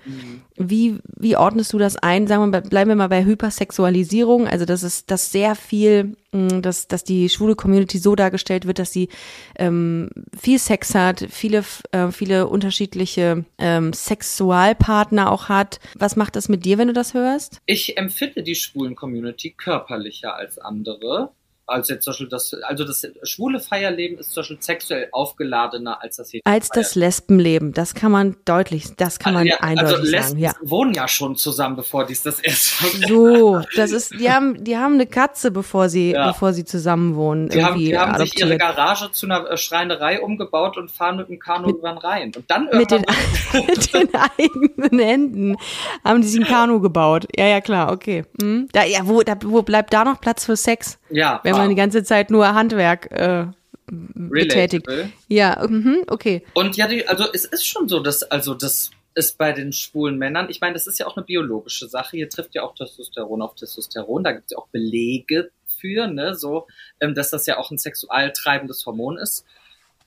Wie, 0.55 0.99
wie 1.17 1.35
ordnest 1.35 1.73
du 1.73 1.77
das 1.77 1.97
ein? 1.97 2.25
Sagen 2.25 2.51
wir 2.51 2.61
bleiben 2.61 2.89
wir 2.89 2.95
mal 2.95 3.09
bei 3.09 3.25
Hypersexualisierung, 3.25 4.47
also 4.47 4.65
dass 4.65 4.81
es, 4.81 5.05
dass 5.05 5.31
sehr 5.31 5.55
viel, 5.55 6.15
mh, 6.31 6.61
dass, 6.61 6.87
dass 6.87 7.03
die 7.03 7.27
schwule 7.27 7.55
Community 7.55 7.97
so 7.97 8.15
dargestellt 8.15 8.65
wird, 8.65 8.79
dass 8.79 8.93
sie 8.93 9.09
ähm, 9.57 10.09
viel 10.39 10.57
Sex 10.57 10.95
hat, 10.95 11.25
viele, 11.29 11.63
äh, 11.91 12.11
viele 12.11 12.47
unterschiedliche 12.47 13.45
ähm, 13.57 13.91
Sexualpartner 13.91 15.31
auch 15.31 15.49
hat. 15.49 15.79
Was 15.95 16.15
macht 16.15 16.37
das 16.37 16.47
mit 16.47 16.63
dir, 16.63 16.77
wenn 16.77 16.87
du 16.87 16.93
das 16.93 17.13
hörst? 17.13 17.61
Ich 17.65 17.97
empfinde 17.97 18.41
die 18.41 18.55
schwulen 18.55 18.95
Community 18.95 19.51
körperlicher 19.51 20.35
als 20.35 20.57
andere. 20.57 21.33
Als 21.67 21.89
jetzt 21.89 22.05
zum 22.05 22.11
Beispiel 22.11 22.29
das, 22.29 22.53
also 22.63 22.85
das 22.85 23.05
schwule 23.23 23.59
Feierleben 23.59 24.17
ist 24.19 24.31
zum 24.31 24.41
Beispiel 24.41 24.57
sexuell 24.61 25.09
aufgeladener 25.11 26.01
als 26.01 26.15
das 26.15 26.31
Als 26.45 26.69
das 26.69 26.95
Lesbenleben, 26.95 27.73
das 27.73 27.93
kann 27.93 28.11
man 28.11 28.37
deutlich, 28.45 28.95
das 28.95 29.19
kann 29.19 29.33
man 29.33 29.45
ja, 29.45 29.57
eindeutig 29.59 29.97
also 29.97 30.03
Lesben 30.11 30.29
sagen, 30.29 30.39
ja. 30.39 30.53
wohnen 30.61 30.93
ja 30.93 31.07
schon 31.09 31.35
zusammen, 31.35 31.75
bevor 31.75 32.05
die 32.05 32.13
es 32.13 32.23
das 32.23 32.39
erste 32.39 32.83
Mal 32.83 33.07
So, 33.07 33.61
das 33.75 33.91
ist, 33.91 34.13
die 34.19 34.31
haben, 34.31 34.63
die 34.63 34.77
haben 34.77 34.93
eine 34.93 35.07
Katze, 35.07 35.51
bevor 35.51 35.89
sie, 35.89 36.11
Ja. 36.11 36.27
bevor 36.31 36.53
sie 36.53 36.63
zusammen 36.63 37.15
wohnen, 37.15 37.49
Die 37.49 37.63
haben, 37.63 37.77
die 37.77 37.97
haben 37.97 38.17
sich 38.17 38.39
ihre. 38.39 38.57
Garage 38.57 39.11
zu 39.11 39.25
einer 39.25 39.49
äh, 39.51 39.57
Schreinerei 39.57 40.21
umgebaut 40.21 40.77
und 40.77 40.89
fahren 40.89 41.17
mit 41.17 41.29
dem 41.29 41.39
Kanu 41.39 41.69
über 41.69 41.89
den 41.89 41.97
Rhein. 41.97 42.31
Und 42.35 42.49
dann 42.49 42.69
Mit 42.71 42.91
den, 42.91 43.05
mit 43.53 43.93
den 43.93 44.09
eigenen 44.15 44.99
Händen 44.99 45.57
haben 46.03 46.21
die 46.21 46.27
sich 46.27 46.39
ein 46.39 46.47
Kanu 46.47 46.79
gebaut. 46.79 47.27
Ja, 47.35 47.45
ja, 47.45 47.59
klar, 47.61 47.91
okay. 47.91 48.23
Hm. 48.41 48.69
Da, 48.71 48.83
ja, 48.85 48.99
wo, 49.03 49.21
da, 49.21 49.35
wo 49.43 49.61
bleibt 49.63 49.93
da 49.93 50.05
noch 50.05 50.21
Platz 50.21 50.45
für 50.45 50.55
Sex? 50.55 50.97
ja, 51.09 51.39
Wenn 51.43 51.55
man 51.57 51.69
die 51.69 51.75
ganze 51.75 52.03
Zeit 52.03 52.29
nur 52.29 52.53
Handwerk 52.53 53.11
äh, 53.11 53.47
betätigt. 53.87 54.87
Ja, 55.27 55.65
mhm, 55.67 56.03
okay. 56.07 56.43
Und 56.53 56.77
ja, 56.77 56.87
die, 56.87 57.07
also 57.07 57.25
es 57.33 57.45
ist 57.45 57.65
schon 57.65 57.87
so, 57.87 57.99
dass, 57.99 58.23
also 58.23 58.53
das 58.53 58.91
ist 59.15 59.37
bei 59.37 59.51
den 59.51 59.73
schwulen 59.73 60.17
Männern, 60.17 60.47
ich 60.49 60.61
meine, 60.61 60.73
das 60.73 60.85
ist 60.85 60.99
ja 60.99 61.07
auch 61.07 61.17
eine 61.17 61.25
biologische 61.25 61.87
Sache. 61.87 62.17
Hier 62.17 62.29
trifft 62.29 62.53
ja 62.53 62.63
auch 62.63 62.75
Testosteron 62.75 63.41
auf 63.41 63.55
Testosteron. 63.55 64.23
Da 64.23 64.31
gibt 64.31 64.45
es 64.45 64.51
ja 64.51 64.57
auch 64.59 64.67
Belege 64.67 65.49
für, 65.65 66.07
ne, 66.07 66.35
so, 66.35 66.67
ähm, 66.99 67.15
dass 67.15 67.31
das 67.31 67.47
ja 67.47 67.57
auch 67.57 67.71
ein 67.71 67.77
sexual 67.77 68.31
treibendes 68.31 68.85
Hormon 68.85 69.17
ist. 69.17 69.43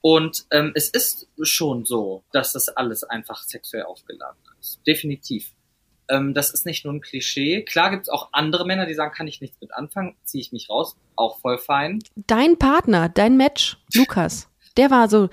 Und 0.00 0.46
ähm, 0.50 0.72
es 0.74 0.88
ist 0.88 1.28
schon 1.42 1.84
so, 1.84 2.22
dass 2.32 2.52
das 2.52 2.68
alles 2.68 3.04
einfach 3.04 3.42
sexuell 3.42 3.82
aufgeladen 3.82 4.38
ist. 4.60 4.80
Definitiv. 4.86 5.52
Ähm, 6.10 6.34
das 6.34 6.50
ist 6.50 6.66
nicht 6.66 6.84
nur 6.84 6.94
ein 6.94 7.00
Klischee. 7.00 7.62
Klar 7.62 7.90
gibt 7.90 8.02
es 8.02 8.08
auch 8.08 8.28
andere 8.32 8.66
Männer, 8.66 8.86
die 8.86 8.94
sagen, 8.94 9.14
kann 9.14 9.26
ich 9.26 9.40
nichts 9.40 9.56
mit 9.60 9.72
anfangen, 9.74 10.16
ziehe 10.24 10.42
ich 10.42 10.52
mich 10.52 10.68
raus, 10.68 10.96
auch 11.16 11.38
voll 11.38 11.58
fein. 11.58 12.00
Dein 12.16 12.58
Partner, 12.58 13.08
dein 13.08 13.36
Match, 13.36 13.78
Lukas, 13.94 14.48
der 14.76 14.90
war 14.90 15.08
so, 15.08 15.28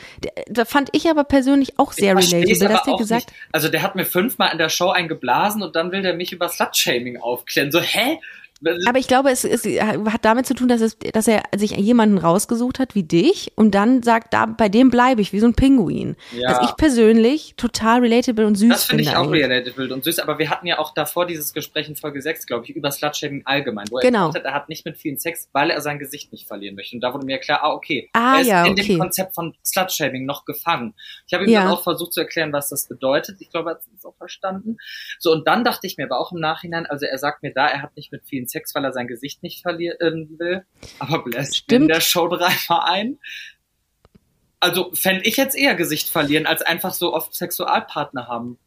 da 0.48 0.66
fand 0.66 0.90
ich 0.94 1.10
aber 1.10 1.24
persönlich 1.24 1.78
auch 1.80 1.92
sehr 1.92 2.16
relatable, 2.16 2.70
dass 2.70 2.84
der 2.84 2.96
gesagt, 2.98 3.28
nicht. 3.28 3.40
Also 3.52 3.70
der 3.70 3.82
hat 3.82 3.96
mir 3.96 4.06
fünfmal 4.06 4.52
in 4.52 4.58
der 4.58 4.70
Show 4.70 4.90
eingeblasen 4.90 5.62
und 5.62 5.76
dann 5.76 5.92
will 5.92 6.02
der 6.02 6.16
mich 6.16 6.32
über 6.32 6.50
Slut-Shaming 6.50 7.18
aufklären. 7.18 7.72
So, 7.72 7.80
hä? 7.80 8.20
Aber 8.88 8.98
ich 9.00 9.08
glaube, 9.08 9.30
es, 9.30 9.44
es 9.44 9.64
hat 9.66 10.26
damit 10.26 10.46
zu 10.48 10.54
tun, 10.54 10.68
dass, 10.68 10.82
es, 10.82 10.98
dass 11.14 11.28
er 11.28 11.44
sich 11.56 11.72
jemanden 11.72 12.18
rausgesucht 12.18 12.80
hat 12.80 12.96
wie 12.96 13.04
dich 13.04 13.52
und 13.56 13.72
dann 13.76 14.02
sagt, 14.04 14.34
da 14.34 14.46
bei 14.46 14.68
dem 14.70 14.90
bleibe 14.90 15.22
ich, 15.22 15.32
wie 15.34 15.40
so 15.40 15.48
ein 15.48 15.54
Pinguin. 15.54 16.16
Ja. 16.36 16.50
Was 16.50 16.70
ich 16.70 16.76
persönlich 16.76 17.54
total 17.58 18.00
relatable 18.02 18.48
und 18.48 18.56
süß 18.56 18.70
Das 18.70 18.84
finde 18.86 19.04
ich 19.04 19.16
auch 19.16 19.30
relatable 19.32 19.94
und 19.94 20.04
süß, 20.04 20.20
aber 20.20 20.40
wir 20.40 20.50
hatten 20.50 20.66
ja 20.68 20.80
auch 20.80 20.94
davor 20.94 21.26
dieses 21.28 21.54
Gespräch 21.54 21.88
in 21.88 21.96
Folge 21.96 22.22
6, 22.22 22.46
glaube 22.48 22.66
ich, 22.66 22.72
über 22.76 22.92
Slutshaming 22.92 23.44
allgemein, 23.46 23.86
wo 23.92 23.98
er 24.00 24.02
Genau. 24.02 24.28
gesagt 24.28 24.46
hat, 24.46 24.52
er 24.52 24.56
hat 24.56 24.70
nicht 24.70 24.86
mit 24.86 24.98
vielen 24.98 25.18
Sex, 25.18 25.50
weil 25.54 25.70
er 25.70 25.82
sein 25.82 26.00
Gesicht 26.00 26.32
nicht 26.32 26.48
verlieren 26.48 26.76
möchte. 26.76 26.96
Und 26.96 27.02
da 27.02 27.14
wurde 27.14 27.26
mir 27.26 27.38
klar, 27.38 27.60
ah, 27.64 27.74
okay, 27.74 28.10
Ah, 28.14 28.36
er 28.36 28.42
ist 28.42 28.48
ja, 28.48 28.66
in 28.66 28.72
okay. 28.74 28.88
dem 28.88 29.00
Konzept 29.00 29.36
von 29.36 29.56
Slutshaming 29.66 30.26
noch 30.26 30.46
gefangen. 30.46 30.94
Ich 31.28 31.34
habe 31.34 31.44
ihm 31.46 31.52
Ja. 31.52 31.64
dann 31.64 31.72
auch 31.72 31.84
versucht 31.84 32.14
zu 32.14 32.22
erklären, 32.22 32.52
was 32.54 32.70
das 32.70 32.88
bedeutet. 32.88 33.38
Ich 33.40 33.50
glaube, 33.50 33.70
er 33.70 33.76
hat 33.76 33.82
es 33.98 34.06
auch 34.06 34.16
verstanden. 34.18 34.78
So, 35.20 35.32
und 35.32 35.48
dann 35.48 35.64
dachte 35.64 35.86
ich 35.88 35.98
mir 35.98 36.06
aber 36.06 36.20
auch 36.20 36.32
im 36.32 36.40
Nachhinein, 36.40 36.86
also 36.86 37.06
er 37.06 37.18
sagt 37.18 37.44
mir 37.44 37.54
da, 37.54 37.68
er 37.68 37.82
hat 37.82 37.96
nicht 37.96 38.12
mit 38.12 38.24
vielen 38.26 38.47
Sex, 38.48 38.74
weil 38.76 38.84
er 38.86 38.94
sein 38.94 39.08
Gesicht 39.08 39.44
nicht 39.44 39.62
verlieren 39.62 40.36
will, 40.38 40.66
aber 41.00 41.24
bläst 41.24 41.50
in 41.50 41.54
Stimmt. 41.56 41.90
der 41.90 42.02
Show 42.02 42.28
dreimal 42.28 42.82
ein. 42.90 43.18
Also 44.60 44.92
fände 44.94 45.24
ich 45.26 45.38
jetzt 45.38 45.56
eher 45.56 45.76
Gesicht 45.76 46.10
verlieren, 46.10 46.46
als 46.48 46.62
einfach 46.64 46.94
so 46.94 47.14
oft 47.14 47.34
Sexualpartner 47.36 48.28
haben. 48.28 48.58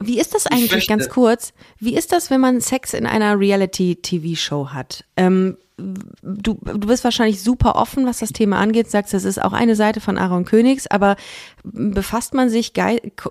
Wie 0.00 0.18
ist 0.20 0.32
das 0.34 0.46
eigentlich 0.46 0.86
ganz 0.86 1.08
kurz? 1.08 1.52
Wie 1.78 1.96
ist 1.96 2.12
das, 2.12 2.30
wenn 2.30 2.40
man 2.40 2.60
Sex 2.60 2.94
in 2.94 3.04
einer 3.04 3.38
Reality-TV-Show 3.38 4.68
hat? 4.68 5.04
Ähm, 5.16 5.58
du, 5.76 6.54
du 6.54 6.86
bist 6.86 7.04
wahrscheinlich 7.04 7.42
super 7.42 7.74
offen, 7.76 8.06
was 8.06 8.18
das 8.18 8.30
Thema 8.32 8.58
angeht, 8.58 8.90
sagst, 8.90 9.12
das 9.12 9.24
ist 9.24 9.42
auch 9.42 9.52
eine 9.52 9.74
Seite 9.76 10.00
von 10.00 10.16
Aaron 10.16 10.44
Königs, 10.44 10.86
aber 10.86 11.16
befasst 11.64 12.32
man 12.32 12.48
sich 12.48 12.72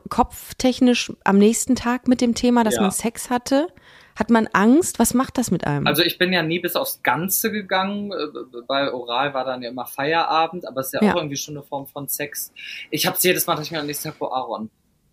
kopftechnisch 0.09 1.13
am 1.23 1.38
nächsten 1.38 1.75
Tag 1.75 2.07
mit 2.07 2.21
dem 2.21 2.35
Thema, 2.35 2.63
dass 2.63 2.75
Ja. 2.75 2.81
man 2.81 2.91
Sex 2.91 3.29
hatte? 3.29 3.67
Hat 4.18 4.30
man 4.30 4.47
Angst? 4.53 4.99
Was 4.99 5.13
macht 5.13 5.38
das 5.38 5.51
mit 5.51 5.65
einem? 5.68 5.86
Also 5.86 6.01
ich 6.03 6.18
bin 6.18 6.34
ja 6.34 6.41
nie 6.43 6.59
bis 6.59 6.76
aufs 6.76 7.01
Ganze 7.03 7.51
gegangen. 7.51 8.11
Äh, 8.11 8.61
Bei 8.68 8.91
Oral 8.91 9.34
war 9.34 9.45
dann 9.45 9.61
ja 9.61 9.70
immer 9.70 9.86
Feierabend, 9.86 10.68
aber 10.68 10.82
es 10.82 10.88
ist 10.88 10.93
ja, 10.93 11.03
Ja. 11.03 11.11
auch 11.13 11.18
irgendwie 11.18 11.38
schon 11.38 11.55
eine 11.55 11.63
Form 11.63 11.86
von 11.88 12.07
Sex. 12.07 12.51
Ich 12.89 13.05
habe 13.05 13.18
jedes 13.22 13.45
Mal, 13.47 13.55
dass 13.55 13.65
ich 13.65 13.72
mir 13.72 13.80
am 13.80 13.86
nächsten 13.86 14.09
Tag, 14.09 14.18
boah, 14.20 14.34
Aaron, 14.36 14.70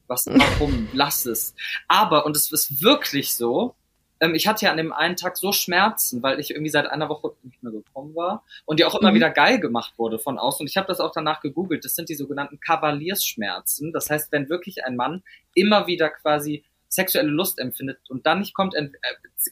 was, 0.07 0.27
warum, 0.27 0.89
lass 0.93 1.27
es. 1.27 1.55
Aber, 1.89 2.25
und 2.27 2.35
es 2.37 2.51
ist 2.51 2.83
wirklich 2.83 3.35
so, 3.35 3.75
ähm, 4.21 4.35
ich 4.35 4.47
hatte 4.47 4.65
ja 4.65 4.71
an 4.71 4.77
dem 4.79 4.93
einen 4.93 5.17
Tag 5.17 5.37
so 5.37 5.53
Schmerzen, 5.53 6.23
weil 6.23 6.41
ich 6.41 6.51
irgendwie 6.53 6.71
seit 6.71 6.87
einer 6.87 7.09
Woche 7.09 7.33
nicht 7.43 7.63
mehr 7.63 7.73
gekommen 7.73 8.15
war 8.15 8.43
und 8.65 8.79
die 8.81 8.85
auch 8.85 8.95
immer 8.95 9.11
Mhm. 9.11 9.17
wieder 9.17 9.31
geil 9.31 9.59
gemacht 9.61 9.95
wurde 9.99 10.19
von 10.19 10.39
außen. 10.39 10.63
Und 10.65 10.71
ich 10.71 10.77
habe 10.77 10.87
das 10.87 11.01
auch 11.01 11.13
danach 11.13 11.41
gegoogelt. 11.41 11.85
Das 11.85 11.95
sind 11.95 12.09
die 12.09 12.15
sogenannten 12.15 12.59
Kavaliersschmerzen. 12.61 13.93
Das 13.93 14.09
heißt, 14.11 14.31
wenn 14.33 14.49
wirklich 14.49 14.85
ein 14.85 14.97
Mann 14.97 15.23
immer 15.55 15.87
wieder 15.87 16.11
quasi 16.11 16.65
sexuelle 16.95 17.29
Lust 17.29 17.59
empfindet 17.59 17.99
und 18.09 18.25
dann 18.27 18.39
nicht 18.39 18.55
kommt, 18.55 18.75
äh, 18.75 18.89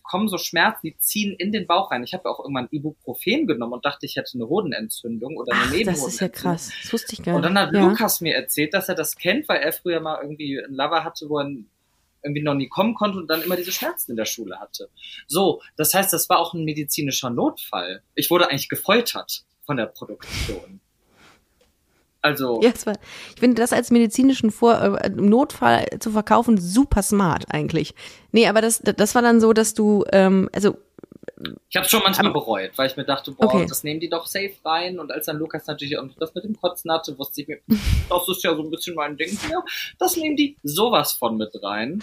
kommen 0.02 0.28
so 0.28 0.38
Schmerzen, 0.38 0.80
die 0.84 0.96
ziehen 0.98 1.34
in 1.34 1.50
den 1.52 1.66
Bauch 1.66 1.90
rein. 1.90 2.04
Ich 2.04 2.14
habe 2.14 2.24
ja 2.26 2.30
auch 2.30 2.40
irgendwann 2.40 2.68
Ibuprofen 2.70 3.46
genommen 3.46 3.72
und 3.74 3.84
dachte, 3.84 4.06
ich 4.06 4.16
hätte 4.16 4.34
eine 4.34 4.48
Hodenentzündung 4.48 5.36
oder 5.36 5.52
eine 5.52 5.62
Ach, 5.62 5.66
das 5.66 5.72
Nebenhodenentzündung. 5.76 6.08
ist 6.08 6.20
ja 6.20 6.28
krass. 6.28 6.72
Das 6.82 6.92
wusste 6.92 7.12
ich 7.14 7.22
gar 7.22 7.34
Und 7.34 7.40
nicht. 7.40 7.50
dann 7.50 7.58
hat 7.66 7.74
ja. 7.74 7.88
Lukas 7.88 8.20
mir 8.20 8.34
erzählt, 8.34 8.74
dass 8.74 8.88
er 8.88 8.94
das 8.94 9.16
kennt, 9.16 9.48
weil 9.48 9.60
er 9.60 9.72
früher 9.72 10.00
mal 10.00 10.20
irgendwie 10.22 10.62
einen 10.62 10.74
Lover 10.74 11.02
hatte, 11.04 11.28
wo 11.28 11.40
er 11.40 11.50
irgendwie 12.22 12.42
noch 12.42 12.54
nie 12.54 12.68
kommen 12.68 12.94
konnte 12.94 13.18
und 13.18 13.28
dann 13.28 13.42
immer 13.42 13.56
diese 13.56 13.72
Schmerzen 13.72 14.12
in 14.12 14.16
der 14.16 14.26
Schule 14.26 14.60
hatte. 14.60 14.88
So, 15.26 15.60
das 15.76 15.92
heißt, 15.92 16.12
das 16.12 16.28
war 16.28 16.38
auch 16.38 16.54
ein 16.54 16.64
medizinischer 16.64 17.30
Notfall. 17.30 18.02
Ich 18.14 18.30
wurde 18.30 18.48
eigentlich 18.48 18.68
gefoltert 18.68 19.44
von 19.66 19.76
der 19.76 19.86
Produktion. 19.86 20.80
Also, 22.22 22.60
Ja, 22.62 22.70
es 22.74 22.86
war, 22.86 22.94
ich 23.34 23.40
finde 23.40 23.60
das 23.60 23.72
als 23.72 23.90
medizinischen 23.90 24.50
Vor 24.52 24.80
äh, 25.02 25.08
Notfall 25.10 25.86
zu 25.98 26.12
verkaufen 26.12 26.56
super 26.58 27.02
smart 27.02 27.44
eigentlich. 27.50 27.94
Nee, 28.30 28.46
aber 28.46 28.60
das, 28.60 28.78
das 28.80 29.14
war 29.14 29.22
dann 29.22 29.40
so, 29.40 29.52
dass 29.52 29.74
du, 29.74 30.04
ähm, 30.12 30.48
also 30.52 30.76
ich 31.68 31.76
habe 31.76 31.88
schon 31.88 32.02
manchmal 32.04 32.32
bereut, 32.32 32.70
weil 32.76 32.88
ich 32.88 32.96
mir 32.96 33.04
dachte, 33.04 33.32
boah, 33.32 33.46
Okay. 33.52 33.66
das 33.68 33.82
nehmen 33.82 33.98
die 33.98 34.08
doch 34.08 34.26
safe 34.26 34.52
rein. 34.64 35.00
Und 35.00 35.10
als 35.10 35.26
dann 35.26 35.38
Lukas 35.38 35.66
natürlich 35.66 35.98
auch 35.98 36.04
noch 36.04 36.14
das 36.20 36.32
mit 36.34 36.44
dem 36.44 36.60
Kotzen 36.60 36.92
hatte, 36.92 37.18
wusste 37.18 37.40
ich 37.42 37.48
mir, 37.48 37.58
das 38.08 38.28
ist 38.28 38.44
ja 38.44 38.54
so 38.54 38.62
ein 38.62 38.70
bisschen 38.70 38.94
mein 38.94 39.16
Ding 39.16 39.36
hier. 39.46 39.60
Das 39.98 40.16
nehmen 40.16 40.36
die 40.36 40.56
sowas 40.62 41.12
von 41.12 41.36
mit 41.36 41.50
rein. 41.60 42.00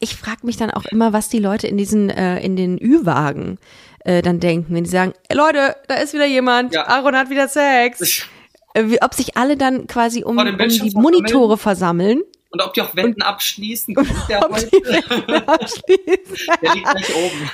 ich 0.00 0.16
frage 0.16 0.46
mich 0.46 0.56
dann 0.56 0.70
auch 0.70 0.86
immer, 0.86 1.12
was 1.12 1.28
die 1.28 1.38
Leute 1.40 1.66
in 1.66 1.76
diesen, 1.76 2.08
äh, 2.08 2.40
in 2.40 2.56
den 2.56 2.78
Ü-Wagen 2.82 3.58
äh, 4.00 4.22
dann 4.22 4.40
denken, 4.40 4.74
wenn 4.74 4.84
die 4.84 4.90
sagen, 4.90 5.12
"Ey, 5.28 5.36
Leute, 5.36 5.76
da 5.88 5.96
ist 5.96 6.14
wieder 6.14 6.26
jemand, 6.26 6.72
Ja. 6.74 6.86
Aaron 6.86 7.16
hat 7.16 7.28
wieder 7.28 7.48
Sex. 7.48 8.26
Äh, 8.74 8.96
ob 9.00 9.14
sich 9.14 9.36
alle 9.36 9.56
dann 9.56 9.86
quasi 9.86 10.22
um, 10.24 10.36
um 10.38 10.58
die? 10.58 10.90
Monitore 10.94 11.56
versammeln. 11.56 12.22
Und 12.50 12.62
ob 12.62 12.72
die 12.74 12.82
auch 12.82 12.94
Wetten 12.94 13.20
abschließen, 13.22 13.94
kommt 13.96 14.10
der 14.28 14.44
Ob 14.44 14.52
heute. 14.52 14.66
die 14.68 14.76
Wetten 14.84 15.32
abschließen. 15.48 16.46
Der 16.62 16.74
liegt 16.74 16.88
gleich 16.88 17.14
oben. 17.16 17.50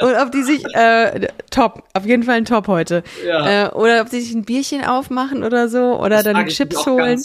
Und 0.06 0.14
ob 0.14 0.32
die 0.32 0.42
sich, 0.42 0.64
äh, 0.74 1.28
top, 1.50 1.82
auf 1.92 2.06
jeden 2.06 2.22
Fall 2.22 2.36
ein 2.36 2.44
Top 2.46 2.66
heute. 2.66 3.02
Ja. 3.26 3.66
Äh, 3.66 3.70
oder 3.72 4.00
ob 4.00 4.08
sie 4.08 4.20
sich 4.22 4.34
ein 4.34 4.44
Bierchen 4.46 4.84
aufmachen 4.86 5.44
oder 5.44 5.68
so 5.68 5.98
oder 6.00 6.22
Das 6.22 6.24
dann 6.24 6.46
Chips 6.46 6.86
holen. 6.86 7.22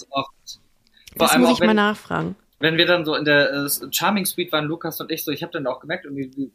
Das 1.15 1.37
muss 1.37 1.51
ich 1.51 1.59
mal 1.59 1.69
wenn, 1.69 1.75
nachfragen. 1.77 2.35
wenn 2.59 2.75
wir 2.77 2.85
dann 2.87 3.05
so 3.05 3.15
in 3.15 3.23
der 3.23 3.53
äh, 3.53 3.69
Charming 3.91 4.25
Suite 4.25 4.51
waren, 4.51 4.65
Lukas 4.65 4.99
und 4.99 5.09
ich 5.11 5.23
so, 5.23 5.31
ich 5.31 5.43
habe 5.43 5.51
dann 5.53 5.65
auch 5.67 5.79
gemerkt, 5.79 6.05
irgendwie 6.05 6.29
wir 6.35 6.49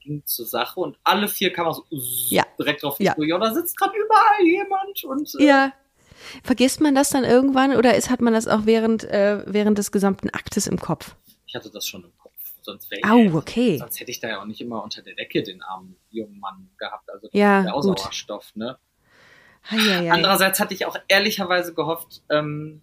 ging 0.00 0.22
zur 0.26 0.46
Sache 0.46 0.78
und 0.78 0.96
alle 1.02 1.26
vier 1.26 1.52
Kameras 1.52 1.78
so, 1.78 1.84
Ja. 2.28 2.44
direkt 2.58 2.82
drauf. 2.82 2.96
Ja. 3.00 3.14
So, 3.16 3.22
ja, 3.24 3.38
da 3.38 3.52
sitzt 3.54 3.76
gerade 3.78 3.94
überall 3.96 4.46
jemand 4.46 5.04
und 5.04 5.40
äh, 5.40 5.44
Ja. 5.46 5.72
Vergisst 6.42 6.80
man 6.80 6.94
das 6.94 7.10
dann 7.10 7.24
irgendwann 7.24 7.76
oder 7.76 7.94
ist, 7.94 8.10
hat 8.10 8.20
man 8.20 8.32
das 8.32 8.48
auch 8.48 8.64
während, 8.64 9.04
äh, 9.04 9.42
während 9.46 9.78
des 9.78 9.92
gesamten 9.92 10.30
Aktes 10.30 10.66
im 10.66 10.78
Kopf? 10.78 11.14
ich 11.46 11.56
hatte 11.56 11.70
das 11.70 11.86
schon 11.86 12.02
im 12.02 12.18
Kopf. 12.18 12.32
Sonst 12.62 12.90
wäre 12.90 13.02
Au, 13.08 13.36
okay. 13.38 13.78
sonst 13.78 14.00
hätte 14.00 14.10
ich 14.10 14.18
da 14.18 14.28
ja 14.28 14.40
auch 14.40 14.44
nicht 14.44 14.60
immer 14.60 14.82
unter 14.82 15.02
der 15.02 15.14
Decke 15.14 15.42
den 15.44 15.62
armen 15.62 15.96
jungen 16.10 16.40
Mann 16.40 16.68
gehabt. 16.78 17.08
Also 17.10 17.28
Ja, 17.32 17.62
der 17.62 17.72
gut. 17.74 18.00
Sauerstoff, 18.00 18.50
ne? 18.56 18.76
Eieiei. 19.70 20.10
Andererseits 20.10 20.58
hatte 20.58 20.74
ich 20.74 20.84
auch 20.84 20.96
ehrlicherweise 21.06 21.74
gehofft, 21.74 22.22
ähm, 22.28 22.82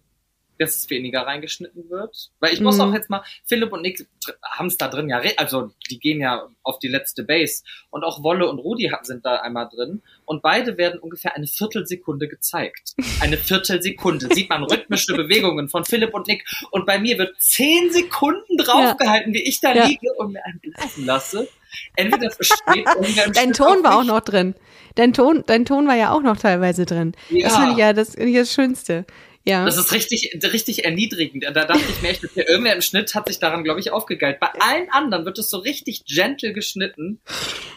dass 0.62 0.76
es 0.76 0.90
weniger 0.90 1.22
reingeschnitten 1.26 1.90
wird. 1.90 2.30
Weil 2.40 2.52
ich 2.54 2.60
muss 2.60 2.76
Mhm. 2.76 2.80
auch 2.82 2.92
jetzt 2.94 3.10
mal, 3.10 3.22
Philipp 3.44 3.72
und 3.72 3.82
Nick 3.82 4.06
haben 4.44 4.66
es 4.68 4.76
da 4.78 4.88
drin 4.88 5.08
ja, 5.08 5.20
also 5.36 5.70
die 5.90 5.98
gehen 5.98 6.20
ja 6.20 6.48
auf 6.62 6.78
die 6.78 6.88
letzte 6.88 7.24
Base. 7.24 7.62
Und 7.90 8.04
auch 8.04 8.22
Wolle 8.22 8.48
und 8.48 8.58
Rudi 8.58 8.90
sind 9.02 9.26
da 9.26 9.36
einmal 9.36 9.68
drin. 9.68 10.02
Und 10.24 10.42
beide 10.42 10.78
werden 10.78 11.00
ungefähr 11.00 11.34
eine 11.36 11.46
Viertelsekunde 11.46 12.28
gezeigt. 12.28 12.94
Eine 13.20 13.36
Viertelsekunde. 13.36 14.28
Sieht 14.34 14.48
man 14.48 14.64
rhythmische 14.64 15.12
Bewegungen 15.16 15.68
von 15.68 15.84
Philipp 15.84 16.14
und 16.14 16.26
Nick. 16.28 16.44
Und 16.70 16.86
bei 16.86 16.98
mir 16.98 17.18
wird 17.18 17.34
zehn 17.40 17.90
Sekunden 17.92 18.56
draufgehalten, 18.56 19.34
wie 19.34 19.42
ich 19.42 19.60
da 19.60 19.74
Ja. 19.74 19.86
liege 19.86 20.12
und 20.16 20.32
mir 20.32 20.44
einen 20.44 20.60
blasen 20.60 21.04
lasse. 21.06 21.48
Entweder 21.96 22.30
versteht 22.30 22.86
Dein 23.36 23.52
Ton 23.52 23.82
war 23.82 23.98
auch 23.98 24.04
noch 24.04 24.20
drin. 24.20 24.54
Dein 24.94 25.14
Ton, 25.14 25.42
dein 25.46 25.64
Ton 25.64 25.88
war 25.88 25.94
ja 25.96 26.10
auch 26.12 26.22
noch 26.22 26.36
teilweise 26.36 26.84
drin. 26.84 27.12
Das 27.30 27.38
Ja. 27.40 27.48
finde 27.50 27.72
ich 27.72 27.78
ja 27.78 27.92
das, 27.94 28.12
das 28.14 28.52
Schönste. 28.52 29.06
Ja. 29.44 29.64
Das 29.64 29.76
ist 29.76 29.92
richtig, 29.92 30.38
richtig 30.52 30.84
erniedrigend. 30.84 31.44
Da 31.44 31.50
dachte 31.64 31.80
ich 31.88 32.00
mir 32.02 32.10
echt, 32.10 32.22
irgendwer 32.36 32.74
im 32.74 32.80
Schnitt 32.82 33.14
hat 33.14 33.26
sich 33.28 33.38
daran, 33.40 33.64
glaube 33.64 33.80
ich, 33.80 33.90
aufgegeilt. 33.92 34.38
Bei 34.40 34.48
allen 34.60 34.88
anderen 34.90 35.24
wird 35.24 35.38
es 35.38 35.50
so 35.50 35.58
richtig 35.58 36.04
gentle 36.04 36.52
geschnitten. 36.52 37.20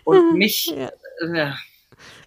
Und 0.04 0.34
mich, 0.36 0.68
Ja. 0.68 0.92
äh, 1.22 1.52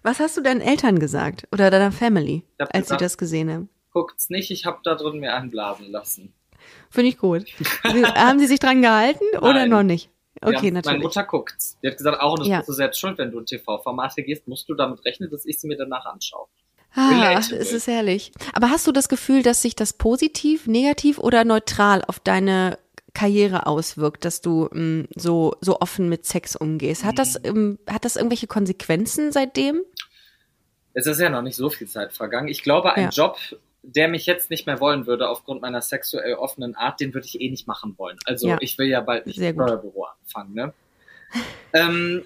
Was 0.03 0.19
hast 0.19 0.35
du 0.37 0.41
deinen 0.41 0.61
Eltern 0.61 0.99
gesagt? 0.99 1.47
Oder 1.53 1.69
deiner 1.71 1.91
Family, 1.91 2.43
als 2.57 2.71
sie 2.73 2.79
gesagt- 2.81 3.01
das 3.01 3.17
gesehen 3.17 3.49
haben? 3.51 3.69
guckt's 3.91 4.29
nicht, 4.29 4.51
ich 4.51 4.65
habe 4.65 4.79
da 4.83 4.93
drin 4.95 5.19
mir 5.19 5.33
einblasen 5.33 5.89
lassen. 5.91 6.33
Finde 6.91 7.09
ich 7.09 7.17
gut. 7.17 7.45
Sie, 7.91 8.03
haben 8.05 8.37
sie 8.39 8.45
sich 8.45 8.59
dran 8.59 8.81
gehalten 8.81 9.23
oder 9.37 9.53
Nein. 9.53 9.69
noch 9.69 9.83
nicht? 9.83 10.09
Okay, 10.41 10.53
ja, 10.53 10.61
Meine 10.61 10.71
natürlich. 10.73 11.03
Mutter 11.03 11.23
guckt's. 11.23 11.77
Die 11.81 11.87
hat 11.87 11.97
gesagt, 11.97 12.21
auch, 12.21 12.37
das 12.37 12.47
Ja. 12.47 12.57
bist 12.57 12.69
du 12.69 12.73
selbst 12.73 12.99
schuld, 12.99 13.17
wenn 13.17 13.31
du 13.31 13.39
in 13.39 13.45
TV-Formate 13.45 14.21
gehst, 14.23 14.47
musst 14.47 14.69
du 14.69 14.73
damit 14.75 15.03
rechnen, 15.05 15.29
dass 15.31 15.45
ich 15.45 15.59
sie 15.59 15.67
mir 15.67 15.75
danach 15.77 16.05
anschaue. 16.05 16.47
Ah, 16.95 17.37
es 17.39 17.51
ist 17.51 17.87
herrlich. 17.87 18.31
Aber 18.53 18.69
hast 18.69 18.87
du 18.87 18.91
das 18.91 19.09
Gefühl, 19.09 19.43
dass 19.43 19.61
sich 19.61 19.75
das 19.75 19.93
positiv, 19.93 20.67
negativ 20.67 21.19
oder 21.19 21.45
neutral 21.45 22.03
auf 22.07 22.19
deine 22.19 22.77
Karriere 23.13 23.67
auswirkt, 23.67 24.25
dass 24.25 24.41
du 24.41 24.69
mh, 24.71 25.05
so 25.15 25.55
so 25.61 25.79
offen 25.81 26.09
mit 26.09 26.25
Sex 26.25 26.55
umgehst? 26.55 27.03
Hat 27.03 27.19
das 27.19 27.39
ähm, 27.43 27.79
hat 27.87 28.05
das 28.05 28.15
irgendwelche 28.15 28.47
Konsequenzen 28.47 29.31
seitdem? 29.31 29.81
es 30.93 31.05
ist 31.05 31.19
ja 31.21 31.29
noch 31.29 31.43
nicht 31.43 31.55
so 31.55 31.69
viel 31.69 31.87
Zeit 31.87 32.11
vergangen. 32.11 32.47
Ich 32.49 32.61
glaube, 32.63 32.93
ein 32.93 33.03
Ja. 33.03 33.09
Job, 33.09 33.37
der 33.83 34.09
mich 34.09 34.25
jetzt 34.25 34.49
nicht 34.49 34.65
mehr 34.65 34.81
wollen 34.81 35.05
würde, 35.07 35.29
aufgrund 35.29 35.61
meiner 35.61 35.81
sexuell 35.81 36.33
offenen 36.33 36.75
Art, 36.75 36.99
den 36.99 37.13
würde 37.13 37.25
ich 37.27 37.39
eh 37.39 37.49
nicht 37.49 37.67
machen 37.67 37.93
wollen. 37.97 38.17
Also 38.25 38.49
Ja. 38.49 38.57
ich 38.59 38.77
will 38.77 38.87
ja 38.87 38.99
bald 38.99 39.25
nicht 39.25 39.37
im. 39.39 39.53
Steuerbüro 39.55 40.07
anfangen, 40.23 40.53
ne? 40.55 40.73
ähm, 41.73 42.23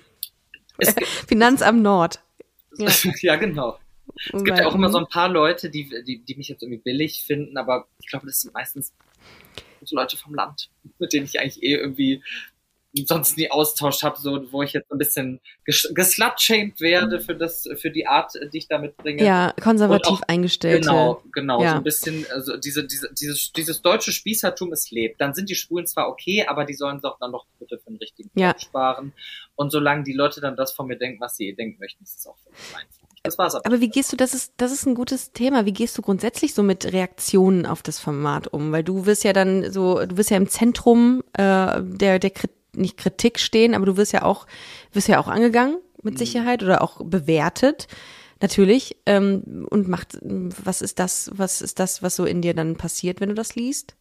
Finanzamt 1.28 1.84
Nord. 1.84 2.22
Ja, 2.78 2.89
ja, 3.22 3.36
genau. 3.36 3.78
Es 4.34 4.43
gibt 4.43 4.57
ja 4.57 4.68
auch 4.68 4.76
immer 4.76 4.89
so 4.89 4.97
ein 4.99 5.07
paar 5.07 5.30
Leute, 5.30 5.70
die, 5.70 5.89
die, 6.05 6.20
die 6.20 6.36
mich 6.36 6.47
jetzt 6.47 6.61
irgendwie 6.64 6.82
billig 6.82 7.24
finden, 7.24 7.57
aber 7.57 7.88
ich 7.99 8.07
glaube, 8.07 8.26
das 8.28 8.41
sind 8.41 8.53
meistens 8.53 8.93
so 9.84 9.95
Leute 9.95 10.18
vom 10.18 10.34
Land, 10.36 10.70
mit 10.99 11.14
denen 11.14 11.26
ich 11.26 11.39
eigentlich 11.39 11.61
eh 11.64 11.76
irgendwie 11.76 12.24
sonst 13.07 13.38
nie 13.38 13.49
austauscht 13.49 14.03
habe, 14.03 14.20
so 14.20 14.51
wo 14.51 14.61
ich 14.61 14.74
jetzt 14.74 14.91
ein 14.91 14.99
bisschen 14.99 15.39
ges 15.66 15.91
geslutshamed 15.95 16.80
werde 16.80 17.20
für 17.22 17.36
das, 17.36 17.68
für 17.78 17.89
die 17.89 18.05
Art, 18.05 18.34
die 18.53 18.59
ich 18.59 18.68
da 18.68 18.78
mitbringe. 18.78 19.26
ja, 19.26 19.51
konservativ 19.59 20.20
auch- 20.20 20.28
eingestellte. 20.28 20.82
Genau, 20.82 21.24
genau, 21.34 21.64
Ja. 21.64 21.72
so 21.72 21.76
ein 21.78 21.84
bisschen, 21.84 22.24
also 22.32 22.55
diese, 22.55 22.86
diese, 22.86 23.11
dieses, 23.11 23.51
dieses 23.51 23.82
deutsche 23.82 24.11
Spießertum, 24.11 24.72
es 24.74 24.91
lebt. 24.91 25.20
Dann 25.20 25.34
sind 25.34 25.49
die 25.49 25.55
Schwulen 25.55 25.88
zwar 25.88 26.07
okay, 26.07 26.45
aber 26.47 26.66
die 26.66 26.76
sollen 26.76 27.01
doch 27.01 27.18
dann 27.18 27.32
doch 27.32 27.47
bitte 27.57 27.80
für 27.80 27.89
den 27.89 27.97
richtigen 27.97 28.30
Ja. 28.36 28.53
Sparen. 28.59 29.11
Und 29.55 29.72
solange 29.72 30.03
die 30.03 30.14
Leute 30.14 30.39
dann 30.39 30.55
das 30.55 30.72
von 30.72 30.86
mir 30.86 30.95
denken, 30.97 31.20
was 31.20 31.36
sie 31.36 31.51
denken 31.55 31.80
möchten, 31.80 32.03
ist 32.03 32.20
es 32.20 32.28
auch 32.28 32.38
für 32.43 32.51
mich 32.51 32.59
meins. 32.74 32.99
Das 33.24 33.38
war's 33.38 33.55
aber. 33.55 33.65
Aber 33.65 33.80
wie 33.80 33.89
gehst 33.89 34.11
du, 34.11 34.17
das 34.17 34.34
ist, 34.34 34.53
das 34.57 34.71
ist 34.71 34.86
ein 34.86 34.95
gutes 34.95 35.32
Thema. 35.32 35.65
Wie 35.65 35.74
gehst 35.74 35.97
du 35.97 36.01
grundsätzlich 36.01 36.53
so 36.53 36.61
mit 36.61 36.91
Reaktionen 36.91 37.65
auf 37.65 37.82
das 37.82 37.99
Format 37.99 38.47
um? 38.47 38.71
Weil 38.74 38.84
du 38.84 39.05
wirst 39.05 39.24
ja 39.24 39.32
dann 39.32 39.71
so, 39.71 40.05
du 40.05 40.17
wirst 40.17 40.30
ja 40.30 40.38
im 40.38 40.49
Zentrum 40.49 41.24
äh, 41.34 41.82
der, 41.82 42.19
der 42.19 42.30
Krit 42.30 42.51
nicht 42.76 42.97
Kritik 42.97 43.39
stehen, 43.39 43.76
aber 43.76 43.86
du 43.86 43.97
wirst 43.97 44.13
ja 44.13 44.24
auch, 44.24 44.47
wirst 44.91 45.07
ja 45.07 45.19
auch 45.19 45.28
angegangen 45.28 45.78
mit 46.01 46.17
Sicherheit 46.17 46.63
oder 46.63 46.82
auch 46.82 47.01
bewertet. 47.03 47.88
Natürlich. 48.41 48.97
Ähm, 49.05 49.67
und 49.69 49.88
macht, 49.88 50.17
was 50.21 50.82
ist 50.82 50.99
das, 50.99 51.32
was 51.34 51.61
ist 51.61 51.80
das, 51.80 52.03
was 52.03 52.15
so 52.15 52.26
in 52.26 52.41
dir 52.41 52.53
dann 52.53 52.76
passiert, 52.76 53.21
wenn 53.21 53.30
du 53.30 53.36
das 53.36 53.55
liest? 53.55 53.95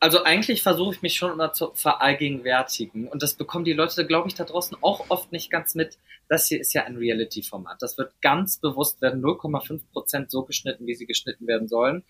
Also 0.00 0.22
eigentlich 0.24 0.62
versuche 0.62 0.94
ich 0.94 1.02
mich 1.02 1.16
schon 1.16 1.32
immer 1.32 1.52
zu 1.52 1.72
verallgegenwärtigen. 1.74 3.08
Und 3.08 3.22
das 3.22 3.34
bekommen 3.34 3.64
die 3.64 3.72
Leute, 3.72 4.06
glaube 4.06 4.28
ich, 4.28 4.34
da 4.34 4.44
draußen 4.44 4.76
auch 4.82 5.06
oft 5.08 5.32
nicht 5.32 5.50
ganz 5.50 5.74
mit. 5.74 5.98
Das 6.28 6.48
hier 6.48 6.60
ist 6.60 6.74
ja 6.74 6.84
ein 6.84 6.96
Reality-Format. 6.96 7.80
Das 7.80 7.96
wird 7.96 8.12
ganz 8.20 8.58
bewusst 8.58 9.00
werden 9.00 9.22
0,5 9.22 9.80
Prozent 9.92 10.30
so 10.30 10.42
geschnitten, 10.42 10.86
wie 10.86 10.94
sie 10.94 11.06
geschnitten 11.06 11.46
werden 11.46 11.68
sollen. 11.68 12.04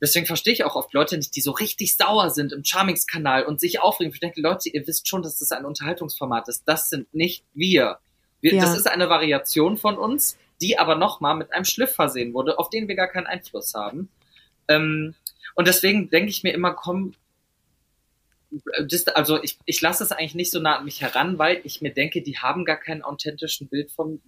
Deswegen 0.00 0.26
verstehe 0.26 0.52
ich 0.52 0.64
auch 0.64 0.76
oft 0.76 0.92
Leute 0.92 1.16
nicht, 1.16 1.34
die 1.34 1.40
so 1.40 1.50
richtig 1.50 1.96
sauer 1.96 2.30
sind 2.30 2.52
im 2.52 2.64
Charmings-Kanal 2.64 3.44
und 3.44 3.60
sich 3.60 3.80
aufregen. 3.80 4.12
Ich 4.12 4.20
denke, 4.20 4.40
Leute, 4.40 4.68
ihr 4.68 4.86
wisst 4.86 5.08
schon, 5.08 5.22
dass 5.22 5.38
das 5.38 5.50
ein 5.50 5.64
Unterhaltungsformat 5.64 6.48
ist. 6.48 6.62
Das 6.66 6.88
sind 6.88 7.12
nicht 7.14 7.44
wir. 7.54 7.98
wir 8.40 8.54
Ja. 8.54 8.62
Das 8.62 8.76
ist 8.76 8.86
eine 8.86 9.08
Variation 9.08 9.76
von 9.76 9.98
uns, 9.98 10.38
die 10.60 10.78
aber 10.78 10.94
nochmal 10.94 11.36
mit 11.36 11.52
einem 11.52 11.64
Schliff 11.64 11.92
versehen 11.92 12.32
wurde, 12.32 12.58
auf 12.58 12.70
den 12.70 12.86
wir 12.88 12.94
gar 12.94 13.08
keinen 13.08 13.26
Einfluss 13.26 13.74
haben. 13.74 14.08
Ähm, 14.68 15.14
und 15.54 15.66
deswegen 15.66 16.10
denke 16.10 16.30
ich 16.30 16.44
mir 16.44 16.52
immer, 16.52 16.72
komm, 16.72 17.14
also 19.14 19.42
ich, 19.42 19.58
ich 19.66 19.80
lasse 19.80 20.04
es 20.04 20.12
eigentlich 20.12 20.34
nicht 20.34 20.50
so 20.50 20.60
nah 20.60 20.78
an 20.78 20.84
mich 20.84 21.02
heran, 21.02 21.38
weil 21.38 21.60
ich 21.64 21.80
mir 21.80 21.92
denke, 21.92 22.22
die 22.22 22.38
haben 22.38 22.64
gar 22.64 22.78
keinen 22.78 23.02
authentischen 23.02 23.68
Bild 23.68 23.90
von, 23.90 24.22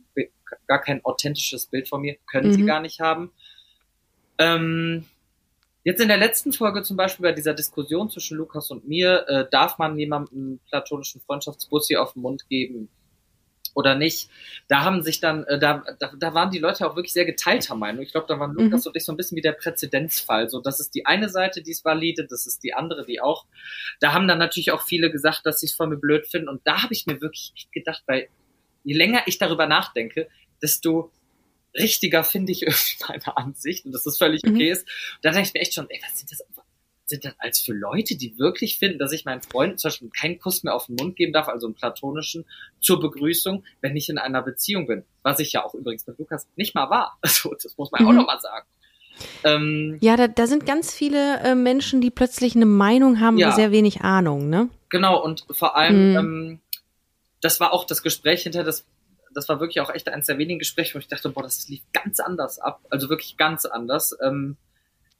gar 0.66 0.80
kein 0.80 1.04
authentisches 1.04 1.66
Bild 1.66 1.88
von 1.88 2.02
mir, 2.02 2.16
können 2.30 2.52
sie 2.52 2.62
Mhm. 2.62 2.66
gar 2.66 2.80
nicht 2.80 3.00
haben. 3.00 3.32
Ähm, 4.38 5.06
jetzt 5.84 6.00
in 6.00 6.08
der 6.08 6.18
letzten 6.18 6.52
Folge 6.52 6.82
zum 6.82 6.96
Beispiel 6.96 7.24
bei 7.24 7.32
dieser 7.32 7.54
Diskussion 7.54 8.10
zwischen 8.10 8.36
Lukas 8.36 8.70
und 8.70 8.86
mir, 8.86 9.26
äh, 9.28 9.46
darf 9.50 9.78
man 9.78 9.98
jemandem 9.98 10.60
platonischen 10.68 11.20
Freundschaftsbussi 11.22 11.96
auf 11.96 12.12
den 12.12 12.22
Mund 12.22 12.48
geben 12.48 12.90
oder 13.74 13.94
nicht? 13.94 14.28
Da 14.68 14.82
haben 14.82 15.02
sich 15.02 15.20
dann, 15.20 15.44
äh, 15.44 15.58
da, 15.58 15.82
da, 15.98 16.12
da 16.18 16.34
waren 16.34 16.50
die 16.50 16.58
Leute 16.58 16.88
auch 16.88 16.96
wirklich 16.96 17.12
sehr 17.12 17.24
geteilter 17.24 17.74
Meinung. 17.74 18.02
Ich 18.02 18.12
glaube, 18.12 18.26
da 18.28 18.38
waren 18.38 18.52
Lukas 18.54 18.86
und 18.86 18.96
ich 18.96 19.04
so 19.04 19.12
ein 19.12 19.16
bisschen 19.16 19.36
wie 19.36 19.42
der 19.42 19.52
Präzedenzfall. 19.52 20.48
So, 20.50 20.60
das 20.60 20.80
ist 20.80 20.94
die 20.94 21.06
eine 21.06 21.28
Seite, 21.28 21.62
die 21.62 21.70
es 21.72 21.84
valide, 21.84 22.26
das 22.28 22.46
ist 22.46 22.62
die 22.62 22.74
andere, 22.74 23.04
die 23.04 23.20
auch. 23.20 23.46
Da 24.00 24.12
haben 24.12 24.28
dann 24.28 24.38
natürlich 24.38 24.72
auch 24.72 24.82
viele 24.82 25.10
gesagt, 25.10 25.44
dass 25.44 25.60
sie 25.60 25.66
es 25.66 25.74
von 25.74 25.88
mir 25.88 25.96
blöd 25.98 26.26
finden. 26.26 26.48
Und 26.48 26.60
da 26.64 26.82
habe 26.82 26.92
ich 26.92 27.06
mir 27.06 27.20
wirklich 27.20 27.52
echt 27.56 27.72
gedacht, 27.72 28.02
weil 28.06 28.28
je 28.84 28.94
länger 28.94 29.22
ich 29.26 29.38
darüber 29.38 29.66
nachdenke, 29.66 30.28
desto 30.62 31.10
richtiger 31.74 32.24
finde 32.24 32.52
ich 32.52 32.62
irgendwie 32.66 32.96
meine 33.08 33.36
Ansicht 33.36 33.84
und 33.84 33.92
dass 33.92 34.04
das 34.04 34.18
völlig 34.18 34.42
Mhm. 34.42 34.54
okay 34.54 34.70
ist. 34.70 34.82
Und 34.82 35.24
da 35.24 35.30
denke 35.30 35.48
ich 35.48 35.54
mir 35.54 35.60
echt 35.60 35.74
schon, 35.74 35.88
ey, 35.88 36.00
was 36.02 36.18
sind 36.18 36.30
das, 36.32 36.42
sind 37.10 37.24
das 37.26 37.34
als 37.38 37.60
für 37.60 37.72
Leute, 37.74 38.16
die 38.16 38.38
wirklich 38.38 38.78
finden, 38.78 38.98
dass 38.98 39.12
ich 39.12 39.26
meinen 39.26 39.42
Freunden 39.42 39.76
zum 39.76 39.88
Beispiel 39.90 40.08
keinen 40.10 40.38
Kuss 40.38 40.62
mehr 40.62 40.74
auf 40.74 40.86
den 40.86 40.96
Mund 40.96 41.16
geben 41.16 41.32
darf, 41.34 41.48
also 41.48 41.66
einen 41.66 41.74
platonischen, 41.74 42.46
zur 42.80 42.98
Begrüßung, 43.00 43.64
wenn 43.82 43.94
ich 43.96 44.08
in 44.08 44.16
einer 44.16 44.40
Beziehung 44.42 44.86
bin. 44.86 45.04
Was 45.22 45.38
ich 45.40 45.52
ja 45.52 45.62
auch 45.64 45.74
übrigens 45.74 46.06
mit 46.06 46.18
Lukas 46.18 46.48
nicht 46.56 46.74
mal 46.74 46.88
war. 46.88 47.18
Also, 47.22 47.54
das 47.62 47.76
muss 47.76 47.90
man 47.92 48.00
ja 48.00 48.06
auch 48.06 48.12
Mhm. 48.12 48.16
noch 48.16 48.26
mal 48.26 48.40
sagen. 48.40 48.66
Ähm, 49.44 49.98
Ja, 50.00 50.16
da, 50.16 50.28
da 50.28 50.46
sind 50.46 50.66
ganz 50.66 50.94
viele 50.94 51.40
äh, 51.40 51.54
Menschen, 51.54 52.00
die 52.00 52.10
plötzlich 52.10 52.56
eine 52.56 52.66
Meinung 52.66 53.20
haben, 53.20 53.36
Ja. 53.38 53.48
aber 53.48 53.56
sehr 53.56 53.70
wenig 53.72 54.00
Ahnung, 54.02 54.48
ne? 54.48 54.68
Genau, 54.88 55.22
und 55.22 55.44
vor 55.50 55.76
allem, 55.76 56.10
Mhm. 56.10 56.16
ähm, 56.16 56.60
das 57.40 57.60
war 57.60 57.72
auch 57.72 57.84
das 57.84 58.02
Gespräch 58.02 58.42
hinter 58.42 58.64
das, 58.64 58.84
das 59.32 59.48
war 59.48 59.60
wirklich 59.60 59.80
auch 59.80 59.90
echt 59.94 60.08
eines 60.08 60.26
der 60.26 60.38
wenigen 60.38 60.58
Gespräche, 60.58 60.94
wo 60.94 60.98
ich 60.98 61.08
dachte, 61.08 61.28
boah, 61.30 61.42
das 61.42 61.68
lief 61.68 61.82
ganz 61.92 62.18
anders 62.20 62.58
ab. 62.58 62.80
Also 62.90 63.08
wirklich 63.08 63.36
ganz 63.36 63.64
anders. 63.64 64.16
Ähm, 64.22 64.56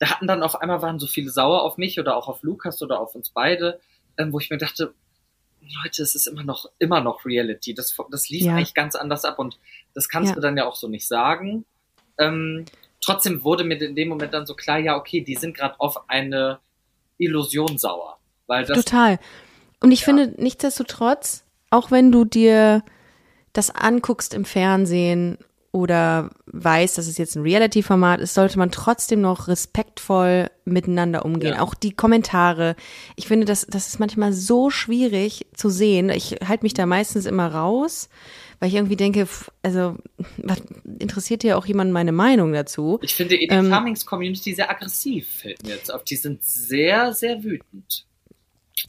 da 0.00 0.10
hatten 0.10 0.26
dann 0.26 0.42
auf 0.42 0.60
einmal 0.60 0.82
waren 0.82 0.98
so 0.98 1.06
viele 1.06 1.30
sauer 1.30 1.62
auf 1.62 1.76
mich 1.76 2.00
oder 2.00 2.16
auch 2.16 2.26
auf 2.26 2.42
Lukas 2.42 2.82
oder 2.82 2.98
auf 3.00 3.14
uns 3.14 3.30
beide, 3.30 3.80
ähm, 4.18 4.32
wo 4.32 4.40
ich 4.40 4.50
mir 4.50 4.58
dachte, 4.58 4.94
Leute, 5.84 6.02
es 6.02 6.14
ist 6.14 6.26
immer 6.26 6.42
noch, 6.42 6.66
immer 6.78 7.00
noch 7.00 7.24
Reality. 7.24 7.74
Das, 7.74 7.94
das 8.10 8.28
lief 8.30 8.46
Ja. 8.46 8.54
eigentlich 8.54 8.74
ganz 8.74 8.96
anders 8.96 9.24
ab 9.24 9.38
und 9.38 9.58
das 9.94 10.08
kannst 10.08 10.30
Ja. 10.30 10.34
du 10.34 10.40
dann 10.40 10.56
ja 10.56 10.66
auch 10.66 10.74
so 10.74 10.88
nicht 10.88 11.06
sagen. 11.06 11.64
Ähm, 12.18 12.64
trotzdem 13.04 13.44
wurde 13.44 13.62
mir 13.62 13.80
in 13.80 13.94
dem 13.94 14.08
Moment 14.08 14.32
dann 14.34 14.46
so 14.46 14.54
klar, 14.54 14.78
ja, 14.78 14.96
okay, 14.96 15.20
die 15.20 15.36
sind 15.36 15.56
gerade 15.56 15.78
auf 15.78 16.08
eine 16.08 16.60
Illusion 17.18 17.78
sauer. 17.78 18.18
Weil 18.46 18.64
das 18.64 18.82
Total. 18.84 19.18
Und 19.80 19.92
ich 19.92 20.04
finde, 20.04 20.34
nichtsdestotrotz, 20.38 21.44
auch 21.70 21.90
wenn 21.90 22.10
du 22.10 22.24
dir 22.24 22.82
das 23.52 23.70
anguckst 23.70 24.32
im 24.34 24.44
Fernsehen 24.44 25.38
oder 25.72 26.30
weißt, 26.46 26.98
dass 26.98 27.06
es 27.06 27.16
jetzt 27.16 27.36
ein 27.36 27.42
Reality-Format 27.42 28.20
ist, 28.20 28.34
sollte 28.34 28.58
man 28.58 28.72
trotzdem 28.72 29.20
noch 29.20 29.46
respektvoll 29.46 30.50
miteinander 30.64 31.24
umgehen. 31.24 31.54
Ja. 31.54 31.62
Auch 31.62 31.74
die 31.74 31.92
Kommentare. 31.92 32.74
Ich 33.14 33.28
finde, 33.28 33.46
das, 33.46 33.66
das 33.68 33.86
ist 33.86 34.00
manchmal 34.00 34.32
so 34.32 34.70
schwierig 34.70 35.46
zu 35.54 35.70
sehen. 35.70 36.10
Ich 36.10 36.36
halte 36.46 36.64
mich 36.64 36.74
da 36.74 36.86
meistens 36.86 37.24
immer 37.24 37.54
raus, 37.54 38.08
weil 38.58 38.68
ich 38.68 38.74
irgendwie 38.74 38.96
denke, 38.96 39.28
also 39.62 39.96
was, 40.38 40.60
interessiert 40.98 41.44
dir 41.44 41.56
auch 41.56 41.66
jemand 41.66 41.92
meine 41.92 42.12
Meinung 42.12 42.52
dazu? 42.52 42.98
Ich 43.02 43.14
finde 43.14 43.36
eh 43.36 43.46
die 43.46 43.54
Ähm, 43.54 43.70
Farmings 43.70 44.04
Community 44.04 44.54
sehr 44.54 44.70
aggressiv, 44.70 45.28
fällt 45.28 45.62
mir 45.62 45.74
jetzt 45.74 45.92
auf. 45.92 46.02
Die 46.02 46.16
sind 46.16 46.42
sehr, 46.42 47.12
sehr 47.12 47.44
wütend. 47.44 48.06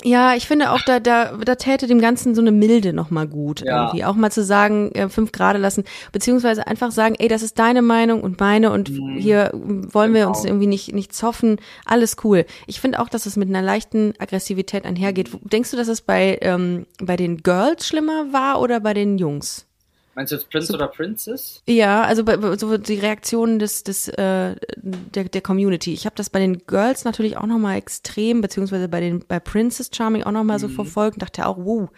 Ja, 0.03 0.35
ich 0.35 0.47
finde 0.47 0.71
auch, 0.71 0.81
da, 0.85 0.99
da, 0.99 1.33
da 1.37 1.55
täte 1.55 1.87
dem 1.87 1.99
Ganzen 2.01 2.33
so 2.35 2.41
eine 2.41 2.51
Milde 2.51 2.93
nochmal 2.93 3.27
gut. 3.27 3.61
Ja. 3.61 3.85
Irgendwie. 3.87 4.05
Auch 4.05 4.15
mal 4.15 4.31
zu 4.31 4.43
sagen, 4.43 4.91
äh, 4.93 5.09
fünf 5.09 5.31
Grade 5.31 5.59
lassen, 5.59 5.83
beziehungsweise 6.11 6.65
einfach 6.67 6.91
sagen, 6.91 7.15
ey, 7.19 7.27
das 7.27 7.41
ist 7.43 7.59
deine 7.59 7.81
Meinung 7.81 8.21
und 8.21 8.39
meine 8.39 8.71
und 8.71 8.89
Mhm. 8.89 9.17
hier 9.17 9.51
wollen 9.53 10.13
wir 10.13 10.21
Genau. 10.21 10.29
uns 10.29 10.45
irgendwie 10.45 10.67
nicht, 10.67 10.93
nicht 10.93 11.13
zoffen. 11.13 11.57
Alles 11.85 12.15
cool. 12.23 12.45
Ich 12.67 12.79
finde 12.81 12.99
auch, 12.99 13.09
dass 13.09 13.25
es 13.25 13.35
mit 13.35 13.49
einer 13.49 13.61
leichten 13.61 14.13
Aggressivität 14.19 14.85
einhergeht. 14.85 15.29
Denkst 15.43 15.71
du, 15.71 15.77
dass 15.77 15.87
es 15.87 16.01
bei, 16.01 16.37
ähm, 16.41 16.85
bei 17.01 17.15
den 17.17 17.37
Girls 17.37 17.85
schlimmer 17.87 18.31
war 18.31 18.59
oder 18.61 18.79
bei 18.79 18.93
den 18.93 19.17
Jungs? 19.17 19.67
Meinst 20.13 20.31
du 20.31 20.35
jetzt 20.35 20.49
Prince 20.49 20.73
oder 20.73 20.87
Princess? 20.87 21.63
Ja, 21.67 22.01
also 22.03 22.23
so 22.57 22.77
die 22.77 22.99
Reaktionen 22.99 23.59
des, 23.59 23.83
des 23.83 24.09
äh, 24.09 24.55
der, 24.75 25.23
der 25.25 25.41
Community. 25.41 25.93
Ich 25.93 26.05
habe 26.05 26.15
das 26.17 26.29
bei 26.29 26.39
den 26.39 26.65
Girls 26.67 27.05
natürlich 27.05 27.37
auch 27.37 27.45
nochmal 27.45 27.77
extrem, 27.77 28.41
beziehungsweise 28.41 28.89
bei 28.89 28.99
den 28.99 29.25
bei 29.25 29.39
Princess 29.39 29.89
Charming 29.93 30.23
auch 30.23 30.31
nochmal 30.31 30.59
so 30.59 30.67
Mhm. 30.67 30.73
verfolgt 30.73 31.15
und 31.15 31.21
dachte 31.23 31.45
auch, 31.47 31.57
wow. 31.57 31.89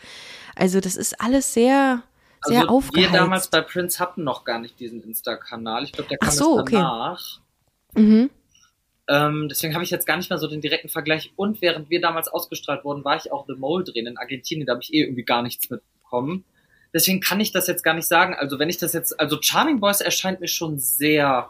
Also 0.56 0.80
das 0.80 0.96
ist 0.96 1.20
alles 1.20 1.54
sehr, 1.56 2.04
sehr 2.46 2.62
also 2.62 2.70
aufgeheizt. 2.70 3.12
wir 3.14 3.20
damals 3.20 3.48
bei 3.48 3.62
Prince 3.62 3.98
hatten 4.00 4.24
noch 4.24 4.44
gar 4.46 4.60
nicht 4.60 4.80
diesen 4.80 5.02
Insta-Kanal. 5.04 5.84
Ich 5.84 5.94
glaube, 5.94 6.10
der 6.10 6.20
Ach 6.22 6.28
kam 6.28 6.36
so, 6.36 6.52
erst 6.58 6.62
okay. 6.62 6.76
danach. 6.76 7.40
mhm. 7.96 8.30
Ähm, 9.10 9.48
deswegen 9.50 9.74
habe 9.74 9.84
ich 9.84 9.90
jetzt 9.90 10.06
gar 10.08 10.16
nicht 10.16 10.30
mehr 10.30 10.40
so 10.40 10.48
den 10.48 10.62
direkten 10.62 10.88
Vergleich. 10.88 11.34
Und 11.36 11.62
während 11.62 11.90
wir 11.90 12.00
damals 12.00 12.30
ausgestrahlt 12.30 12.86
wurden, 12.86 13.04
war 13.04 13.18
ich 13.18 13.32
auch 13.34 13.46
The 13.48 13.56
Mole 13.56 13.84
drehen 13.84 14.08
in 14.08 14.18
Argentinien. 14.18 14.66
Da 14.66 14.74
habe 14.74 14.82
ich 14.84 14.94
eh 14.94 15.02
irgendwie 15.02 15.24
gar 15.26 15.42
nichts 15.42 15.70
mitbekommen. 15.70 16.46
Deswegen 16.94 17.20
kann 17.20 17.40
ich 17.40 17.52
das 17.52 17.68
jetzt 17.68 17.84
gar 17.84 17.96
nicht 17.96 18.08
sagen. 18.08 18.36
Also 18.36 18.60
wenn 18.60 18.70
ich 18.70 18.78
das 18.78 18.94
jetzt, 18.94 19.20
also 19.20 19.38
Charming 19.42 19.80
Boys 19.80 20.02
erscheint 20.02 20.40
mir 20.40 20.48
schon 20.48 20.78
sehr 20.80 21.50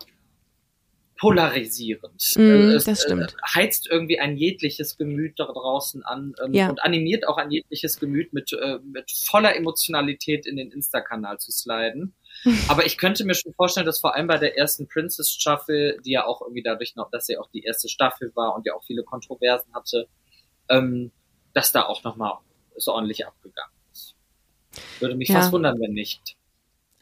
polarisierend. 1.23 2.33
Mm, 2.35 2.71
es, 2.75 2.83
das 2.83 3.03
stimmt. 3.03 3.33
Äh, 3.33 3.55
heizt 3.55 3.87
irgendwie 3.89 4.19
ein 4.19 4.35
jegliches 4.35 4.97
Gemüt 4.97 5.39
da 5.39 5.45
draußen 5.45 6.03
an 6.03 6.33
ähm, 6.43 6.53
Ja. 6.53 6.69
und 6.69 6.83
animiert 6.83 7.27
auch 7.27 7.37
ein 7.37 7.49
jegliches 7.49 7.97
Gemüt 7.99 8.33
mit, 8.33 8.51
äh, 8.51 8.79
mit 8.83 9.09
voller 9.09 9.55
Emotionalität 9.55 10.45
in 10.45 10.57
den 10.57 10.71
Insta-Kanal 10.71 11.37
zu 11.39 11.51
sliden. 11.51 12.13
Aber 12.67 12.85
ich 12.85 12.97
könnte 12.97 13.23
mir 13.23 13.35
schon 13.35 13.53
vorstellen, 13.53 13.85
dass 13.85 13.99
vor 14.01 14.15
allem 14.15 14.27
bei 14.27 14.37
der 14.37 14.57
ersten 14.57 14.87
Princess 14.87 15.31
Staffel, 15.31 16.01
die 16.05 16.11
ja 16.11 16.25
auch 16.25 16.41
irgendwie 16.41 16.63
dadurch 16.63 16.95
noch, 16.95 17.09
dass 17.09 17.25
sie 17.25 17.37
auch 17.37 17.49
die 17.51 17.63
erste 17.63 17.87
Staffel 17.87 18.31
war 18.35 18.55
und 18.55 18.65
ja 18.65 18.73
auch 18.73 18.83
viele 18.83 19.03
Kontroversen 19.03 19.73
hatte, 19.73 20.07
ähm, 20.69 21.11
dass 21.53 21.71
da 21.71 21.83
auch 21.83 22.03
nochmal 22.03 22.39
so 22.75 22.91
ordentlich 22.91 23.25
abgegangen 23.25 23.71
ist. 23.77 23.82
Würde 24.99 25.15
mich 25.15 25.30
Ja. 25.30 25.36
fast 25.41 25.51
wundern, 25.51 25.80
wenn 25.80 25.93
nicht. 25.93 26.36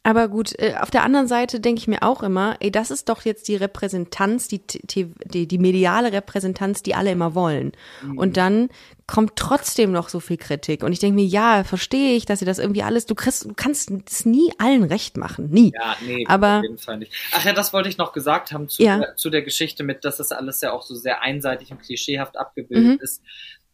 Aber 0.03 0.29
gut, 0.29 0.57
äh, 0.57 0.73
auf 0.81 0.89
der 0.89 1.03
anderen 1.03 1.27
Seite 1.27 1.59
denke 1.59 1.77
ich 1.79 1.87
mir 1.87 2.01
auch 2.01 2.23
immer, 2.23 2.55
ey, 2.59 2.71
das 2.71 2.89
ist 2.89 3.07
doch 3.07 3.21
jetzt 3.23 3.47
die 3.47 3.55
Repräsentanz, 3.55 4.47
die, 4.47 4.59
die, 4.65 5.13
die, 5.45 5.57
mediale 5.59 6.11
Repräsentanz, 6.11 6.81
die 6.81 6.95
alle 6.95 7.11
immer 7.11 7.35
wollen. 7.35 7.73
Mhm. 8.01 8.17
Und 8.17 8.35
dann 8.35 8.69
kommt 9.05 9.33
trotzdem 9.35 9.91
noch 9.91 10.09
so 10.09 10.19
viel 10.19 10.37
Kritik. 10.37 10.81
Und 10.81 10.91
ich 10.91 10.97
denke 10.97 11.17
mir, 11.17 11.25
ja, 11.25 11.63
verstehe 11.63 12.15
ich, 12.15 12.25
dass 12.25 12.41
ihr 12.41 12.47
das 12.47 12.57
irgendwie 12.57 12.81
alles, 12.81 13.05
du 13.05 13.13
kriegst, 13.13 13.45
du 13.45 13.53
kannst 13.55 13.91
es 14.09 14.25
nie 14.25 14.51
allen 14.57 14.85
recht 14.85 15.17
machen. 15.17 15.51
Nie. 15.51 15.71
Ja, 15.75 15.95
nee, 16.03 16.25
Aber- 16.27 16.57
auf 16.57 16.63
jeden 16.63 16.77
Fall 16.79 16.97
nicht. 16.97 17.13
Ach 17.35 17.45
ja, 17.45 17.53
das 17.53 17.71
wollte 17.71 17.87
ich 17.87 17.99
noch 17.99 18.11
gesagt 18.11 18.51
haben 18.53 18.69
zu, 18.69 18.81
Ja. 18.81 18.97
der, 18.97 19.15
zu 19.17 19.29
der 19.29 19.43
Geschichte 19.43 19.83
mit, 19.83 20.03
dass 20.03 20.17
das 20.17 20.31
alles 20.31 20.61
ja 20.61 20.71
auch 20.71 20.81
so 20.81 20.95
sehr 20.95 21.21
einseitig 21.21 21.69
und 21.71 21.79
klischeehaft 21.79 22.37
abgebildet 22.39 22.97
Mhm. 22.97 23.03
ist. 23.03 23.21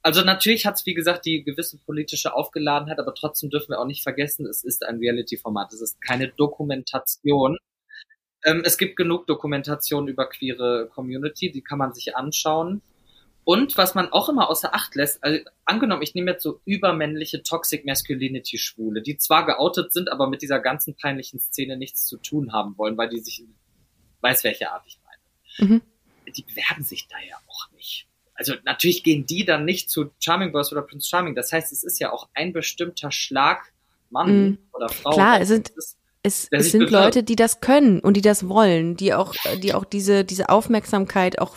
Also 0.01 0.21
natürlich 0.23 0.65
hat 0.65 0.75
es, 0.75 0.85
wie 0.85 0.93
gesagt, 0.93 1.25
die 1.25 1.43
gewisse 1.43 1.77
politische 1.79 2.33
Aufgeladenheit, 2.33 2.99
aber 2.99 3.13
trotzdem 3.13 3.49
dürfen 3.49 3.69
wir 3.69 3.79
auch 3.79 3.85
nicht 3.85 4.03
vergessen, 4.03 4.45
es 4.45 4.63
ist 4.63 4.85
ein 4.85 4.97
Reality-Format. 4.99 5.73
Es 5.73 5.81
ist 5.81 6.01
keine 6.01 6.29
Dokumentation. 6.29 7.57
Ähm, 8.43 8.61
es 8.63 8.77
gibt 8.77 8.95
genug 8.95 9.27
Dokumentationen 9.27 10.07
über 10.07 10.29
queere 10.29 10.89
Community, 10.93 11.51
die 11.51 11.61
kann 11.61 11.79
man 11.79 11.93
sich 11.93 12.15
anschauen. 12.15 12.81
Und 13.43 13.77
was 13.77 13.95
man 13.95 14.11
auch 14.11 14.27
immer 14.27 14.49
außer 14.49 14.75
Acht 14.75 14.95
lässt, 14.95 15.23
also 15.23 15.39
angenommen, 15.63 16.01
ich 16.01 16.13
nehme 16.13 16.31
jetzt 16.31 16.43
so 16.43 16.59
übermännliche 16.65 17.43
Toxic 17.43 17.85
Masculinity 17.85 18.57
Schwule, 18.57 19.01
die 19.01 19.17
zwar 19.17 19.45
geoutet 19.45 19.93
sind, 19.93 20.11
aber 20.11 20.27
mit 20.29 20.41
dieser 20.41 20.59
ganzen 20.59 20.95
peinlichen 20.95 21.39
Szene 21.39 21.77
nichts 21.77 22.05
zu 22.05 22.17
tun 22.17 22.51
haben 22.51 22.77
wollen, 22.77 22.97
weil 22.97 23.07
die 23.07 23.21
sich, 23.21 23.43
weiß 24.19 24.43
welche 24.43 24.69
Art 24.71 24.83
ich 24.85 24.99
meine. 25.05 25.71
Mhm. 25.71 25.81
Die 26.35 26.43
bewerben 26.43 26.83
sich 26.83 27.07
da 27.07 27.15
ja 27.25 27.37
auch 27.47 27.71
nicht. 27.71 28.06
Also 28.37 28.53
natürlich 28.63 29.03
gehen 29.03 29.25
die 29.25 29.43
dann 29.45 29.65
nicht 29.65 29.89
zu 29.89 30.11
Charming 30.19 30.51
Boys 30.51 30.71
oder 30.71 30.81
Prince 30.83 31.09
Charming. 31.09 31.35
Das 31.35 31.51
heißt, 31.51 31.71
es 31.73 31.83
ist 31.83 31.99
ja 31.99 32.11
auch 32.13 32.27
ein 32.33 32.53
bestimmter 32.53 33.11
Schlag 33.11 33.59
Mann 34.09 34.45
Mhm. 34.51 34.57
oder 34.73 34.87
Frau. 34.89 35.09
Klar, 35.11 35.41
es 35.41 35.49
sind- 35.49 35.69
Das 35.75 35.85
ist- 35.85 35.97
Es, 36.23 36.47
es 36.51 36.71
sind. 36.71 36.89
Leute, 36.89 37.23
die 37.23 37.35
das 37.37 37.61
können 37.61 37.99
und 38.01 38.15
die 38.17 38.21
das 38.21 38.49
wollen, 38.49 38.97
die 38.97 39.13
auch, 39.13 39.33
die 39.63 39.73
auch 39.73 39.85
diese, 39.85 40.25
diese 40.25 40.49
Aufmerksamkeit 40.49 41.39
auch 41.39 41.55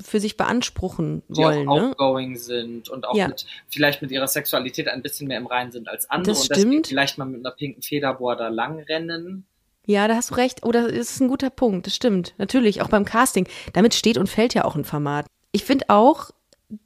für 0.00 0.20
sich 0.20 0.36
beanspruchen 0.36 1.22
die 1.28 1.42
wollen. 1.42 1.68
auch 1.68 1.76
Ne? 1.80 1.88
outgoing 1.90 2.36
sind 2.36 2.88
und 2.88 3.04
auch 3.06 3.16
Ja. 3.16 3.26
mit, 3.28 3.46
vielleicht 3.68 4.02
mit 4.02 4.12
ihrer 4.12 4.28
Sexualität 4.28 4.86
ein 4.88 5.02
bisschen 5.02 5.26
mehr 5.26 5.38
im 5.38 5.46
Reinen 5.46 5.72
sind 5.72 5.88
als 5.88 6.08
andere 6.08 6.34
Das 6.36 6.48
und 6.48 6.54
stimmt. 6.56 6.86
vielleicht 6.86 7.18
mal 7.18 7.24
mit 7.24 7.44
einer 7.44 7.54
pinken 7.54 7.82
Federbohr 7.82 8.36
da 8.36 8.48
langrennen. 8.48 9.44
Ja, 9.86 10.06
da 10.08 10.14
hast 10.16 10.30
du 10.30 10.34
recht. 10.34 10.64
Oder 10.64 10.86
es 10.88 11.10
ist 11.12 11.20
ein 11.20 11.28
guter 11.28 11.50
Punkt. 11.50 11.86
Das 11.86 11.94
stimmt. 11.96 12.34
Natürlich, 12.38 12.82
auch 12.82 12.88
beim 12.88 13.04
Casting. 13.04 13.48
Damit 13.72 13.94
steht 13.94 14.18
und 14.18 14.28
fällt 14.28 14.54
ja 14.54 14.64
auch 14.64 14.76
ein 14.76 14.84
Format. 14.84 15.26
Ich 15.56 15.64
finde 15.64 15.86
auch, 15.88 16.30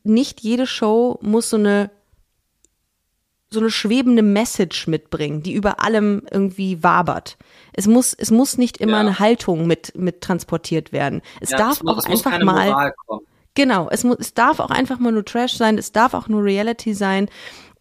nicht 0.04 0.42
jede 0.42 0.64
Show 0.64 1.18
muss 1.22 1.50
so 1.50 1.56
eine 1.56 1.90
so 3.52 3.58
eine 3.58 3.70
schwebende 3.70 4.22
Message 4.22 4.86
mitbringen, 4.86 5.42
die 5.42 5.54
über 5.54 5.82
allem 5.82 6.22
irgendwie 6.30 6.84
wabert. 6.84 7.36
Es 7.72 7.88
muss, 7.88 8.14
es 8.14 8.30
muss 8.30 8.58
nicht 8.58 8.76
immer 8.76 8.92
Ja. 8.92 9.00
eine 9.00 9.18
Haltung 9.18 9.66
mit, 9.66 9.92
mit 9.96 10.20
transportiert 10.20 10.92
werden. 10.92 11.20
Es 11.40 11.50
Ja, 11.50 11.58
darf 11.58 11.78
es 11.78 11.82
muss, 11.82 12.04
auch 12.04 12.08
einfach 12.10 12.38
mal. 12.44 12.92
Genau, 13.56 13.88
es, 13.90 14.04
muss, 14.04 14.18
es 14.20 14.34
darf 14.34 14.60
auch 14.60 14.70
einfach 14.70 15.00
mal 15.00 15.10
nur 15.10 15.24
Trash 15.24 15.54
sein, 15.54 15.78
es 15.78 15.90
darf 15.90 16.14
auch 16.14 16.28
nur 16.28 16.44
Reality 16.44 16.94
sein. 16.94 17.28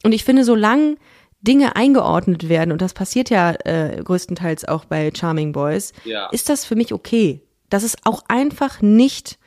Und 0.03 0.11
ich 0.13 0.23
finde, 0.23 0.43
solange 0.43 0.95
Dinge 1.41 1.75
eingeordnet 1.75 2.49
werden, 2.49 2.71
und 2.71 2.81
das 2.81 2.95
passiert 2.95 3.29
ja 3.29 3.51
äh, 3.65 4.01
größtenteils 4.03 4.65
auch 4.65 4.85
bei 4.85 5.11
Charming 5.15 5.51
Boys, 5.51 5.93
Ja. 6.03 6.29
ist 6.31 6.49
das 6.49 6.65
für 6.65 6.75
mich 6.75 6.93
okay. 6.93 7.43
Dass 7.69 7.83
es 7.83 7.95
auch 8.05 8.23
einfach 8.27 8.81
nicht 8.81 9.37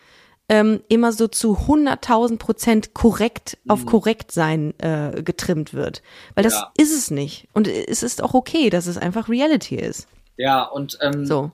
ähm, 0.52 0.82
immer 0.88 1.12
so 1.12 1.28
zu 1.28 1.56
100.000 1.56 2.36
Prozent 2.38 2.92
korrekt 2.92 3.56
auf 3.68 3.86
korrekt 3.86 4.32
sein 4.32 4.78
äh, 4.80 5.22
getrimmt 5.22 5.72
wird. 5.72 6.02
Weil 6.34 6.44
das 6.44 6.52
Mhm. 6.54 6.58
Ja. 6.60 6.72
ist 6.76 6.92
es 6.94 7.10
nicht. 7.10 7.48
Und 7.54 7.66
es 7.68 8.02
ist 8.02 8.22
auch 8.22 8.34
okay, 8.34 8.68
dass 8.68 8.86
es 8.86 8.98
einfach 8.98 9.30
Reality 9.30 9.76
ist. 9.76 10.08
Ja, 10.36 10.62
und 10.64 10.98
ähm, 11.00 11.24
So. 11.24 11.52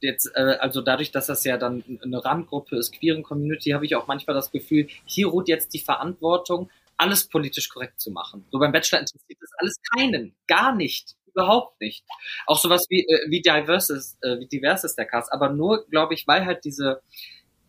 jetzt, 0.00 0.30
äh, 0.34 0.56
also 0.58 0.80
dadurch, 0.80 1.10
dass 1.12 1.26
das 1.26 1.44
ja 1.44 1.58
dann 1.58 1.84
eine 2.02 2.24
Randgruppe 2.24 2.76
ist, 2.76 2.92
queeren 2.98 3.22
Community, 3.22 3.70
habe 3.72 3.84
ich 3.84 3.94
auch 3.94 4.06
manchmal 4.06 4.34
das 4.34 4.50
Gefühl, 4.50 4.86
hier 5.04 5.26
ruht 5.26 5.46
jetzt 5.48 5.74
die 5.74 5.80
Verantwortung, 5.80 6.70
alles 6.96 7.24
politisch 7.26 7.68
korrekt 7.68 8.00
zu 8.00 8.10
machen. 8.10 8.46
So 8.50 8.58
beim 8.58 8.72
Bachelor 8.72 9.00
interessiert 9.00 9.38
das 9.40 9.50
alles 9.58 9.76
keinen, 9.94 10.34
gar 10.46 10.74
nicht, 10.74 11.14
überhaupt 11.26 11.78
nicht. 11.80 12.04
Auch 12.46 12.58
sowas 12.58 12.86
wie 12.88 13.00
äh, 13.06 13.28
wie 13.28 13.42
diverse 13.42 13.96
ist, 13.96 14.16
äh, 14.22 14.38
wie 14.40 14.46
divers 14.46 14.84
ist 14.84 14.96
der 14.96 15.04
Cast, 15.04 15.30
aber 15.32 15.50
nur, 15.50 15.84
glaube 15.90 16.14
ich, 16.14 16.26
weil 16.26 16.46
halt 16.46 16.64
diese 16.64 17.02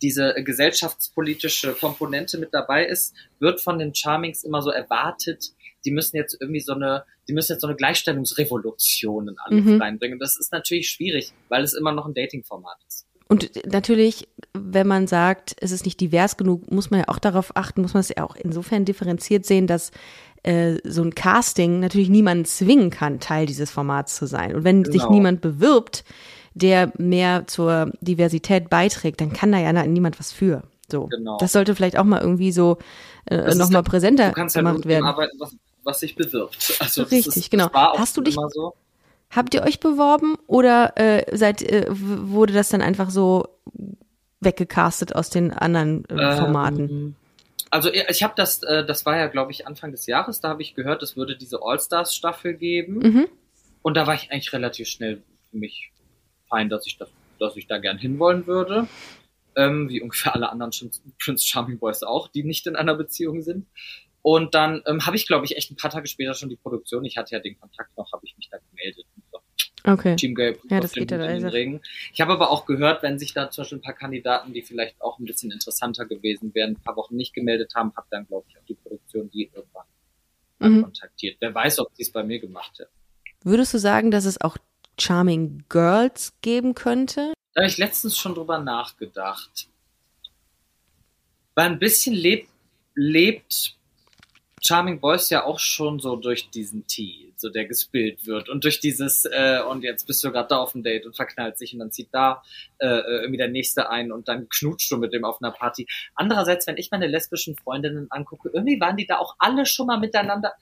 diese 0.01 0.33
gesellschaftspolitische 0.43 1.73
Komponente 1.73 2.37
mit 2.37 2.53
dabei 2.53 2.85
ist, 2.85 3.13
wird 3.39 3.61
von 3.61 3.79
den 3.79 3.93
Charmings 3.95 4.43
immer 4.43 4.61
so 4.61 4.69
erwartet, 4.69 5.51
die 5.85 5.91
müssen 5.91 6.17
jetzt 6.17 6.35
irgendwie 6.39 6.59
so 6.59 6.73
eine, 6.73 7.05
die 7.27 7.33
müssen 7.33 7.53
jetzt 7.53 7.61
so 7.61 7.67
eine 7.67 7.75
Gleichstellungsrevolution 7.75 9.29
in 9.29 9.35
alles 9.39 9.63
Mhm. 9.65 9.81
reinbringen. 9.81 10.19
Das 10.19 10.37
ist 10.37 10.51
natürlich 10.51 10.89
schwierig, 10.89 11.31
weil 11.49 11.63
es 11.63 11.73
immer 11.73 11.91
noch 11.91 12.05
ein 12.05 12.13
Dating-Format 12.13 12.77
ist. 12.87 13.05
Und 13.27 13.51
natürlich, 13.65 14.27
wenn 14.53 14.87
man 14.87 15.07
sagt, 15.07 15.55
es 15.59 15.71
ist 15.71 15.85
nicht 15.85 15.99
divers 15.99 16.37
genug, 16.37 16.69
muss 16.71 16.91
man 16.91 16.99
ja 17.01 17.07
auch 17.07 17.17
darauf 17.17 17.55
achten, 17.57 17.81
muss 17.81 17.93
man 17.95 18.01
es 18.01 18.09
ja 18.09 18.23
auch 18.23 18.35
insofern 18.35 18.85
differenziert 18.85 19.45
sehen, 19.47 19.65
dass 19.65 19.91
äh, 20.43 20.77
so 20.83 21.01
ein 21.01 21.15
Casting 21.15 21.79
natürlich 21.79 22.09
niemanden 22.09 22.45
zwingen 22.45 22.91
kann, 22.91 23.19
Teil 23.19 23.47
dieses 23.47 23.71
Formats 23.71 24.15
zu 24.15 24.27
sein. 24.27 24.55
Und 24.55 24.63
wenn 24.63 24.85
sich 24.85 25.01
Genau. 25.01 25.11
niemand 25.11 25.41
bewirbt, 25.41 26.03
der 26.55 26.91
mehr 26.97 27.45
zur 27.47 27.91
Diversität 28.01 28.69
beiträgt, 28.69 29.21
dann 29.21 29.31
kann 29.33 29.51
da 29.51 29.59
ja 29.59 29.71
niemand 29.85 30.19
was 30.19 30.31
für. 30.31 30.63
So. 30.89 31.07
Genau. 31.07 31.37
Das 31.37 31.51
sollte 31.51 31.75
vielleicht 31.75 31.97
auch 31.97 32.03
mal 32.03 32.21
irgendwie 32.21 32.51
so 32.51 32.77
äh, 33.25 33.53
nochmal 33.55 33.83
präsenter 33.83 34.29
Du 34.29 34.33
kannst 34.35 34.55
halt 34.55 34.65
gemacht 34.65 34.85
werden. 34.85 35.05
arbeiten, 35.05 35.37
was, 35.39 35.55
was 35.83 35.99
sich 35.99 36.15
bewirbt. 36.15 36.75
Also 36.79 37.03
Richtig, 37.03 37.35
ist, 37.37 37.51
genau. 37.51 37.69
Hast 37.73 38.17
du 38.17 38.21
dich- 38.21 38.37
so. 38.53 38.73
Habt 39.31 39.53
ihr 39.53 39.63
euch 39.63 39.79
beworben 39.79 40.35
oder 40.47 40.93
äh, 40.97 41.35
seid, 41.35 41.61
äh, 41.63 41.87
wurde 41.89 42.53
das 42.53 42.69
dann 42.69 42.81
einfach 42.81 43.09
so 43.09 43.47
weggecastet 44.39 45.15
aus 45.15 45.29
den 45.29 45.51
anderen 45.51 46.05
äh, 46.09 46.37
Formaten? 46.37 46.89
Ähm, 46.89 47.15
Also 47.71 47.91
ich 47.91 48.03
ich 48.07 48.23
habe 48.23 48.33
das, 48.37 48.61
äh, 48.63 48.85
das 48.85 49.05
war 49.05 49.17
ja, 49.17 49.27
glaube 49.27 49.51
ich, 49.51 49.67
Anfang 49.67 49.91
des 49.91 50.05
Jahres, 50.05 50.39
da 50.39 50.49
habe 50.49 50.61
ich 50.61 50.75
gehört, 50.75 51.01
es 51.03 51.17
würde 51.17 51.35
diese 51.35 51.61
All-Stars-Staffel 51.63 52.53
geben. 52.53 52.99
Mhm. 52.99 53.27
Und 53.81 53.97
da 53.97 54.07
war 54.07 54.13
ich 54.13 54.31
eigentlich 54.31 54.53
relativ 54.53 54.87
schnell 54.87 55.21
für 55.51 55.57
mich 55.57 55.91
fein, 56.49 56.69
dass 56.69 56.85
ich 56.87 56.97
das, 56.97 57.09
dass 57.39 57.55
ich 57.57 57.67
da 57.67 57.77
gern 57.77 57.97
hinwollen 57.97 58.47
würde. 58.47 58.87
Ähm, 59.57 59.87
wie 59.89 60.01
ungefähr 60.01 60.35
alle 60.35 60.49
anderen 60.49 60.71
Prince- 61.17 61.47
Charming 61.47 61.79
Boys 61.79 62.03
auch, 62.03 62.27
die 62.27 62.43
nicht 62.43 62.67
in 62.67 62.75
einer 62.75 62.93
Beziehung 62.95 63.41
sind. 63.41 63.67
Und 64.21 64.53
dann 64.53 64.81
ähm, 64.85 65.05
habe 65.05 65.15
ich, 65.15 65.27
glaube 65.27 65.45
ich, 65.45 65.55
echt 65.55 65.71
ein 65.71 65.77
paar 65.77 65.91
Tage 65.91 66.07
später 66.07 66.33
schon 66.33 66.49
die 66.49 66.55
Produktion. 66.57 67.05
Ich 67.05 67.15
hatte 67.15 67.35
ja 67.35 67.39
den 67.39 67.57
Kontakt 67.59 67.95
noch, 67.97 68.11
habe 68.11 68.25
ich 68.25 68.35
mich 68.37 68.49
da 68.49 68.57
gemeldet. 68.71 69.05
Okay. 69.87 70.15
Team 70.15 70.33
Gelb 70.33 70.59
Ja, 70.69 70.79
das 70.79 70.93
geht 70.93 71.11
ja 71.11 71.17
den 71.19 71.27
leiser. 71.27 71.53
Regen. 71.53 71.79
Ich 72.11 72.19
habe 72.19 72.33
aber 72.33 72.49
auch 72.49 72.65
gehört, 72.65 73.03
wenn 73.03 73.19
sich 73.19 73.33
da 73.33 73.51
zum 73.51 73.61
Beispiel 73.61 73.77
ein 73.77 73.81
paar 73.81 73.93
Kandidaten, 73.93 74.51
die 74.51 74.63
vielleicht 74.63 74.99
auch 74.99 75.19
ein 75.19 75.25
bisschen 75.25 75.51
interessanter 75.51 76.05
gewesen 76.05 76.53
wären, 76.55 76.71
ein 76.71 76.81
paar 76.81 76.95
Wochen 76.95 77.15
nicht 77.15 77.33
gemeldet 77.35 77.73
haben, 77.75 77.93
habe 77.95 78.07
dann, 78.09 78.25
glaube 78.25 78.47
ich, 78.49 78.57
auch 78.57 78.65
die 78.65 78.73
Produktion 78.73 79.29
die 79.29 79.51
irgendwann 79.53 79.85
Mhm. 80.57 80.83
kontaktiert. 80.83 81.37
Wer 81.39 81.53
weiß, 81.53 81.79
ob 81.79 81.89
sie 81.93 82.01
es 82.01 82.11
bei 82.11 82.23
mir 82.23 82.39
gemacht 82.39 82.71
hätte. 82.79 82.89
Würdest 83.43 83.73
du 83.75 83.77
sagen, 83.77 84.09
dass 84.09 84.25
es 84.25 84.41
auch 84.41 84.57
Charming 84.99 85.63
Girls 85.69 86.33
geben 86.41 86.75
könnte? 86.75 87.33
Da 87.53 87.61
habe 87.61 87.69
ich 87.69 87.77
letztens 87.77 88.17
schon 88.17 88.35
drüber 88.35 88.59
nachgedacht. 88.59 89.69
Weil 91.55 91.67
ein 91.67 91.79
bisschen 91.79 92.13
lebt, 92.13 92.49
lebt 92.95 93.75
Charming 94.61 94.99
Boys 94.99 95.29
ja 95.29 95.43
auch 95.43 95.59
schon 95.59 95.99
so 95.99 96.15
durch 96.15 96.49
diesen 96.49 96.87
Tee, 96.87 97.33
so 97.35 97.49
der 97.49 97.65
gespillt 97.65 98.25
wird 98.25 98.49
und 98.49 98.63
durch 98.63 98.79
dieses 98.79 99.25
äh, 99.25 99.61
und 99.61 99.83
jetzt 99.83 100.07
bist 100.07 100.23
du 100.23 100.31
gerade 100.31 100.47
da 100.49 100.57
auf 100.57 100.71
dem 100.71 100.81
Date 100.81 101.05
und 101.05 101.15
verknallt 101.15 101.59
sich 101.59 101.73
und 101.73 101.79
dann 101.79 101.91
zieht 101.91 102.09
da 102.11 102.41
äh, 102.79 102.87
äh, 102.87 103.21
irgendwie 103.21 103.37
der 103.37 103.49
nächste 103.49 103.89
ein 103.89 104.11
und 104.11 104.27
dann 104.27 104.49
knutscht 104.49 104.91
du 104.91 104.97
mit 104.97 105.13
dem 105.13 105.23
auf 105.23 105.41
einer 105.41 105.51
Party. 105.51 105.87
Andererseits, 106.15 106.65
wenn 106.65 106.77
ich 106.77 106.89
meine 106.89 107.05
lesbischen 107.05 107.55
Freundinnen 107.55 108.07
angucke, 108.09 108.49
irgendwie 108.51 108.79
waren 108.79 108.97
die 108.97 109.05
da 109.05 109.19
auch 109.19 109.35
alle 109.37 109.67
schon 109.67 109.85
mal 109.87 109.99
miteinander 109.99 110.53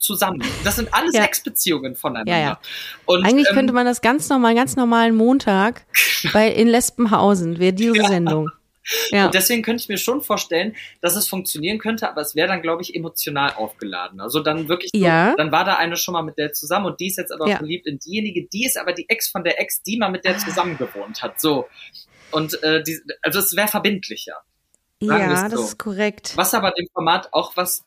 zusammen. 0.00 0.42
Das 0.64 0.76
sind 0.76 0.92
alles 0.92 1.14
Ja. 1.14 1.24
Ex-Beziehungen 1.24 1.94
voneinander. 1.94 2.32
Ja, 2.32 2.38
ja. 2.40 2.60
Und, 3.06 3.24
Eigentlich 3.24 3.48
ähm, 3.50 3.54
könnte 3.54 3.72
man 3.72 3.86
das 3.86 4.00
ganz 4.00 4.28
normal, 4.28 4.54
ganz 4.54 4.74
normalen 4.76 5.14
Montag 5.14 5.86
bei 6.32 6.48
in 6.50 6.66
Lesbenhausen 6.68 7.58
wäre 7.58 7.72
diese 7.72 8.02
Sendung. 8.04 8.50
Ja. 9.10 9.26
Und 9.26 9.34
deswegen 9.34 9.62
könnte 9.62 9.82
ich 9.82 9.88
mir 9.88 9.98
schon 9.98 10.22
vorstellen, 10.22 10.74
dass 11.00 11.14
es 11.14 11.28
funktionieren 11.28 11.78
könnte, 11.78 12.08
aber 12.08 12.22
es 12.22 12.34
wäre 12.34 12.48
dann, 12.48 12.62
glaube 12.62 12.82
ich, 12.82 12.96
emotional 12.96 13.52
aufgeladen. 13.54 14.20
Also 14.20 14.40
dann 14.40 14.68
wirklich, 14.68 14.90
so, 14.92 14.98
Ja. 14.98 15.34
dann 15.36 15.52
war 15.52 15.64
da 15.64 15.76
eine 15.76 15.96
schon 15.96 16.14
mal 16.14 16.22
mit 16.22 16.38
der 16.38 16.52
zusammen 16.54 16.86
und 16.86 16.98
die 16.98 17.06
ist 17.08 17.18
jetzt 17.18 17.30
aber 17.30 17.46
Ja. 17.48 17.58
verliebt 17.58 17.86
in 17.86 17.98
diejenige, 17.98 18.48
die 18.52 18.64
ist 18.64 18.78
aber 18.78 18.92
die 18.92 19.06
Ex 19.08 19.28
von 19.28 19.44
der 19.44 19.60
Ex, 19.60 19.82
die 19.82 19.96
mal 19.98 20.10
mit 20.10 20.24
der 20.24 20.38
zusammen 20.38 20.76
gewohnt 20.78 21.22
hat. 21.22 21.40
So. 21.40 21.68
Und 22.32 22.60
äh, 22.62 22.82
die, 22.82 22.98
also 23.22 23.38
es 23.38 23.54
wäre 23.54 23.68
verbindlicher. 23.68 24.34
ja, 25.00 25.34
es 25.34 25.42
das 25.42 25.52
so. 25.52 25.64
ist 25.66 25.78
korrekt. 25.78 26.32
Was 26.36 26.54
aber 26.54 26.70
dem 26.72 26.86
Format 26.92 27.28
auch 27.32 27.56
was 27.56 27.84